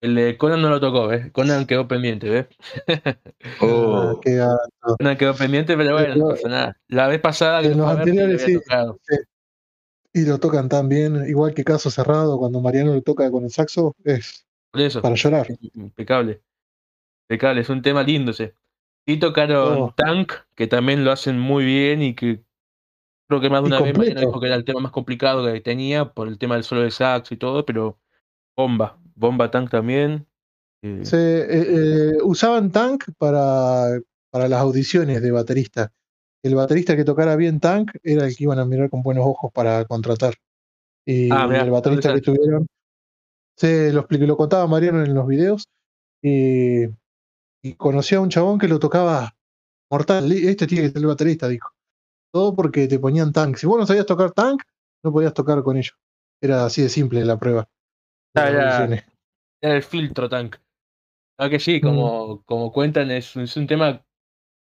El 0.00 0.16
de 0.16 0.36
Conan 0.36 0.60
no 0.60 0.68
lo 0.68 0.80
tocó, 0.80 1.06
¿ves? 1.06 1.30
Conan 1.30 1.66
quedó 1.66 1.86
pendiente, 1.86 2.28
¿ves? 2.28 2.46
Ah, 3.60 4.14
qué 4.20 4.36
gato. 4.36 4.96
Conan 4.98 5.16
quedó 5.16 5.34
pendiente, 5.34 5.76
pero 5.76 5.92
bueno, 5.92 6.16
no 6.16 6.28
pasa 6.30 6.48
nada. 6.48 6.76
La 6.88 7.06
vez 7.06 7.20
pasada 7.20 7.60
que 7.60 7.68
En 7.68 7.78
lo 7.78 7.84
los 7.84 7.92
sí 7.94 7.98
anteriores, 7.98 8.42
sí. 8.42 8.58
Y 10.14 10.26
lo 10.26 10.38
tocan 10.38 10.68
tan 10.68 10.88
bien, 10.88 11.24
igual 11.28 11.54
que 11.54 11.64
Caso 11.64 11.90
Cerrado, 11.90 12.38
cuando 12.38 12.60
Mariano 12.60 12.92
lo 12.92 13.02
toca 13.02 13.30
con 13.30 13.44
el 13.44 13.50
saxo, 13.50 13.94
es 14.04 14.44
Por 14.70 14.82
eso. 14.82 15.00
para 15.00 15.14
llorar. 15.14 15.46
Impecable. 15.74 16.42
Impecable, 17.28 17.60
es 17.62 17.68
un 17.70 17.80
tema 17.80 18.02
lindo 18.02 18.32
ese. 18.32 18.54
Y 19.06 19.18
tocaron 19.18 19.78
Oh. 19.78 19.94
Tank, 19.96 20.32
que 20.54 20.66
también 20.66 21.04
lo 21.04 21.10
hacen 21.12 21.38
muy 21.38 21.64
bien 21.64 22.02
y 22.02 22.14
que 22.14 22.40
creo 23.28 23.40
que 23.40 23.50
más 23.50 23.62
de 23.62 23.68
una 23.68 23.80
vez 23.80 23.96
Mariano 23.96 24.20
dijo 24.20 24.40
que 24.40 24.46
era 24.46 24.56
el 24.56 24.64
tema 24.64 24.80
más 24.80 24.92
complicado 24.92 25.44
que 25.50 25.60
tenía 25.60 26.12
por 26.12 26.28
el 26.28 26.38
tema 26.38 26.54
del 26.54 26.64
solo 26.64 26.82
de 26.82 26.90
sax 26.90 27.32
y 27.32 27.36
todo, 27.36 27.64
pero 27.64 27.98
bomba, 28.56 28.98
bomba 29.14 29.50
Tank 29.50 29.70
también. 29.70 30.26
Eh, 30.84 31.00
Se, 31.04 31.16
eh, 31.40 31.46
eh, 31.68 32.12
usaban 32.22 32.70
Tank 32.70 33.04
para, 33.18 33.98
para 34.30 34.48
las 34.48 34.60
audiciones 34.60 35.20
de 35.22 35.30
baterista. 35.30 35.92
El 36.44 36.54
baterista 36.56 36.96
que 36.96 37.04
tocara 37.04 37.36
bien 37.36 37.60
Tank 37.60 37.92
era 38.02 38.26
el 38.26 38.36
que 38.36 38.44
iban 38.44 38.58
a 38.58 38.64
mirar 38.64 38.90
con 38.90 39.02
buenos 39.02 39.24
ojos 39.26 39.50
para 39.52 39.84
contratar. 39.84 40.34
Y 41.06 41.30
Ah, 41.32 41.46
mirá, 41.48 41.62
el 41.62 41.70
baterista 41.70 42.12
que 42.14 42.20
tuvieron, 42.20 42.66
se 43.56 43.92
lo, 43.92 44.00
expliqué- 44.00 44.26
lo 44.26 44.36
contaba 44.36 44.66
Mariano 44.66 45.04
en 45.04 45.14
los 45.14 45.26
videos, 45.26 45.68
y, 46.22 46.84
y 47.62 47.74
conocí 47.74 48.14
a 48.14 48.20
un 48.20 48.28
chabón 48.28 48.58
que 48.58 48.68
lo 48.68 48.78
tocaba 48.78 49.36
mortal. 49.90 50.30
Este 50.32 50.66
tiene 50.66 50.84
que 50.84 50.90
ser 50.90 50.98
el 50.98 51.06
baterista, 51.06 51.48
dijo. 51.48 51.70
Todo 52.32 52.54
porque 52.54 52.88
te 52.88 52.98
ponían 52.98 53.32
Tank. 53.32 53.56
Si 53.56 53.66
vos 53.66 53.78
no 53.78 53.86
sabías 53.86 54.06
tocar 54.06 54.32
Tank, 54.32 54.62
no 55.04 55.12
podías 55.12 55.34
tocar 55.34 55.62
con 55.62 55.76
ellos. 55.76 55.96
Era 56.40 56.64
así 56.64 56.82
de 56.82 56.88
simple 56.88 57.24
la 57.24 57.38
prueba. 57.38 57.68
Ah, 58.34 58.48
era- 58.48 59.02
el 59.60 59.82
filtro 59.82 60.28
Tank. 60.28 60.56
Aunque 61.38 61.60
sí, 61.60 61.78
Mm. 61.78 61.82
como, 61.86 62.42
como 62.44 62.72
cuentan, 62.72 63.10
es, 63.10 63.36
es 63.36 63.56
un 63.56 63.66
tema 63.66 64.04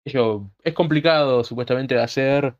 que 0.05 0.13
yo, 0.13 0.51
es 0.63 0.73
complicado 0.75 1.45
supuestamente 1.45 1.95
de 1.95 2.03
hacer, 2.03 2.57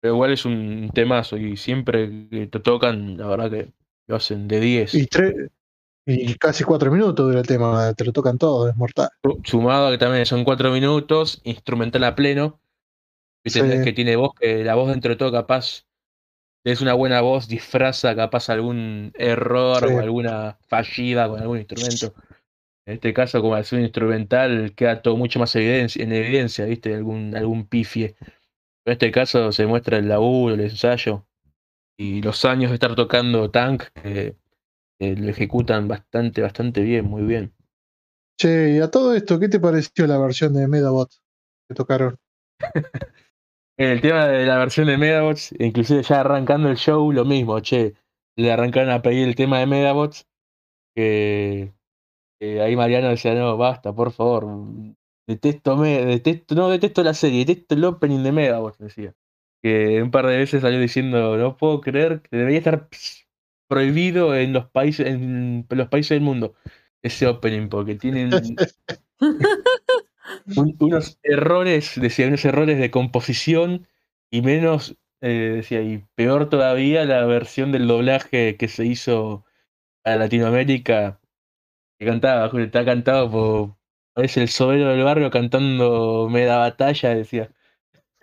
pero 0.00 0.14
igual 0.14 0.32
es 0.32 0.44
un 0.44 0.90
temazo 0.92 1.36
y 1.36 1.56
siempre 1.56 2.28
que 2.28 2.46
te 2.46 2.60
tocan, 2.60 3.16
la 3.16 3.26
verdad 3.26 3.50
que 3.50 3.72
lo 4.06 4.16
hacen 4.16 4.48
de 4.48 4.60
10. 4.60 4.94
Y, 4.94 5.06
tre- 5.06 5.50
y 6.06 6.34
casi 6.34 6.64
cuatro 6.64 6.90
minutos 6.90 7.26
dura 7.26 7.40
el 7.40 7.46
tema, 7.46 7.92
te 7.94 8.04
lo 8.04 8.12
tocan 8.12 8.38
todo, 8.38 8.68
es 8.68 8.76
mortal. 8.76 9.08
Sumado 9.44 9.88
a 9.88 9.90
que 9.90 9.98
también 9.98 10.26
son 10.26 10.44
4 10.44 10.70
minutos, 10.70 11.40
instrumental 11.44 12.04
a 12.04 12.14
pleno. 12.14 12.60
Viste, 13.44 13.60
Sí. 13.60 13.72
es 13.72 13.84
que 13.84 13.92
tiene 13.92 14.16
voz, 14.16 14.32
que 14.38 14.64
la 14.64 14.74
voz 14.74 14.88
dentro 14.88 15.10
de 15.10 15.16
todo 15.16 15.30
capaz 15.32 15.84
es 16.64 16.80
una 16.80 16.94
buena 16.94 17.20
voz, 17.20 17.46
disfraza 17.46 18.16
capaz 18.16 18.48
algún 18.48 19.12
error 19.14 19.86
Sí. 19.86 19.94
o 19.94 20.00
alguna 20.00 20.58
fallida 20.66 21.28
con 21.28 21.40
algún 21.40 21.58
instrumento. 21.58 22.14
En 22.86 22.94
este 22.94 23.14
caso, 23.14 23.40
como 23.40 23.62
ser 23.62 23.78
un 23.78 23.84
instrumental, 23.84 24.74
queda 24.74 25.00
todo 25.00 25.16
mucho 25.16 25.38
más 25.38 25.54
evidencia, 25.56 26.02
en 26.02 26.12
evidencia, 26.12 26.66
¿viste? 26.66 26.94
Algún, 26.94 27.34
algún 27.36 27.66
pifie. 27.66 28.14
En 28.86 28.92
este 28.92 29.10
caso 29.10 29.52
se 29.52 29.66
muestra 29.66 29.96
el 29.98 30.08
laburo, 30.08 30.54
el 30.54 30.60
ensayo 30.60 31.26
y 31.98 32.20
los 32.20 32.44
años 32.44 32.70
de 32.70 32.74
estar 32.74 32.94
tocando 32.94 33.50
Tank 33.50 33.84
que, 34.02 34.36
que 34.98 35.16
lo 35.16 35.28
ejecutan 35.28 35.88
bastante, 35.88 36.42
bastante 36.42 36.82
bien, 36.82 37.06
muy 37.06 37.22
bien. 37.22 37.54
Che, 38.38 38.76
y 38.76 38.80
a 38.80 38.90
todo 38.90 39.14
esto, 39.14 39.38
¿qué 39.38 39.48
te 39.48 39.60
pareció 39.60 40.06
la 40.06 40.18
versión 40.18 40.54
de 40.54 40.66
Medabot 40.66 41.10
que 41.68 41.74
tocaron? 41.74 42.18
En 43.76 43.90
el 43.90 44.00
tema 44.00 44.26
de 44.26 44.46
la 44.46 44.58
versión 44.58 44.86
de 44.86 44.98
Medabots, 44.98 45.52
inclusive 45.58 46.02
ya 46.02 46.20
arrancando 46.20 46.68
el 46.68 46.76
show, 46.76 47.12
lo 47.12 47.24
mismo, 47.24 47.60
che. 47.60 47.94
Le 48.36 48.50
arrancaron 48.52 48.90
a 48.90 49.02
pedir 49.02 49.28
el 49.28 49.36
tema 49.36 49.60
de 49.60 49.66
Medabots. 49.66 50.26
Que, 50.96 51.72
que 52.40 52.60
ahí 52.60 52.76
Mariano 52.76 53.08
decía, 53.08 53.34
no, 53.34 53.56
basta, 53.56 53.92
por 53.92 54.12
favor. 54.12 54.46
Detesto, 55.26 55.76
me, 55.76 56.04
detesto, 56.04 56.54
no 56.54 56.68
detesto 56.68 57.02
la 57.02 57.14
serie, 57.14 57.44
detesto 57.44 57.74
el 57.74 57.84
opening 57.84 58.22
de 58.22 58.32
Medabots, 58.32 58.78
decía. 58.78 59.14
Que 59.62 60.02
un 60.02 60.10
par 60.10 60.26
de 60.26 60.36
veces 60.36 60.62
salió 60.62 60.78
diciendo, 60.80 61.36
no 61.36 61.56
puedo 61.56 61.80
creer 61.80 62.22
que 62.22 62.36
debería 62.36 62.58
estar 62.58 62.88
prohibido 63.74 64.34
en 64.36 64.52
los 64.52 64.66
países, 64.70 65.06
en 65.08 65.66
los 65.70 65.88
países 65.88 66.10
del 66.10 66.20
mundo. 66.22 66.54
Ese 67.02 67.26
opening, 67.26 67.68
porque 67.68 67.96
tienen 67.96 68.30
un- 70.56 70.76
unos 70.80 71.18
errores, 71.22 71.92
decía, 72.00 72.28
unos 72.28 72.44
errores 72.44 72.78
de 72.78 72.90
composición 72.90 73.86
y 74.30 74.42
menos, 74.42 74.96
eh, 75.20 75.52
decía, 75.56 75.82
y 75.82 76.04
peor 76.14 76.48
todavía 76.48 77.04
la 77.04 77.24
versión 77.26 77.72
del 77.72 77.86
doblaje 77.86 78.56
que 78.56 78.68
se 78.68 78.84
hizo 78.86 79.44
a 80.04 80.16
Latinoamérica, 80.16 81.20
que 81.98 82.06
cantaba, 82.06 82.52
está 82.62 82.86
cantado 82.86 83.32
por, 83.32 83.78
es 84.24 84.38
el 84.38 84.50
sobero 84.50 84.90
del 84.90 85.04
barrio 85.04 85.32
cantando 85.32 86.28
Me 86.30 86.46
da 86.46 86.58
batalla, 86.60 87.16
decía. 87.16 87.53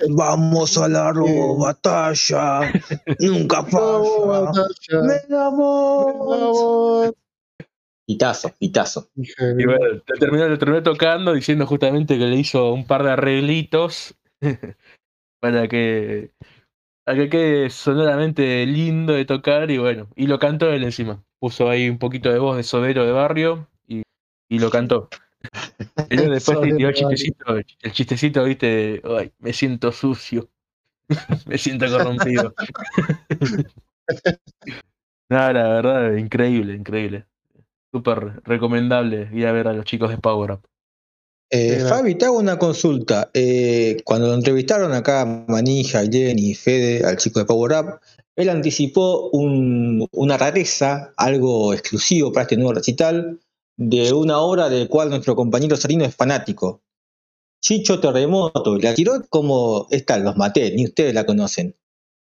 Vamos 0.10 0.78
a 0.78 0.88
la 0.88 1.12
Bien. 1.14 1.60
batalla. 1.60 2.72
Nunca 3.20 3.64
pasa. 3.72 4.68
Me. 5.04 5.22
Hitazo, 8.08 8.52
hitazo. 8.60 9.10
Hija 9.16 9.46
de 9.46 9.62
Y 9.62 9.66
bueno, 9.66 9.86
lo 10.06 10.16
terminó, 10.20 10.48
lo 10.48 10.58
terminó 10.58 10.84
tocando 10.84 11.34
diciendo 11.34 11.66
justamente 11.66 12.18
que 12.18 12.26
le 12.26 12.36
hizo 12.36 12.74
un 12.74 12.86
par 12.86 13.04
de 13.04 13.12
arreglitos 13.12 14.16
para 15.40 15.68
que, 15.68 16.32
para 17.06 17.18
que 17.18 17.30
quede 17.30 17.70
sonoramente 17.70 18.66
lindo 18.66 19.14
de 19.14 19.26
tocar 19.26 19.72
y 19.72 19.78
bueno, 19.78 20.10
y 20.16 20.28
lo 20.28 20.40
cantó 20.40 20.72
él 20.72 20.84
encima. 20.84 21.24
Puso 21.40 21.70
ahí 21.70 21.90
un 21.90 22.00
poquito 22.00 22.32
de 22.32 22.40
voz 22.40 22.58
de 22.58 22.64
sobero 22.64 23.06
de 23.06 23.12
barrio 23.12 23.68
y, 23.88 24.04
y 24.50 24.60
lo 24.60 24.70
cantó. 24.70 25.10
Pero 26.10 26.30
después 26.30 26.58
Sobero 26.58 26.76
tiró 26.78 26.90
el 26.90 26.96
chistecito, 26.96 27.56
el 27.56 27.92
chistecito, 27.92 28.44
viste, 28.44 28.66
de, 28.66 29.02
"Ay, 29.18 29.32
me 29.40 29.54
siento 29.54 29.92
sucio, 29.92 30.50
me 31.48 31.58
siento 31.58 31.86
corrompido. 31.90 32.54
Nada, 35.30 35.54
la 35.54 35.64
verdad, 35.70 36.16
increíble, 36.18 36.74
increíble. 36.76 37.26
Súper 37.94 38.42
recomendable 38.44 39.30
ir 39.34 39.48
a 39.48 39.52
ver 39.52 39.68
a 39.68 39.74
los 39.74 39.86
chicos 39.86 40.10
de 40.10 40.18
Power 40.18 40.52
Up. 40.52 40.62
Eh, 41.50 41.84
Fabi, 41.88 42.16
te 42.16 42.26
hago 42.26 42.40
una 42.40 42.58
consulta. 42.58 43.30
Eh, 43.34 43.98
cuando 44.06 44.28
lo 44.28 44.36
entrevistaron 44.36 44.94
acá 44.94 45.26
Manija, 45.48 46.02
Jenny, 46.10 46.54
Fede, 46.56 47.06
al 47.06 47.18
chico 47.18 47.40
de 47.40 47.46
Power 47.46 47.72
Up, 47.74 48.00
él 48.38 48.50
anticipó 48.50 49.30
un- 49.32 50.08
una 50.14 50.38
rareza, 50.38 51.14
algo 51.18 51.74
exclusivo 51.74 52.32
para 52.32 52.44
este 52.44 52.56
nuevo 52.56 52.74
recital, 52.74 53.40
de 53.84 54.14
una 54.14 54.38
obra 54.40 54.70
del 54.70 54.88
cual 54.88 55.10
nuestro 55.10 55.36
compañero 55.36 55.76
Sarino 55.76 56.06
es 56.06 56.16
fanático. 56.16 56.84
Chicho 57.64 58.00
Terremoto, 58.00 58.78
la 58.78 58.94
tiró 58.94 59.24
como 59.28 59.88
esta, 59.90 60.20
los 60.20 60.38
maté, 60.38 60.72
ni 60.76 60.86
ustedes 60.86 61.16
la 61.16 61.26
conocen. 61.26 61.76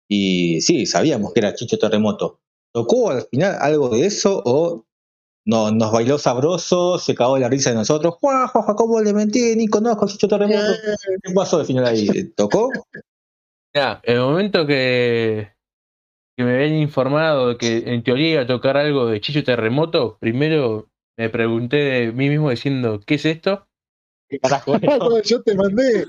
Y 0.08 0.60
sí, 0.60 0.86
sabíamos 0.86 1.32
que 1.32 1.40
era 1.40 1.54
Chicho 1.54 1.76
Terremoto. 1.76 2.40
¿Tocó 2.72 3.10
al 3.10 3.22
final 3.22 3.56
algo 3.60 3.88
de 3.88 4.06
eso 4.06 4.40
o 4.44 4.86
no, 5.44 5.72
nos 5.72 5.90
bailó 5.90 6.18
sabroso, 6.18 7.00
se 7.00 7.16
cagó 7.16 7.34
de 7.34 7.40
la 7.40 7.48
risa 7.48 7.70
de 7.70 7.76
nosotros? 7.76 8.14
¡Juá, 8.20 8.46
juá, 8.46 8.76
cómo 8.76 9.00
le 9.00 9.12
mentí! 9.12 9.56
Ni 9.56 9.66
conozco 9.66 10.04
a 10.04 10.08
Chicho 10.08 10.28
Terremoto. 10.28 10.72
¿Qué 11.20 11.34
pasó 11.34 11.58
al 11.58 11.66
final 11.66 11.84
ahí? 11.84 12.06
¿Tocó? 12.36 12.70
Ya, 13.74 14.00
el 14.04 14.20
momento 14.20 14.66
que, 14.66 15.50
que 16.36 16.44
me 16.44 16.54
habían 16.54 16.76
informado 16.76 17.48
de 17.48 17.56
que 17.56 17.92
en 17.92 18.04
teoría 18.04 18.32
iba 18.34 18.42
a 18.42 18.46
tocar 18.46 18.76
algo 18.76 19.06
de 19.06 19.20
Chicho 19.20 19.42
Terremoto, 19.42 20.16
primero 20.20 20.89
me 21.20 21.28
pregunté 21.28 21.76
de 21.76 22.12
mí 22.12 22.30
mismo 22.30 22.48
diciendo, 22.48 22.98
¿qué 23.04 23.16
es 23.16 23.26
esto? 23.26 23.66
¿Qué 24.28 24.38
carajo 24.38 24.74
es? 24.76 24.80
Cuando 24.80 25.22
yo 25.22 25.42
te 25.42 25.54
mandé, 25.54 26.06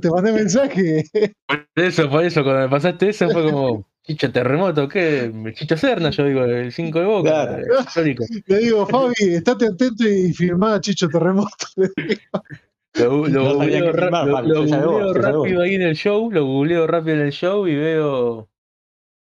te 0.00 0.10
mandé 0.10 0.32
mensaje. 0.32 1.04
Por 1.48 1.84
eso, 1.84 2.08
por 2.08 2.24
eso, 2.24 2.44
cuando 2.44 2.62
me 2.62 2.68
pasaste 2.68 3.08
eso 3.08 3.28
fue 3.30 3.42
como, 3.42 3.84
Chicho 4.04 4.30
Terremoto, 4.30 4.86
¿qué? 4.88 5.32
Chicho 5.54 5.76
Serna, 5.76 6.10
yo 6.10 6.26
digo, 6.26 6.44
el 6.44 6.70
5 6.72 7.00
de 7.00 7.06
boca, 7.06 7.30
Claro. 7.30 7.80
histórico. 7.80 8.24
Le 8.46 8.58
digo, 8.58 8.86
Fabi, 8.86 9.14
estate 9.18 9.66
atento 9.66 10.04
y 10.08 10.32
firmá 10.32 10.74
a 10.74 10.80
Chicho 10.80 11.08
Terremoto. 11.08 11.66
Lo, 12.96 13.26
lo 13.26 13.28
No 13.28 13.54
googleo, 13.54 13.92
firmar, 13.92 14.24
lo- 14.46 14.64
lo 14.64 15.12
rápido 15.14 15.62
ahí 15.62 15.74
en 15.74 15.82
el 15.82 15.96
show, 15.96 16.30
lo 16.30 16.44
googleo 16.44 16.86
rápido 16.86 17.16
en 17.16 17.22
el 17.22 17.32
show 17.32 17.66
y 17.66 17.74
veo, 17.74 18.48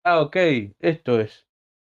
ah, 0.03 0.21
ok, 0.21 0.37
esto 0.79 1.19
es. 1.19 1.45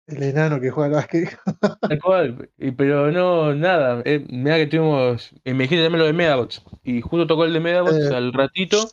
El 0.10 0.24
enano 0.24 0.60
que 0.60 0.70
juega 0.72 0.88
al 0.88 0.94
básquet. 0.94 1.38
Tal 1.82 2.00
cual, 2.00 2.50
pero 2.78 3.12
no, 3.12 3.54
nada. 3.54 4.02
Eh, 4.06 4.26
mira 4.30 4.58
que 4.58 4.68
tuvimos. 4.68 5.32
eh, 5.44 5.54
me 5.54 5.64
dijiste 5.66 5.84
también 5.84 6.00
lo 6.00 6.06
de 6.06 6.14
Medabots. 6.14 6.64
Y 6.84 7.02
justo 7.02 7.28
tocó 7.28 7.46
el 7.46 7.54
de 7.54 7.60
Medabots 7.60 8.10
Eh. 8.12 8.16
al 8.16 8.34
ratito. 8.34 8.90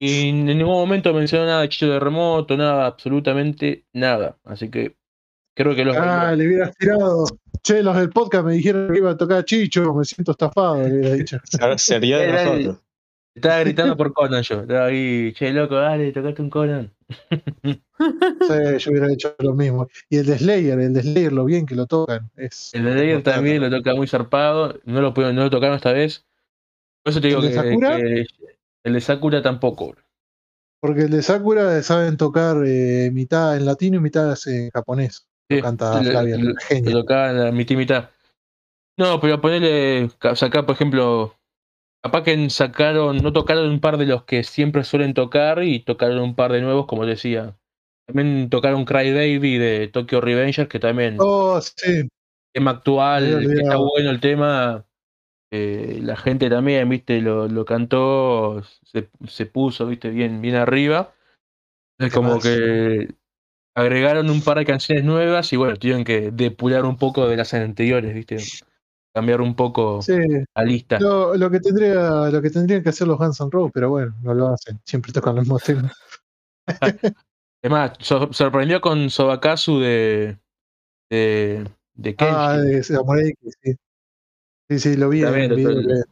Y 0.00 0.28
en 0.28 0.44
ningún 0.46 0.66
momento 0.74 1.12
mencionó 1.12 1.46
nada 1.46 1.62
de 1.62 1.68
Chicho 1.70 1.88
de 1.90 1.98
Remoto, 1.98 2.56
nada, 2.56 2.86
absolutamente 2.86 3.84
nada. 3.92 4.38
Así 4.44 4.70
que 4.70 4.96
creo 5.56 5.74
que 5.74 5.84
los. 5.84 5.96
Ah, 5.96 6.32
le 6.36 6.46
hubieras 6.46 6.76
tirado. 6.76 7.24
Che, 7.64 7.82
los 7.82 7.96
del 7.96 8.10
podcast 8.10 8.44
me 8.46 8.52
dijeron 8.52 8.92
que 8.92 8.98
iba 8.98 9.10
a 9.10 9.16
tocar 9.16 9.44
Chicho, 9.44 9.92
me 9.94 10.04
siento 10.04 10.30
estafado, 10.30 10.86
le 10.86 10.94
hubiera 11.00 11.14
dicho. 11.16 11.38
Se- 11.42 11.78
Se 11.78 11.98
rió 11.98 12.18
de 12.18 12.32
nosotros. 12.32 12.78
Estaba 13.38 13.60
gritando 13.60 13.96
por 13.96 14.12
Conan 14.12 14.42
yo. 14.42 14.60
Estaba 14.60 14.86
ahí, 14.86 15.32
che, 15.32 15.52
loco, 15.52 15.76
dale, 15.76 16.12
tocaste 16.12 16.42
un 16.42 16.50
Conan. 16.50 16.92
Sí, 17.64 17.74
yo 18.78 18.90
hubiera 18.90 19.12
hecho 19.12 19.34
lo 19.38 19.54
mismo. 19.54 19.88
Y 20.08 20.18
el 20.18 20.26
de 20.26 20.38
Slayer, 20.38 20.78
el 20.78 20.92
de 20.94 21.02
Slayer, 21.02 21.32
lo 21.32 21.44
bien 21.44 21.66
que 21.66 21.74
lo 21.74 21.86
tocan. 21.86 22.30
Es 22.36 22.72
El 22.74 22.84
de 22.84 22.94
Layer 22.94 23.22
también 23.22 23.60
lo 23.60 23.70
toca 23.70 23.94
muy 23.94 24.06
zarpado. 24.06 24.78
No 24.84 25.00
lo, 25.00 25.12
pudieron- 25.14 25.34
no 25.36 25.42
lo 25.44 25.50
tocaron 25.50 25.76
esta 25.76 25.92
vez. 25.92 26.24
Por 27.02 27.10
eso 27.12 27.20
te 27.20 27.28
digo 27.28 27.40
¿El 27.40 27.46
de 27.46 27.52
que, 27.52 27.56
Sakura? 27.68 27.96
que 27.96 28.26
el 28.84 28.92
de 28.92 29.00
Sakura 29.00 29.42
tampoco. 29.42 29.94
Porque 30.80 31.02
el 31.02 31.10
de 31.10 31.22
Sakura 31.22 31.82
saben 31.82 32.16
tocar 32.16 32.58
eh, 32.66 33.10
mitad 33.12 33.56
en 33.56 33.64
latino 33.66 33.96
y 33.96 34.00
mitad 34.00 34.36
en 34.46 34.70
japonés. 34.70 35.26
Lo 35.48 35.56
Sí, 35.56 35.62
canta 35.62 36.02
lo- 36.02 36.10
Flavia, 36.10 36.36
lo- 36.36 36.52
la 36.52 36.60
genia. 36.60 36.90
Lo 36.92 37.00
tocaba 37.00 37.30
en 37.30 37.40
la 37.44 37.52
mitad 37.52 37.74
y 37.74 37.76
mitad. 37.78 38.10
No, 38.96 39.20
pero 39.20 39.40
ponerle, 39.40 40.10
sacar, 40.34 40.66
por 40.66 40.74
ejemplo, 40.74 41.34
capaz 42.02 42.22
que 42.22 42.50
sacaron, 42.50 43.18
no 43.18 43.32
tocaron 43.32 43.68
un 43.70 43.80
par 43.80 43.96
de 43.98 44.06
los 44.06 44.24
que 44.24 44.42
siempre 44.44 44.84
suelen 44.84 45.14
tocar 45.14 45.62
y 45.62 45.80
tocaron 45.80 46.20
un 46.20 46.34
par 46.34 46.52
de 46.52 46.60
nuevos, 46.62 46.86
como 46.86 47.06
decía. 47.06 47.56
También 48.06 48.48
tocaron 48.48 48.84
Cry 48.84 49.12
Baby 49.12 49.58
de 49.58 49.88
Tokyo 49.88 50.20
Revengers, 50.20 50.68
que 50.68 50.78
también 50.78 51.16
Oh, 51.20 51.60
sí. 51.60 52.08
tema 52.52 52.72
actual, 52.72 53.46
que 53.46 53.60
está 53.60 53.76
bueno 53.76 54.10
el 54.10 54.20
tema. 54.20 54.84
eh, 55.50 55.98
la 56.02 56.16
gente 56.16 56.48
también, 56.50 56.88
viste, 56.88 57.20
lo, 57.20 57.48
lo 57.48 57.64
cantó, 57.64 58.62
se, 58.84 59.08
se 59.26 59.46
puso, 59.46 59.86
viste, 59.86 60.10
bien, 60.10 60.40
bien 60.40 60.54
arriba. 60.56 61.14
Es 61.98 62.12
como 62.12 62.40
que 62.40 63.08
agregaron 63.74 64.30
un 64.30 64.40
par 64.42 64.58
de 64.58 64.64
canciones 64.64 65.04
nuevas 65.04 65.52
y 65.52 65.56
bueno, 65.56 65.76
tuvieron 65.76 66.04
que 66.04 66.30
depurar 66.30 66.84
un 66.84 66.96
poco 66.96 67.28
de 67.28 67.36
las 67.36 67.54
anteriores, 67.54 68.14
viste. 68.14 68.38
Cambiar 69.18 69.40
un 69.40 69.56
poco 69.56 70.00
Sí, 70.00 70.12
la 70.54 70.62
lista. 70.64 71.00
lo, 71.00 71.34
lo 71.36 71.50
que 71.50 71.58
tendría, 71.60 72.28
lo 72.30 72.40
que 72.40 72.50
tendrían 72.50 72.82
que 72.84 72.90
hacer 72.90 73.08
los 73.08 73.18
Guns 73.18 73.40
N' 73.40 73.50
Roses, 73.50 73.72
pero 73.74 73.90
bueno, 73.90 74.14
no 74.22 74.32
lo 74.32 74.48
hacen. 74.48 74.78
Siempre 74.84 75.12
tocan 75.12 75.34
los 75.34 75.44
mismos 75.44 75.64
temas. 75.64 75.92
Es 77.60 77.70
más, 77.72 77.92
so- 77.98 78.32
sorprendió 78.32 78.80
con 78.80 79.10
Sobakazu 79.10 79.80
de. 79.80 80.38
de. 81.10 81.68
de. 81.94 82.14
Ah, 82.20 82.56
de 82.58 82.82
Samurai 82.84 83.30
X, 83.30 83.58
sí. 83.62 83.74
Sí, 84.70 84.78
sí, 84.78 84.96
lo 84.96 85.08
vi 85.08 85.22
También 85.22 85.50
lo- 85.50 85.56
que- 85.56 86.02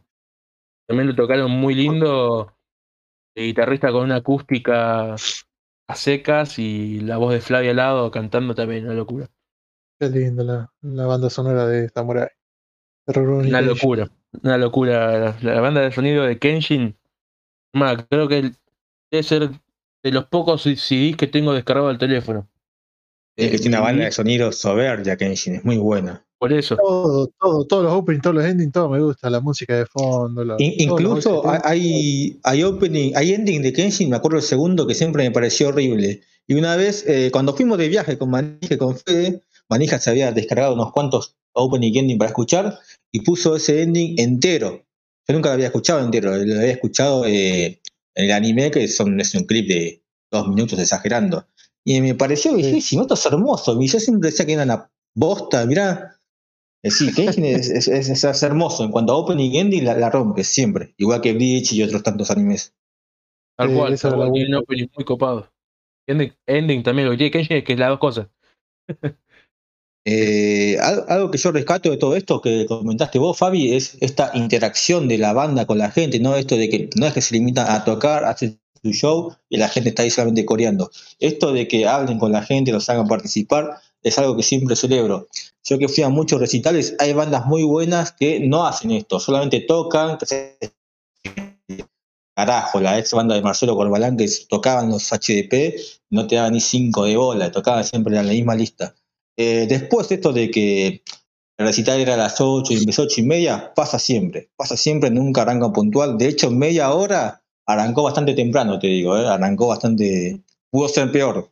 También 0.87 1.07
lo 1.07 1.15
tocaron 1.15 1.49
muy 1.51 1.73
lindo. 1.75 2.53
El 3.35 3.45
guitarrista 3.45 3.91
con 3.93 4.03
una 4.03 4.17
acústica 4.17 5.13
a 5.13 5.95
secas 5.95 6.59
y 6.59 6.99
la 6.99 7.15
voz 7.17 7.31
de 7.31 7.39
Flavia 7.39 7.69
al 7.69 7.77
lado 7.77 8.11
cantando 8.11 8.53
también, 8.53 8.83
una 8.85 8.95
locura. 8.95 9.29
Qué 9.99 10.09
lindo 10.09 10.43
la, 10.43 10.69
la 10.81 11.05
banda 11.05 11.29
sonora 11.29 11.65
de 11.67 11.87
Samurai. 11.89 12.27
Terror 13.07 13.45
Una 13.45 13.61
locura. 13.61 14.09
Una 14.43 14.57
locura. 14.57 15.35
La, 15.41 15.53
la 15.53 15.61
banda 15.61 15.81
de 15.81 15.91
sonido 15.91 16.23
de 16.23 16.37
Kenshin. 16.37 16.95
Más, 17.73 18.05
creo 18.09 18.27
que 18.27 18.51
debe 19.11 19.23
ser 19.23 19.49
de 20.03 20.11
los 20.11 20.25
pocos 20.25 20.61
CDs 20.63 21.15
que 21.17 21.27
tengo 21.27 21.53
descargado 21.53 21.89
al 21.89 21.97
teléfono. 21.97 22.47
Es 23.37 23.51
que 23.51 23.57
tiene 23.59 23.77
una 23.77 23.85
banda 23.85 24.01
Y 24.03 24.05
de 24.05 24.11
sonido 24.11 24.51
soberbia, 24.51 25.15
Kenshin, 25.15 25.55
es 25.55 25.65
muy 25.65 25.77
buena. 25.77 26.25
Por 26.39 26.53
eso. 26.53 26.75
Todo, 26.75 27.27
todo, 27.39 27.65
todos 27.65 27.83
los 27.83 27.93
openings, 27.93 28.21
todos 28.23 28.35
los 28.35 28.45
endings, 28.45 28.71
todo 28.71 28.89
me 28.89 28.99
gusta, 28.99 29.29
la 29.29 29.39
música 29.39 29.75
de 29.75 29.85
fondo. 29.85 30.43
la- 30.43 30.55
In- 30.59 30.73
incluso 30.77 31.43
hay, 31.63 32.39
hay 32.43 32.63
opening, 32.63 33.11
hay 33.15 33.33
ending 33.33 33.61
de 33.61 33.73
Kenshin, 33.73 34.09
me 34.09 34.17
acuerdo 34.17 34.37
el 34.37 34.43
segundo 34.43 34.85
que 34.85 34.93
siempre 34.95 35.23
me 35.23 35.31
pareció 35.31 35.69
horrible. 35.69 36.21
Y 36.47 36.53
una 36.55 36.75
vez, 36.75 37.05
eh, 37.07 37.29
cuando 37.31 37.53
fuimos 37.55 37.77
de 37.77 37.89
viaje 37.89 38.17
con 38.17 38.29
Manija 38.29 38.73
y 38.75 38.77
con 38.77 38.95
Fede, 38.97 39.43
Manija 39.69 39.99
se 39.99 40.09
había 40.09 40.31
descargado 40.31 40.73
unos 40.73 40.91
cuantos 40.91 41.35
opening 41.53 41.91
y 41.93 41.97
ending 41.99 42.17
para 42.17 42.29
escuchar 42.29 42.77
y 43.11 43.21
puso 43.21 43.55
ese 43.55 43.81
ending 43.81 44.19
entero. 44.19 44.85
Yo 45.27 45.33
nunca 45.35 45.49
lo 45.49 45.53
había 45.55 45.67
escuchado 45.67 46.03
entero, 46.03 46.31
lo 46.35 46.55
había 46.59 46.71
escuchado 46.71 47.25
eh, 47.25 47.81
en 48.15 48.25
el 48.25 48.31
anime, 48.31 48.71
que 48.71 48.87
son, 48.87 49.19
es 49.19 49.33
un 49.35 49.43
clip 49.45 49.67
de 49.67 50.03
dos 50.31 50.47
minutos 50.47 50.79
exagerando. 50.79 51.47
Y 51.85 52.01
me 52.01 52.15
pareció 52.15 52.53
bellísimo, 52.53 53.03
esto 53.03 53.13
es 53.13 53.25
hermoso. 53.25 53.81
Y 53.81 53.87
yo 53.87 53.99
siempre 53.99 54.29
decía 54.29 54.45
que 54.45 54.53
era 54.53 54.63
una 54.63 54.91
bosta, 55.15 55.65
mirá. 55.65 56.13
Eh, 56.83 56.91
Sí, 56.91 57.13
Kenshin 57.13 57.45
es, 57.45 57.69
es, 57.69 57.87
es- 57.87 58.23
es 58.23 58.43
hermoso. 58.43 58.83
En 58.83 58.91
cuanto 58.91 59.13
a 59.13 59.17
opening 59.17 59.51
y 59.51 59.57
ending, 59.59 59.85
la, 59.85 59.97
la 59.97 60.09
rompe 60.09 60.43
siempre. 60.43 60.93
Igual 60.97 61.21
que 61.21 61.33
Bleach 61.33 61.73
y 61.73 61.83
otros 61.83 62.03
tantos 62.03 62.29
animes. 62.31 62.75
Tal 63.57 63.73
cual. 63.73 63.99
tal 63.99 64.15
cual, 64.15 64.31
Tiene 64.33 64.49
un 64.49 64.63
opening 64.63 64.87
muy 64.95 65.05
copado. 65.05 65.49
Ending, 66.07 66.33
ending 66.45 66.83
también, 66.83 67.07
lo 67.07 67.11
que 67.11 67.17
tiene 67.17 67.31
Kenshin 67.31 67.57
es 67.57 67.63
que 67.63 67.73
es 67.73 67.79
las 67.79 67.89
dos 67.89 67.99
cosas. 67.99 68.27
Eh, 70.09 70.77
al- 70.79 71.03
algo 71.09 71.29
que 71.31 71.37
yo 71.37 71.51
rescato 71.51 71.91
de 71.91 71.97
todo 71.97 72.15
esto 72.15 72.39
que 72.39 72.65
comentaste 72.65 73.19
vos, 73.19 73.37
Fabi, 73.37 73.73
es 73.75 73.97
esta 73.99 74.31
interacción 74.35 75.09
de 75.09 75.17
la 75.17 75.33
banda 75.33 75.65
con 75.65 75.77
la 75.79 75.91
gente, 75.91 76.17
¿no? 76.21 76.37
Esto 76.37 76.55
de 76.55 76.69
que 76.69 76.89
no 76.95 77.05
es 77.07 77.13
que 77.13 77.21
se 77.21 77.33
limitan 77.35 77.69
a 77.69 77.83
tocar, 77.83 78.23
hacer 78.23 78.57
su 78.81 78.91
show 78.93 79.35
y 79.49 79.57
la 79.57 79.67
gente 79.67 79.89
está 79.89 80.03
ahí 80.03 80.09
solamente 80.09 80.45
coreando. 80.45 80.89
Esto 81.19 81.51
de 81.51 81.67
que 81.67 81.87
hablen 81.87 82.19
con 82.19 82.31
la 82.31 82.41
gente, 82.41 82.71
los 82.71 82.87
hagan 82.89 83.05
participar, 83.09 83.81
es 84.01 84.17
algo 84.17 84.37
que 84.37 84.43
siempre 84.43 84.77
celebro. 84.77 85.27
Yo 85.65 85.77
que 85.77 85.89
fui 85.89 86.03
a 86.05 86.09
muchos 86.09 86.39
recitales, 86.39 86.95
hay 86.99 87.11
bandas 87.11 87.45
muy 87.45 87.63
buenas 87.63 88.13
que 88.13 88.39
no 88.39 88.65
hacen 88.65 88.91
esto, 88.91 89.19
solamente 89.19 89.59
tocan, 89.59 90.17
carajo, 92.33 92.79
la 92.79 92.97
ex 92.97 93.11
banda 93.11 93.35
de 93.35 93.41
Marcelo 93.41 93.75
Corbalán 93.75 94.15
que 94.15 94.29
tocaban 94.47 94.89
los 94.89 95.11
HDP, 95.11 95.75
no 96.11 96.27
te 96.27 96.35
daban 96.35 96.53
ni 96.53 96.61
cinco 96.61 97.03
de 97.03 97.17
bola, 97.17 97.51
tocaban 97.51 97.83
siempre 97.83 98.17
en 98.17 98.25
la 98.25 98.31
misma 98.31 98.55
lista. 98.55 98.95
Eh, 99.37 99.67
después 99.69 100.11
esto 100.11 100.33
de 100.33 100.49
que 100.49 101.03
el 101.57 101.65
recital 101.65 101.99
era 101.99 102.15
a 102.15 102.17
las 102.17 102.41
8 102.41 102.73
y 102.73 102.77
empezó 102.77 103.03
8 103.03 103.21
y 103.21 103.23
media, 103.23 103.73
pasa 103.75 103.99
siempre, 103.99 104.49
pasa 104.55 104.75
siempre, 104.77 105.09
nunca 105.11 105.43
arranca 105.43 105.71
puntual. 105.71 106.17
De 106.17 106.27
hecho, 106.27 106.51
media 106.51 106.91
hora 106.93 107.41
arrancó 107.65 108.03
bastante 108.03 108.33
temprano, 108.33 108.79
te 108.79 108.87
digo, 108.87 109.17
¿eh? 109.17 109.27
arrancó 109.27 109.67
bastante, 109.67 110.41
pudo 110.71 110.87
ser 110.87 111.11
peor. 111.11 111.51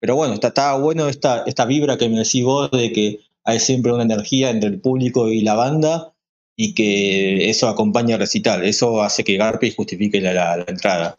Pero 0.00 0.16
bueno, 0.16 0.34
está, 0.34 0.48
está 0.48 0.76
bueno 0.76 1.08
esta, 1.08 1.44
esta 1.46 1.64
vibra 1.64 1.96
que 1.96 2.08
me 2.08 2.18
decís 2.18 2.44
vos 2.44 2.70
de 2.70 2.92
que 2.92 3.20
hay 3.44 3.58
siempre 3.60 3.92
una 3.92 4.02
energía 4.04 4.50
entre 4.50 4.68
el 4.68 4.80
público 4.80 5.28
y 5.30 5.40
la 5.42 5.54
banda 5.54 6.12
y 6.56 6.74
que 6.74 7.48
eso 7.50 7.68
acompaña 7.68 8.14
al 8.14 8.20
recital. 8.20 8.64
Eso 8.64 9.02
hace 9.02 9.24
que 9.24 9.36
Garpi 9.36 9.70
justifique 9.72 10.20
la, 10.20 10.32
la- 10.32 10.56
la 10.58 10.64
entrada. 10.68 11.16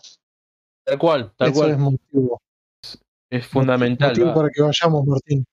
Tal 0.86 1.00
cual, 1.00 1.34
tal 1.36 1.50
Eso 1.50 1.60
cual. 1.60 1.72
es 1.72 1.78
motivo, 1.80 2.42
Es 3.30 3.48
fundamental. 3.48 4.10
motivo 4.10 4.34
para 4.34 4.50
que 4.50 4.62
vayamos, 4.62 5.06
Martín. 5.06 5.46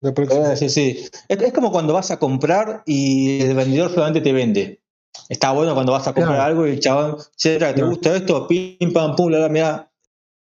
La 0.00 0.12
próxima. 0.14 0.52
Eh, 0.52 0.56
sí, 0.56 0.68
sí. 0.68 1.08
Es, 1.28 1.40
es 1.42 1.52
como 1.52 1.72
cuando 1.72 1.94
vas 1.94 2.10
a 2.10 2.18
comprar 2.18 2.82
y 2.86 3.40
el 3.42 3.54
vendedor 3.56 3.90
solamente 3.90 4.20
te 4.20 4.32
vende. 4.32 4.80
Está 5.28 5.52
bueno 5.52 5.74
cuando 5.74 5.92
vas 5.92 6.06
a 6.06 6.12
comprar 6.12 6.36
Claro. 6.36 6.42
algo 6.50 6.66
y 6.66 6.70
el 6.72 6.80
chabón, 6.80 7.16
che, 7.36 7.58
¿te 7.58 7.58
Claro. 7.58 7.88
gusta 7.88 8.14
esto? 8.16 8.46
Pim, 8.46 8.92
pam, 8.92 9.16
pum, 9.16 9.30
la, 9.30 9.38
la, 9.40 9.48
mirá. 9.48 9.90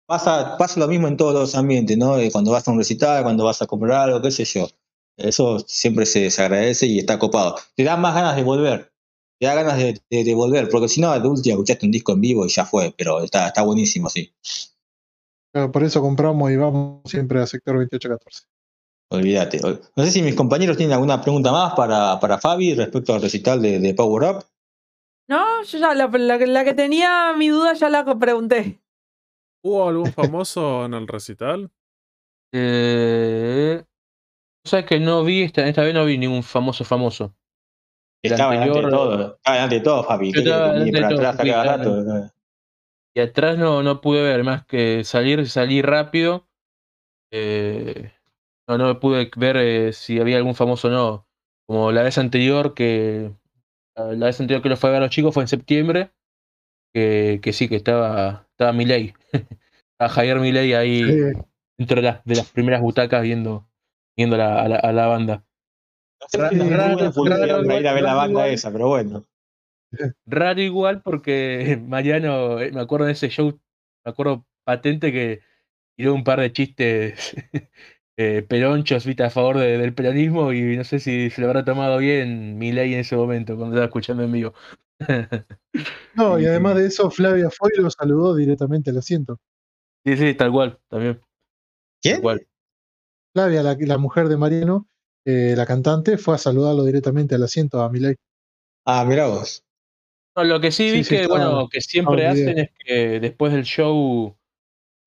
Pasa, 0.06 0.56
pasa 0.58 0.80
lo 0.80 0.88
mismo 0.88 1.08
en 1.08 1.16
todos 1.16 1.34
los 1.34 1.54
ambientes, 1.54 1.96
¿no? 1.98 2.18
Eh, 2.18 2.30
Cuando 2.32 2.52
vas 2.52 2.66
a 2.66 2.70
un 2.70 2.78
recital, 2.78 3.22
cuando 3.22 3.44
vas 3.44 3.60
a 3.62 3.66
comprar 3.66 3.92
algo, 4.08 4.22
qué 4.22 4.30
sé 4.30 4.44
yo. 4.44 4.68
Eso 5.16 5.58
siempre 5.60 6.06
se, 6.06 6.30
se 6.30 6.42
agradece 6.42 6.86
y 6.86 6.98
está 6.98 7.18
copado. 7.18 7.56
Te 7.76 7.84
da 7.84 7.96
más 7.96 8.14
ganas 8.14 8.36
de 8.36 8.42
volver. 8.42 8.92
Te 9.40 9.46
da 9.46 9.54
ganas 9.54 9.78
de, 9.78 10.00
de- 10.10 10.24
de 10.24 10.34
volver, 10.34 10.68
porque 10.68 10.88
si 10.88 11.00
no, 11.00 11.18
de 11.18 11.28
última 11.28 11.54
escuchaste 11.54 11.86
un 11.86 11.92
disco 11.92 12.12
en 12.12 12.20
vivo 12.20 12.46
y 12.46 12.48
ya 12.50 12.64
fue, 12.64 12.94
pero 12.96 13.22
está, 13.22 13.48
está 13.48 13.62
buenísimo, 13.62 14.08
sí. 14.10 14.32
Por 15.72 15.82
eso 15.84 16.00
compramos 16.00 16.50
y 16.50 16.56
vamos 16.56 17.02
siempre 17.10 17.40
a 17.40 17.46
sector 17.46 17.76
2814. 17.76 18.44
Olvídate. 19.10 19.60
Ol- 19.64 19.80
No 19.96 20.04
sé 20.04 20.10
si 20.10 20.22
mis 20.22 20.34
compañeros 20.34 20.76
tienen 20.76 20.92
alguna 20.94 21.20
pregunta 21.20 21.50
más 21.52 21.74
para, 21.74 22.18
para 22.20 22.38
Fabi 22.38 22.74
respecto 22.74 23.14
al 23.14 23.22
recital 23.22 23.62
de, 23.62 23.78
de 23.78 23.94
Power 23.94 24.36
Up. 24.36 24.44
No, 25.28 25.62
yo 25.62 25.78
ya 25.78 25.94
la, 25.94 26.06
la- 26.08 26.36
la 26.38 26.64
que 26.64 26.74
tenía 26.74 27.32
mi 27.36 27.48
duda 27.48 27.74
ya 27.74 27.88
la 27.88 28.04
pregunté. 28.18 28.80
¿Hubo 29.64 29.88
algún 29.88 30.12
famoso 30.12 30.84
en 30.84 30.94
el 30.94 31.08
recital? 31.08 31.70
Eh, 32.54 33.84
sabes 34.64 34.86
que 34.86 35.00
no 35.00 35.24
vi, 35.24 35.42
esta, 35.42 35.66
esta 35.66 35.82
vez 35.82 35.92
no 35.94 36.04
vi 36.04 36.16
ningún 36.18 36.42
famoso 36.42 36.84
famoso. 36.84 37.34
Estaba 38.22 38.52
delante 38.52 38.72
de 38.72 38.78
anterior- 38.84 38.90
todo, 38.90 39.34
estaba 39.36 39.54
delante 39.56 39.74
de 39.76 39.80
todo, 39.82 40.04
Fabi. 40.04 40.32
Y 43.14 43.20
atrás 43.20 43.58
no, 43.58 43.82
no 43.82 44.00
pude 44.00 44.22
ver 44.22 44.44
más 44.44 44.64
que 44.66 45.02
salir, 45.04 45.48
salí 45.48 45.82
rápido. 45.82 46.46
Eh, 47.32 48.12
no, 48.68 48.78
no 48.78 49.00
pude 49.00 49.30
ver 49.36 49.56
eh, 49.56 49.92
si 49.92 50.20
había 50.20 50.36
algún 50.36 50.54
famoso 50.54 50.88
o 50.88 50.90
no. 50.90 51.26
Como 51.66 51.92
la 51.92 52.02
vez 52.02 52.18
anterior 52.18 52.74
que. 52.74 53.32
La 53.96 54.26
vez 54.26 54.40
anterior 54.40 54.62
que 54.62 54.68
lo 54.68 54.76
fue 54.76 54.90
a 54.90 54.92
ver 54.92 55.02
a 55.02 55.06
los 55.06 55.14
chicos 55.14 55.34
fue 55.34 55.42
en 55.42 55.48
septiembre. 55.48 56.10
Que, 56.94 57.40
que 57.42 57.52
sí, 57.52 57.68
que 57.68 57.76
estaba. 57.76 58.46
Estaba 58.52 58.72
Milei. 58.72 59.14
estaba 59.92 60.08
Javier 60.10 60.40
Milei 60.40 60.74
ahí 60.74 61.02
Sí, 61.04 61.20
dentro 61.78 61.96
de 61.96 62.02
las, 62.02 62.24
de 62.24 62.36
las 62.36 62.50
primeras 62.50 62.80
butacas 62.80 63.22
viendo, 63.22 63.68
viendo 64.16 64.36
la- 64.36 64.62
a, 64.62 64.68
la, 64.68 64.76
a 64.76 64.92
la 64.92 65.06
banda. 65.06 65.44
No 66.20 66.28
sé 66.28 66.48
si 66.48 66.54
es 66.56 66.64
muy 66.64 66.74
Raro, 66.74 67.12
para 67.12 67.80
ir 67.80 67.88
a 67.88 67.92
ver 67.94 68.02
la 68.02 68.14
banda 68.14 68.30
igual. 68.40 68.50
esa, 68.50 68.72
pero 68.72 68.88
bueno. 68.88 69.24
Raro 70.26 70.60
igual 70.60 71.02
porque 71.02 71.78
Mariano, 71.86 72.60
eh, 72.60 72.70
me 72.72 72.80
acuerdo 72.80 73.06
de 73.06 73.12
ese 73.12 73.28
show, 73.28 73.58
me 74.04 74.10
acuerdo 74.10 74.44
patente 74.64 75.12
que 75.12 75.40
tiró 75.96 76.14
un 76.14 76.24
par 76.24 76.40
de 76.40 76.52
chistes 76.52 77.34
eh, 78.18 78.42
peronchos, 78.48 79.06
viste, 79.06 79.24
a 79.24 79.30
favor 79.30 79.58
de- 79.58 79.78
del 79.78 79.94
peronismo 79.94 80.52
y 80.54 80.76
no 80.78 80.84
sé 80.84 81.00
si 81.00 81.30
se 81.30 81.42
lo 81.42 81.48
habrá 81.48 81.64
tomado 81.66 81.98
bien 81.98 82.58
Milei 82.58 82.94
en 82.94 83.00
ese 83.00 83.16
momento 83.16 83.56
cuando 83.56 83.76
estaba 83.76 83.86
escuchando 83.86 84.24
en 84.24 84.32
vivo. 84.32 84.54
No, 86.12 86.38
y 86.38 86.44
además 86.44 86.76
de 86.76 86.84
eso, 86.86 87.10
Flavia 87.10 87.48
Foy 87.50 87.70
lo 87.78 87.90
saludó 87.90 88.34
directamente 88.36 88.90
al 88.90 88.98
asiento. 88.98 89.40
sí, 90.04 90.16
sí, 90.16 90.34
tal 90.34 90.52
cual, 90.52 90.78
también. 90.88 91.20
Tal 92.02 92.20
¿Quién? 92.20 92.20
cual. 92.20 92.46
Flavia, 93.32 93.62
la, 93.62 93.74
la 93.78 93.96
mujer 93.98 94.28
de 94.28 94.36
Mariano, 94.36 94.86
eh, 95.24 95.54
la 95.56 95.64
cantante, 95.66 96.18
fue 96.18 96.34
a 96.34 96.38
saludarlo 96.38 96.84
directamente 96.84 97.34
al 97.34 97.42
asiento 97.44 97.80
a 97.80 97.88
Milei. 97.90 98.16
Ah, 98.84 99.04
mirá 99.04 99.26
vos. 99.28 99.64
No, 100.36 100.44
lo 100.44 100.60
que 100.60 100.70
sí 100.72 100.90
Sí, 100.92 100.98
vi 100.98 101.04
sí, 101.04 101.16
que, 101.20 101.26
bueno, 101.26 101.68
que 101.68 101.80
siempre 101.80 102.26
hacen 102.28 102.58
es 102.58 102.70
que 102.78 103.20
después 103.20 103.52
del 103.52 103.64
show, 103.64 104.36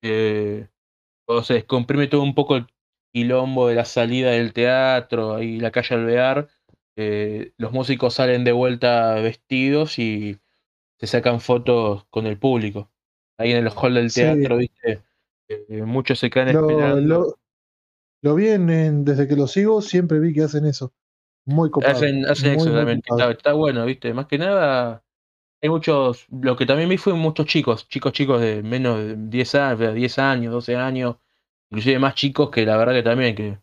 eh, 0.02 0.68
cuando 1.26 1.44
se 1.44 1.54
descomprime 1.54 2.08
todo 2.08 2.22
un 2.22 2.34
poco 2.34 2.56
el 2.56 2.66
quilombo 3.12 3.68
de 3.68 3.74
la 3.74 3.84
salida 3.84 4.30
del 4.30 4.52
teatro 4.52 5.42
y 5.42 5.60
la 5.60 5.70
calle 5.70 5.94
Alvear, 5.94 6.48
eh, 6.96 7.52
los 7.58 7.72
músicos 7.72 8.14
salen 8.14 8.44
de 8.44 8.52
vuelta 8.52 9.14
vestidos 9.14 9.98
y 9.98 10.38
se 10.98 11.06
sacan 11.06 11.40
fotos 11.40 12.04
con 12.10 12.26
el 12.26 12.38
público. 12.38 12.90
Ahí 13.38 13.52
en 13.52 13.58
el 13.66 13.72
hall 13.74 13.94
del 13.94 14.10
Sí. 14.10 14.20
teatro, 14.22 14.56
viste, 14.56 15.02
Eh, 15.48 15.82
muchos 15.82 16.18
se 16.18 16.30
quedan 16.30 16.52
Lo, 16.54 16.60
esperando. 16.70 17.00
lo, 17.02 17.38
lo 18.22 18.34
vi 18.34 18.48
en- 18.48 18.70
en- 18.70 19.04
desde 19.04 19.28
que 19.28 19.36
lo 19.36 19.46
sigo, 19.46 19.82
siempre 19.82 20.18
vi 20.18 20.32
que 20.32 20.42
hacen 20.44 20.64
eso. 20.64 20.94
Muy 21.44 21.70
copado. 21.70 21.92
Hacen, 21.94 22.24
hacen 22.24 22.54
muy, 22.54 22.62
exactamente. 22.68 23.08
Está, 23.10 23.30
está 23.32 23.52
bueno, 23.52 23.84
¿viste? 23.84 24.14
Más 24.14 24.26
que 24.26 24.38
nada, 24.38 25.04
hay 25.60 25.68
muchos. 25.68 26.26
Lo 26.30 26.56
que 26.56 26.64
también 26.66 26.88
vi 26.88 26.96
fue 26.96 27.12
muchos 27.14 27.46
chicos, 27.46 27.86
chicos, 27.88 28.12
chicos 28.12 28.40
de 28.40 28.62
menos 28.62 28.98
de 28.98 29.16
10 29.16 29.54
años, 29.54 29.80
de 29.80 29.92
10 29.94 30.18
años, 30.18 30.52
12 30.52 30.76
años, 30.76 31.16
inclusive 31.72 31.98
más 31.98 32.14
chicos 32.14 32.50
que 32.50 32.66
la 32.66 32.76
verdad 32.76 32.92
que 32.92 33.02
también. 33.02 33.34
que 33.34 33.58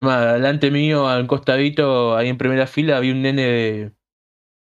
más 0.00 0.22
Adelante 0.22 0.70
mío, 0.70 1.06
al 1.06 1.26
costadito, 1.26 2.16
ahí 2.16 2.28
en 2.28 2.38
primera 2.38 2.66
fila, 2.66 2.96
había 2.96 3.12
un 3.12 3.22
nene 3.22 3.42
de 3.42 3.92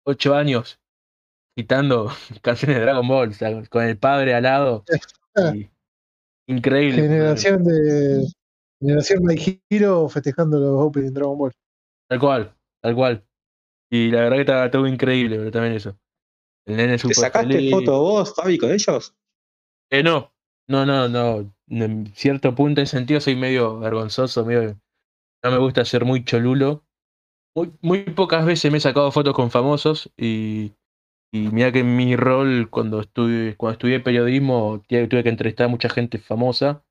8 0.04 0.34
años 0.34 0.80
gritando 1.54 2.10
canciones 2.42 2.78
de 2.78 2.82
Dragon 2.82 3.06
Ball, 3.06 3.28
o 3.28 3.32
sea, 3.32 3.62
con 3.68 3.84
el 3.84 3.98
padre 3.98 4.34
al 4.34 4.44
lado. 4.44 4.84
y- 5.54 5.68
increíble. 6.46 7.02
Generación 7.02 7.62
de. 7.62 8.26
Generación 8.80 9.22
My 9.22 9.36
Hero 9.70 10.08
festejando 10.08 10.58
los 10.58 10.80
Opening 10.80 11.12
Dragon 11.12 11.38
Ball. 11.38 11.52
Tal 12.08 12.18
cual, 12.18 12.54
tal 12.82 12.94
cual. 12.94 13.24
Y 13.90 14.10
la 14.10 14.22
verdad 14.22 14.36
que 14.36 14.40
estaba 14.40 14.70
todo 14.70 14.86
increíble, 14.86 15.36
pero 15.36 15.50
también 15.50 15.74
eso. 15.74 15.96
El 16.66 16.76
nene 16.76 16.96
¿Te 16.96 17.12
sacaste 17.14 17.52
feliz. 17.52 17.70
foto 17.70 18.00
vos, 18.00 18.34
Fabi, 18.34 18.56
con 18.56 18.72
ellos? 18.72 19.14
Eh, 19.90 20.02
no, 20.02 20.32
no, 20.68 20.86
no, 20.86 21.08
no. 21.08 21.54
En 21.72 22.06
cierto 22.14 22.54
punto 22.54 22.80
en 22.80 22.86
sentido 22.86 23.20
soy 23.20 23.36
medio 23.36 23.78
vergonzoso, 23.80 24.44
medio. 24.44 24.78
No 25.42 25.50
me 25.52 25.58
gusta 25.58 25.84
ser 25.84 26.04
muy 26.04 26.24
cholulo. 26.24 26.84
Muy, 27.54 27.72
muy 27.82 28.04
pocas 28.04 28.46
veces 28.46 28.72
me 28.72 28.78
he 28.78 28.82
sacado 28.82 29.12
fotos 29.12 29.34
con 29.34 29.50
famosos 29.50 30.12
y, 30.16 30.74
y 31.32 31.48
mira 31.50 31.72
que 31.72 31.84
mi 31.84 32.16
rol 32.16 32.70
cuando 32.70 33.00
estuve, 33.02 33.56
cuando 33.56 33.74
estudié 33.74 34.00
periodismo 34.00 34.82
tuve 34.88 35.22
que 35.24 35.30
entrevistar 35.30 35.66
a 35.66 35.68
mucha 35.70 35.88
gente 35.90 36.18
famosa, 36.18 36.84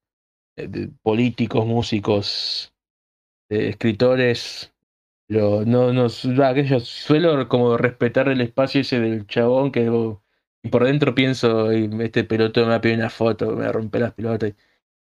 eh, 0.57 0.89
políticos, 1.03 1.65
músicos, 1.67 2.73
eh, 3.49 3.69
escritores. 3.69 4.73
Pero 5.27 5.65
no, 5.65 5.93
no, 5.93 6.07
va, 6.39 6.53
que 6.53 6.65
yo 6.65 6.79
suelo 6.81 7.47
como 7.49 7.77
respetar 7.77 8.29
el 8.29 8.41
espacio 8.41 8.81
ese 8.81 8.99
del 8.99 9.27
chabón 9.27 9.71
que 9.71 9.89
y 10.63 10.69
por 10.69 10.83
dentro 10.85 11.15
pienso, 11.15 11.71
"Ey, 11.71 11.89
este 12.01 12.23
pelotudo 12.23 12.65
me 12.65 12.71
va 12.71 12.75
a 12.77 12.81
pedir 12.81 12.97
una 12.99 13.09
foto, 13.09 13.51
me 13.55 13.63
va 13.63 13.69
a 13.69 13.71
romper 13.73 14.01
las 14.01 14.13
pelotas. 14.13 14.51
y 14.51 14.55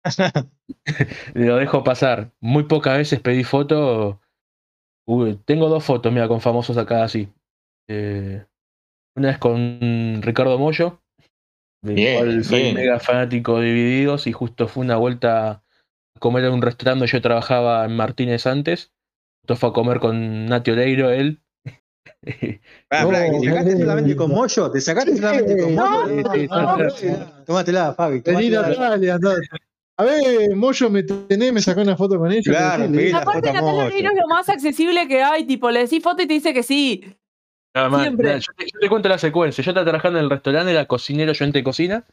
lo 1.33 1.55
dejo 1.57 1.83
pasar. 1.83 2.31
Muy 2.39 2.63
pocas 2.63 2.97
veces 2.97 3.19
pedí 3.19 3.43
foto. 3.43 4.19
Uy, 5.07 5.39
tengo 5.45 5.69
dos 5.69 5.83
fotos, 5.83 6.11
mira, 6.11 6.27
con 6.27 6.41
famosos 6.41 6.77
acá 6.77 7.03
así. 7.03 7.29
Eh, 7.89 8.45
una 9.15 9.31
es 9.31 9.37
con 9.37 10.21
Ricardo 10.21 10.57
Mollo, 10.57 11.01
del 11.83 11.95
Bien, 11.95 12.15
cual 12.15 12.43
soy 12.43 12.61
bien. 12.61 12.75
mega 12.75 12.99
fanático 12.99 13.59
de 13.59 13.67
Divididos, 13.67 14.27
y 14.27 14.31
justo 14.31 14.67
fue 14.67 14.83
una 14.83 14.97
vuelta 14.97 15.49
a 15.49 15.63
comer 16.19 16.45
en 16.45 16.53
un 16.53 16.61
restaurante 16.61 17.07
yo 17.07 17.21
trabajaba 17.21 17.85
en 17.85 17.95
Martínez 17.95 18.45
antes. 18.47 18.91
Justo 19.41 19.55
fue 19.55 19.69
a 19.69 19.73
comer 19.73 19.99
con 19.99 20.45
Nati 20.45 20.71
Oreiro, 20.71 21.09
él. 21.09 21.41
Ah, 22.89 23.03
No, 23.05 23.09
¿Te 23.09 23.49
sacaste 23.49 23.71
qué 23.71 23.77
solamente 23.79 24.15
con 24.15 24.31
Moyo? 24.31 24.71
¿Te 24.71 24.81
sacaste 24.81 25.17
solamente 25.17 25.57
con 25.57 25.75
No, 25.75 26.07
sí, 26.07 26.23
sí, 26.33 26.47
Ah, 26.51 26.89
sí, 26.95 27.07
Tómatela, 27.45 27.93
Fabi. 27.93 28.21
Vení 28.21 28.51
tómatela. 28.51 29.19
A 29.97 30.03
ver, 30.03 30.55
Moyo, 30.55 30.89
me 30.89 31.03
tenés, 31.03 31.53
me 31.53 31.61
sacó 31.61 31.81
una 31.81 31.95
foto 31.95 32.17
con 32.17 32.31
ella. 32.31 32.41
Claro, 32.43 32.87
la 32.89 33.17
Aparte, 33.19 33.39
foto 33.39 33.49
a 33.49 33.53
Natalia 33.53 33.61
Moyo. 33.61 33.85
Oreiro 33.85 34.09
es 34.11 34.17
lo 34.19 34.27
más 34.27 34.49
accesible 34.49 35.07
que 35.07 35.21
hay. 35.21 35.45
Tipo, 35.45 35.69
le 35.69 35.81
decís 35.81 36.01
foto 36.01 36.23
y 36.23 36.27
te 36.27 36.33
dice 36.33 36.53
que 36.53 36.63
sí. 36.63 37.03
Nada 37.75 37.89
más, 37.89 38.01
Siempre. 38.01 38.27
nada, 38.27 38.39
yo, 38.39 38.53
te, 38.57 38.65
yo 38.65 38.79
te 38.79 38.89
cuento 38.89 39.09
la 39.09 39.17
secuencia. 39.17 39.63
Yo 39.63 39.71
estaba 39.71 39.85
trabajando 39.85 40.19
en 40.19 40.25
el 40.25 40.31
restaurante, 40.31 40.71
era 40.71 40.85
cocinero, 40.85 41.33
yo 41.33 41.45
de 41.45 41.63
cocina. 41.63 42.05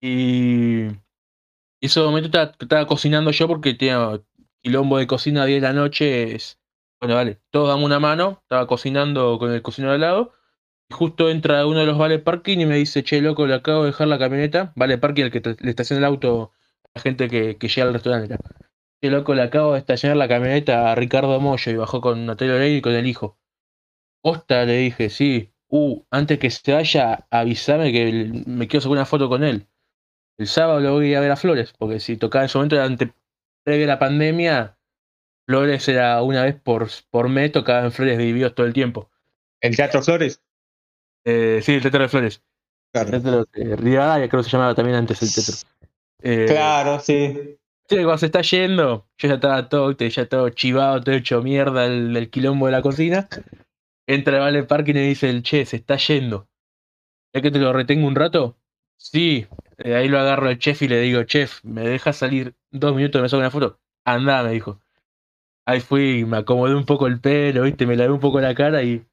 Y. 0.00 0.82
En 0.82 1.86
ese 1.86 2.00
momento 2.00 2.26
estaba, 2.26 2.52
estaba 2.60 2.86
cocinando 2.86 3.30
yo 3.30 3.48
porque 3.48 3.74
tenía 3.74 4.20
quilombo 4.62 4.98
de 4.98 5.06
cocina 5.06 5.42
a 5.42 5.46
10 5.46 5.62
de 5.62 5.66
la 5.68 5.72
noche. 5.72 6.34
Es, 6.34 6.58
bueno, 7.00 7.14
vale, 7.14 7.40
todos 7.50 7.68
damos 7.68 7.86
una 7.86 7.98
mano. 7.98 8.38
Estaba 8.42 8.66
cocinando 8.66 9.38
con 9.38 9.50
el 9.50 9.62
cocinero 9.62 9.94
al 9.94 10.00
lado. 10.00 10.32
Y 10.90 10.94
justo 10.94 11.30
entra 11.30 11.66
uno 11.66 11.80
de 11.80 11.86
los 11.86 11.98
vale 11.98 12.18
parking 12.18 12.58
y 12.58 12.66
me 12.66 12.76
dice, 12.76 13.02
che, 13.02 13.20
loco, 13.20 13.46
le 13.46 13.54
acabo 13.54 13.80
de 13.82 13.86
dejar 13.88 14.08
la 14.08 14.18
camioneta. 14.18 14.72
Vale 14.76 14.98
parking, 14.98 15.24
el 15.24 15.30
que 15.30 15.40
te- 15.40 15.56
le 15.58 15.70
estaciona 15.70 15.98
el 15.98 16.04
auto 16.04 16.52
la 16.52 16.59
gente 16.96 17.28
que, 17.28 17.56
que 17.56 17.68
llega 17.68 17.86
al 17.86 17.94
restaurante. 17.94 18.34
era. 18.34 18.38
Che, 19.02 19.10
loco, 19.10 19.34
le 19.34 19.42
acabo 19.42 19.72
de 19.72 19.78
estacionar 19.78 20.16
la 20.16 20.28
camioneta 20.28 20.92
a 20.92 20.94
Ricardo 20.94 21.40
Moyo 21.40 21.72
y 21.72 21.76
bajó 21.76 22.00
con 22.00 22.26
Natalia 22.26 22.54
Oreiro 22.54 22.78
y 22.78 22.82
con 22.82 22.92
el 22.92 23.06
hijo. 23.06 23.38
Posta, 24.22 24.64
le 24.64 24.76
dije, 24.78 25.08
sí. 25.10 25.52
Uh, 25.68 26.02
antes 26.10 26.38
que 26.38 26.50
se 26.50 26.72
vaya, 26.72 27.26
avísame 27.30 27.92
que 27.92 28.08
el- 28.08 28.44
me 28.46 28.68
quiero 28.68 28.82
sacar 28.82 28.92
una 28.92 29.06
foto 29.06 29.28
con 29.28 29.44
él. 29.44 29.68
El 30.38 30.46
sábado 30.46 30.80
lo 30.80 30.92
voy 30.94 31.14
a 31.14 31.20
ver 31.20 31.30
a 31.30 31.36
Flores, 31.36 31.72
porque 31.78 32.00
si 32.00 32.16
tocaba 32.16 32.44
en 32.44 32.46
ese 32.46 32.58
momento, 32.58 32.76
era 32.76 32.84
ante, 32.84 33.12
previo 33.64 33.84
a 33.84 33.88
la 33.88 33.98
pandemia, 33.98 34.78
Flores 35.46 35.88
era 35.88 36.22
una 36.22 36.44
vez 36.44 36.60
por, 36.60 36.88
por 37.10 37.28
mes, 37.28 37.52
tocaba 37.52 37.84
en 37.84 37.92
Flores 37.92 38.18
vividos 38.18 38.54
todo 38.54 38.66
el 38.66 38.72
tiempo. 38.72 39.10
¿El 39.60 39.76
Teatro 39.76 40.02
Flores? 40.02 40.42
Eh, 41.24 41.60
sí, 41.62 41.74
el 41.74 41.82
Teatro 41.82 42.00
de 42.02 42.08
Flores. 42.08 42.42
El 42.92 42.92
Claro, 42.92 43.10
Teatro 43.10 43.44
de 43.52 43.76
Rivadavia, 43.76 44.28
creo 44.28 44.42
que 44.42 44.44
se 44.48 44.50
llamaba 44.56 44.74
también 44.74 44.96
antes 44.96 45.22
el 45.22 45.32
Teatro. 45.32 45.54
Eh, 46.22 46.46
claro 46.48 47.00
sí. 47.00 47.56
Cuando 47.88 48.18
se 48.18 48.26
está 48.26 48.42
yendo, 48.42 49.08
yo 49.18 49.28
ya 49.28 49.34
estaba 49.34 49.68
todo, 49.68 49.90
ya 49.92 50.28
todo 50.28 50.48
chivado, 50.50 51.00
todo 51.00 51.14
hecho 51.14 51.42
mierda 51.42 51.88
del, 51.88 52.12
del 52.12 52.30
quilombo 52.30 52.66
de 52.66 52.72
la 52.72 52.82
cocina. 52.82 53.28
Entra 54.06 54.34
el 54.36 54.40
Vale 54.40 54.62
Parking 54.62 54.94
y 54.94 55.08
dice 55.08 55.28
el 55.28 55.42
che, 55.42 55.64
se 55.66 55.76
está 55.76 55.96
yendo. 55.96 56.48
¿Es 57.32 57.42
que 57.42 57.50
te 57.50 57.58
lo 57.58 57.72
retengo 57.72 58.06
un 58.06 58.14
rato? 58.14 58.56
Sí. 58.96 59.46
Eh, 59.78 59.94
ahí 59.94 60.08
lo 60.08 60.18
agarro 60.20 60.48
al 60.48 60.58
chef 60.58 60.82
y 60.82 60.88
le 60.88 61.00
digo, 61.00 61.22
chef, 61.24 61.64
¿me 61.64 61.82
dejas 61.82 62.16
salir 62.16 62.54
dos 62.70 62.94
minutos 62.94 63.20
me 63.22 63.28
saco 63.28 63.40
una 63.40 63.50
foto? 63.50 63.80
Andá, 64.04 64.42
me 64.42 64.52
dijo. 64.52 64.80
Ahí 65.66 65.80
fui, 65.80 66.24
me 66.24 66.38
acomodé 66.38 66.74
un 66.74 66.84
poco 66.84 67.06
el 67.06 67.20
pelo, 67.20 67.62
viste, 67.62 67.86
me 67.86 67.96
lavé 67.96 68.12
un 68.12 68.20
poco 68.20 68.40
la 68.40 68.54
cara 68.54 68.82
y. 68.82 69.06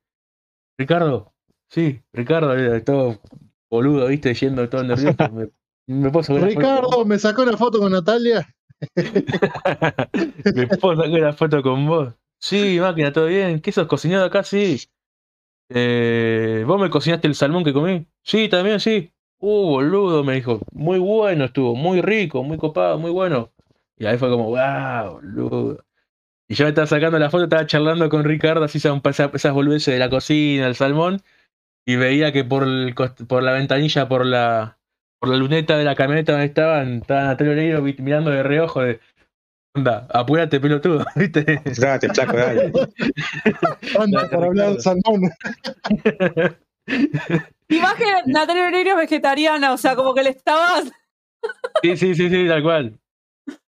Ricardo, 0.77 1.33
sí, 1.69 2.01
Ricardo, 2.13 2.53
era 2.53 2.83
todo 2.83 3.21
boludo, 3.69 4.07
viste, 4.07 4.33
yendo 4.33 4.67
todo 4.69 4.83
nervioso. 4.83 5.15
Me, 5.33 5.49
me 5.87 6.11
puedo 6.11 6.23
sacar 6.23 6.43
una 6.43 6.49
foto? 6.51 6.59
Ricardo, 6.59 7.05
me 7.05 7.19
sacó 7.19 7.43
una 7.43 7.57
foto 7.57 7.79
con 7.79 7.91
Natalia. 7.91 8.47
¿Me 10.53 10.67
puedo 10.67 10.95
sacar 10.97 11.19
una 11.19 11.33
foto 11.33 11.61
con 11.63 11.87
vos? 11.87 12.13
Sí, 12.39 12.77
máquina, 12.79 13.11
todo 13.11 13.27
bien. 13.27 13.59
¿Qué 13.61 13.71
sos 13.71 13.87
cocinado 13.87 14.25
acá? 14.25 14.43
Sí. 14.43 14.79
Eh, 15.69 16.63
¿Vos 16.67 16.79
me 16.81 16.89
cocinaste 16.89 17.27
el 17.27 17.35
salmón 17.35 17.63
que 17.63 17.73
comí? 17.73 18.07
Sí, 18.23 18.49
también, 18.49 18.79
sí. 18.79 19.11
Uh, 19.39 19.69
boludo, 19.69 20.23
me 20.23 20.35
dijo. 20.35 20.61
Muy 20.71 20.99
bueno 20.99 21.45
estuvo, 21.45 21.75
muy 21.75 22.01
rico, 22.01 22.43
muy 22.43 22.57
copado, 22.57 22.97
muy 22.99 23.11
bueno. 23.11 23.51
Y 23.97 24.05
ahí 24.05 24.17
fue 24.17 24.29
como, 24.29 24.45
wow, 24.45 25.13
boludo. 25.15 25.85
Y 26.47 26.55
yo 26.55 26.65
me 26.65 26.69
estaba 26.69 26.87
sacando 26.87 27.19
la 27.19 27.29
foto, 27.29 27.45
estaba 27.45 27.65
charlando 27.67 28.09
con 28.09 28.23
Ricardo, 28.23 28.65
así 28.65 28.77
esas, 28.79 29.53
boludeces 29.53 29.93
de 29.93 29.99
la 29.99 30.09
cocina, 30.09 30.67
el 30.67 30.75
salmón, 30.75 31.21
y 31.85 31.97
veía 31.97 32.33
que 32.33 32.43
por, 32.45 32.63
el 32.63 32.95
cost- 32.95 33.27
por 33.27 33.43
la 33.43 33.53
ventanilla, 33.53 34.07
por 34.09 34.25
la, 34.25 34.76
por 35.19 35.29
la 35.29 35.37
luneta 35.37 35.77
de 35.77 35.83
la 35.83 35.95
camioneta 35.95 36.33
donde 36.33 36.47
estaban, 36.47 36.97
estaba 37.01 37.23
Natalia 37.23 37.53
Oreiro 37.53 37.81
vi- 37.83 37.95
mirando 37.99 38.31
de 38.31 38.43
reojo 38.43 38.81
de, 38.81 38.99
onda, 39.75 40.07
apúrate 40.13 40.59
pelotudo, 40.59 41.05
¿viste? 41.15 41.61
Date, 41.79 42.09
flaco, 42.13 42.37
dale. 42.37 42.71
Anda 43.99 44.29
por 44.29 44.43
hablar 44.45 44.71
del 44.71 44.81
salmón. 44.81 45.29
Que 46.87 48.05
Natalia 48.27 48.67
Oreiro 48.67 48.91
es 48.91 48.97
vegetariana, 48.97 49.73
o 49.73 49.77
sea, 49.77 49.95
como 49.95 50.13
que 50.13 50.23
le 50.23 50.29
estabas. 50.29 50.91
Sí, 51.83 51.97
sí, 51.97 52.15
sí, 52.15 52.29
sí, 52.29 52.47
tal 52.47 52.63
cual. 52.63 52.99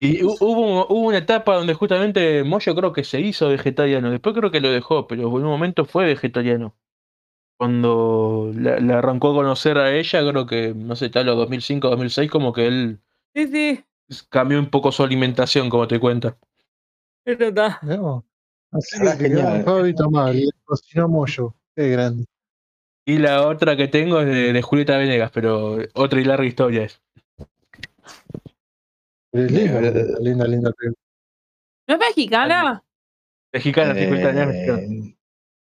Y 0.00 0.22
hu- 0.22 0.36
hubo, 0.40 0.86
hubo 0.88 1.06
una 1.08 1.18
etapa 1.18 1.54
donde 1.56 1.74
justamente 1.74 2.42
Moyo 2.44 2.74
creo 2.74 2.92
que 2.92 3.04
se 3.04 3.20
hizo 3.20 3.48
vegetariano, 3.48 4.10
después 4.10 4.34
creo 4.36 4.50
que 4.50 4.60
lo 4.60 4.70
dejó, 4.70 5.06
pero 5.06 5.22
en 5.22 5.28
un 5.28 5.42
momento 5.44 5.84
fue 5.84 6.04
vegetariano. 6.06 6.74
Cuando 7.58 8.52
la, 8.54 8.78
la 8.78 8.98
arrancó 8.98 9.32
a 9.32 9.34
conocer 9.34 9.78
a 9.78 9.92
ella, 9.92 10.20
creo 10.30 10.46
que, 10.46 10.72
no 10.74 10.94
sé, 10.94 11.10
tal, 11.10 11.28
o 11.28 11.34
2005, 11.34 11.88
2006, 11.90 12.30
como 12.30 12.52
que 12.52 12.66
él 12.68 13.00
Sí, 13.34 13.48
sí. 13.48 13.84
cambió 14.30 14.58
un 14.60 14.70
poco 14.70 14.92
su 14.92 15.02
alimentación, 15.02 15.68
como 15.68 15.88
te 15.88 15.98
cuenta. 15.98 16.36
Pero 17.24 17.48
está. 17.48 17.80
No. 17.82 18.24
Así 18.70 18.96
Ah, 19.00 19.16
que. 19.18 19.62
Fabi 19.64 19.94
Tomás, 19.94 20.34
le 20.34 20.48
cocinó 20.64 21.08
Moyo. 21.08 21.54
Qué 21.74 21.90
grande. 21.90 22.24
Y 23.04 23.18
la 23.18 23.46
otra 23.46 23.76
que 23.76 23.88
tengo 23.88 24.20
es 24.20 24.26
de, 24.26 24.52
de 24.52 24.62
Julieta 24.62 24.96
Venegas, 24.96 25.30
pero 25.34 25.78
otra 25.94 26.20
y 26.20 26.24
larga 26.24 26.44
historia 26.44 26.84
es. 26.84 27.00
Es 29.32 29.50
linda, 29.50 29.80
Eh, 29.80 30.06
linda, 30.20 30.46
linda. 30.46 30.70
¿No 31.88 31.94
es 31.94 31.98
mexicana? 31.98 32.82
Mexicana, 33.52 33.94
50 33.94 34.28
años 34.28 34.46
mexicana. 34.48 35.14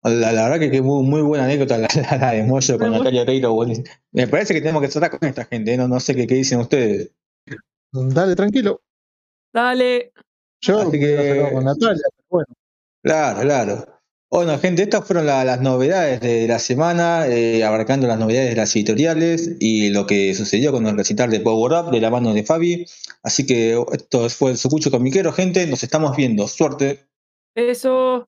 La, 0.10 0.32
la 0.32 0.44
verdad 0.44 0.60
que, 0.60 0.72
que 0.72 0.82
muy, 0.82 1.04
muy 1.04 1.22
buena 1.22 1.46
anécdota 1.46 1.78
la, 1.78 1.88
la- 2.12 2.18
la 2.18 2.32
de 2.34 2.44
Moyo 2.44 2.78
con 2.78 2.92
Natalia 2.92 3.50
buenísimo. 3.50 3.88
Me 4.12 4.28
parece 4.28 4.54
que 4.54 4.62
tenemos 4.62 4.82
que 4.82 4.88
tratar 4.88 5.18
con 5.20 5.28
esta 5.28 5.46
gente, 5.46 5.74
¿eh? 5.74 5.78
no, 5.78 5.88
no 5.88 6.00
sé 6.00 6.16
qué, 6.16 6.28
qué 6.28 6.36
dicen 6.36 6.60
ustedes. 6.60 7.12
Dale, 7.92 8.36
tranquilo. 8.36 8.82
Dale. 9.54 10.12
Yo 10.62 10.80
Así 10.80 11.00
que- 11.00 11.50
con 11.54 11.64
Natalia, 11.66 12.04
pero 12.16 12.26
bueno. 12.30 12.46
Claro, 13.04 13.42
claro. 13.42 13.86
Bueno, 14.32 14.58
gente, 14.60 14.82
estas 14.84 15.06
fueron 15.06 15.26
la- 15.28 15.46
las 15.46 15.62
novedades 15.62 16.20
de 16.20 16.48
la 16.48 16.60
semana, 16.60 17.26
eh, 17.28 17.64
abarcando 17.64 18.06
las 18.08 18.20
novedades 18.20 18.50
de 18.50 18.56
las 18.56 18.76
editoriales 18.76 19.52
y 19.60 19.90
lo 19.90 20.06
que 20.06 20.34
sucedió 20.36 20.72
con 20.72 20.86
el 20.88 20.98
recital 20.98 21.30
de 21.30 21.40
Power 21.40 21.72
Up 21.86 21.92
de 21.92 22.02
la 22.02 22.10
mano 22.10 22.34
de 22.34 22.44
Fabi. 22.44 22.86
Así 23.24 23.46
que 23.46 23.80
esto 23.94 24.30
fue 24.30 24.52
el 24.52 24.58
Sucucho 24.58 24.92
Comiquero, 24.92 25.32
gente. 25.32 25.66
Nos 25.68 25.84
estamos 25.84 26.16
viendo. 26.18 26.48
Suerte. 26.48 27.06
Eso. 27.56 28.28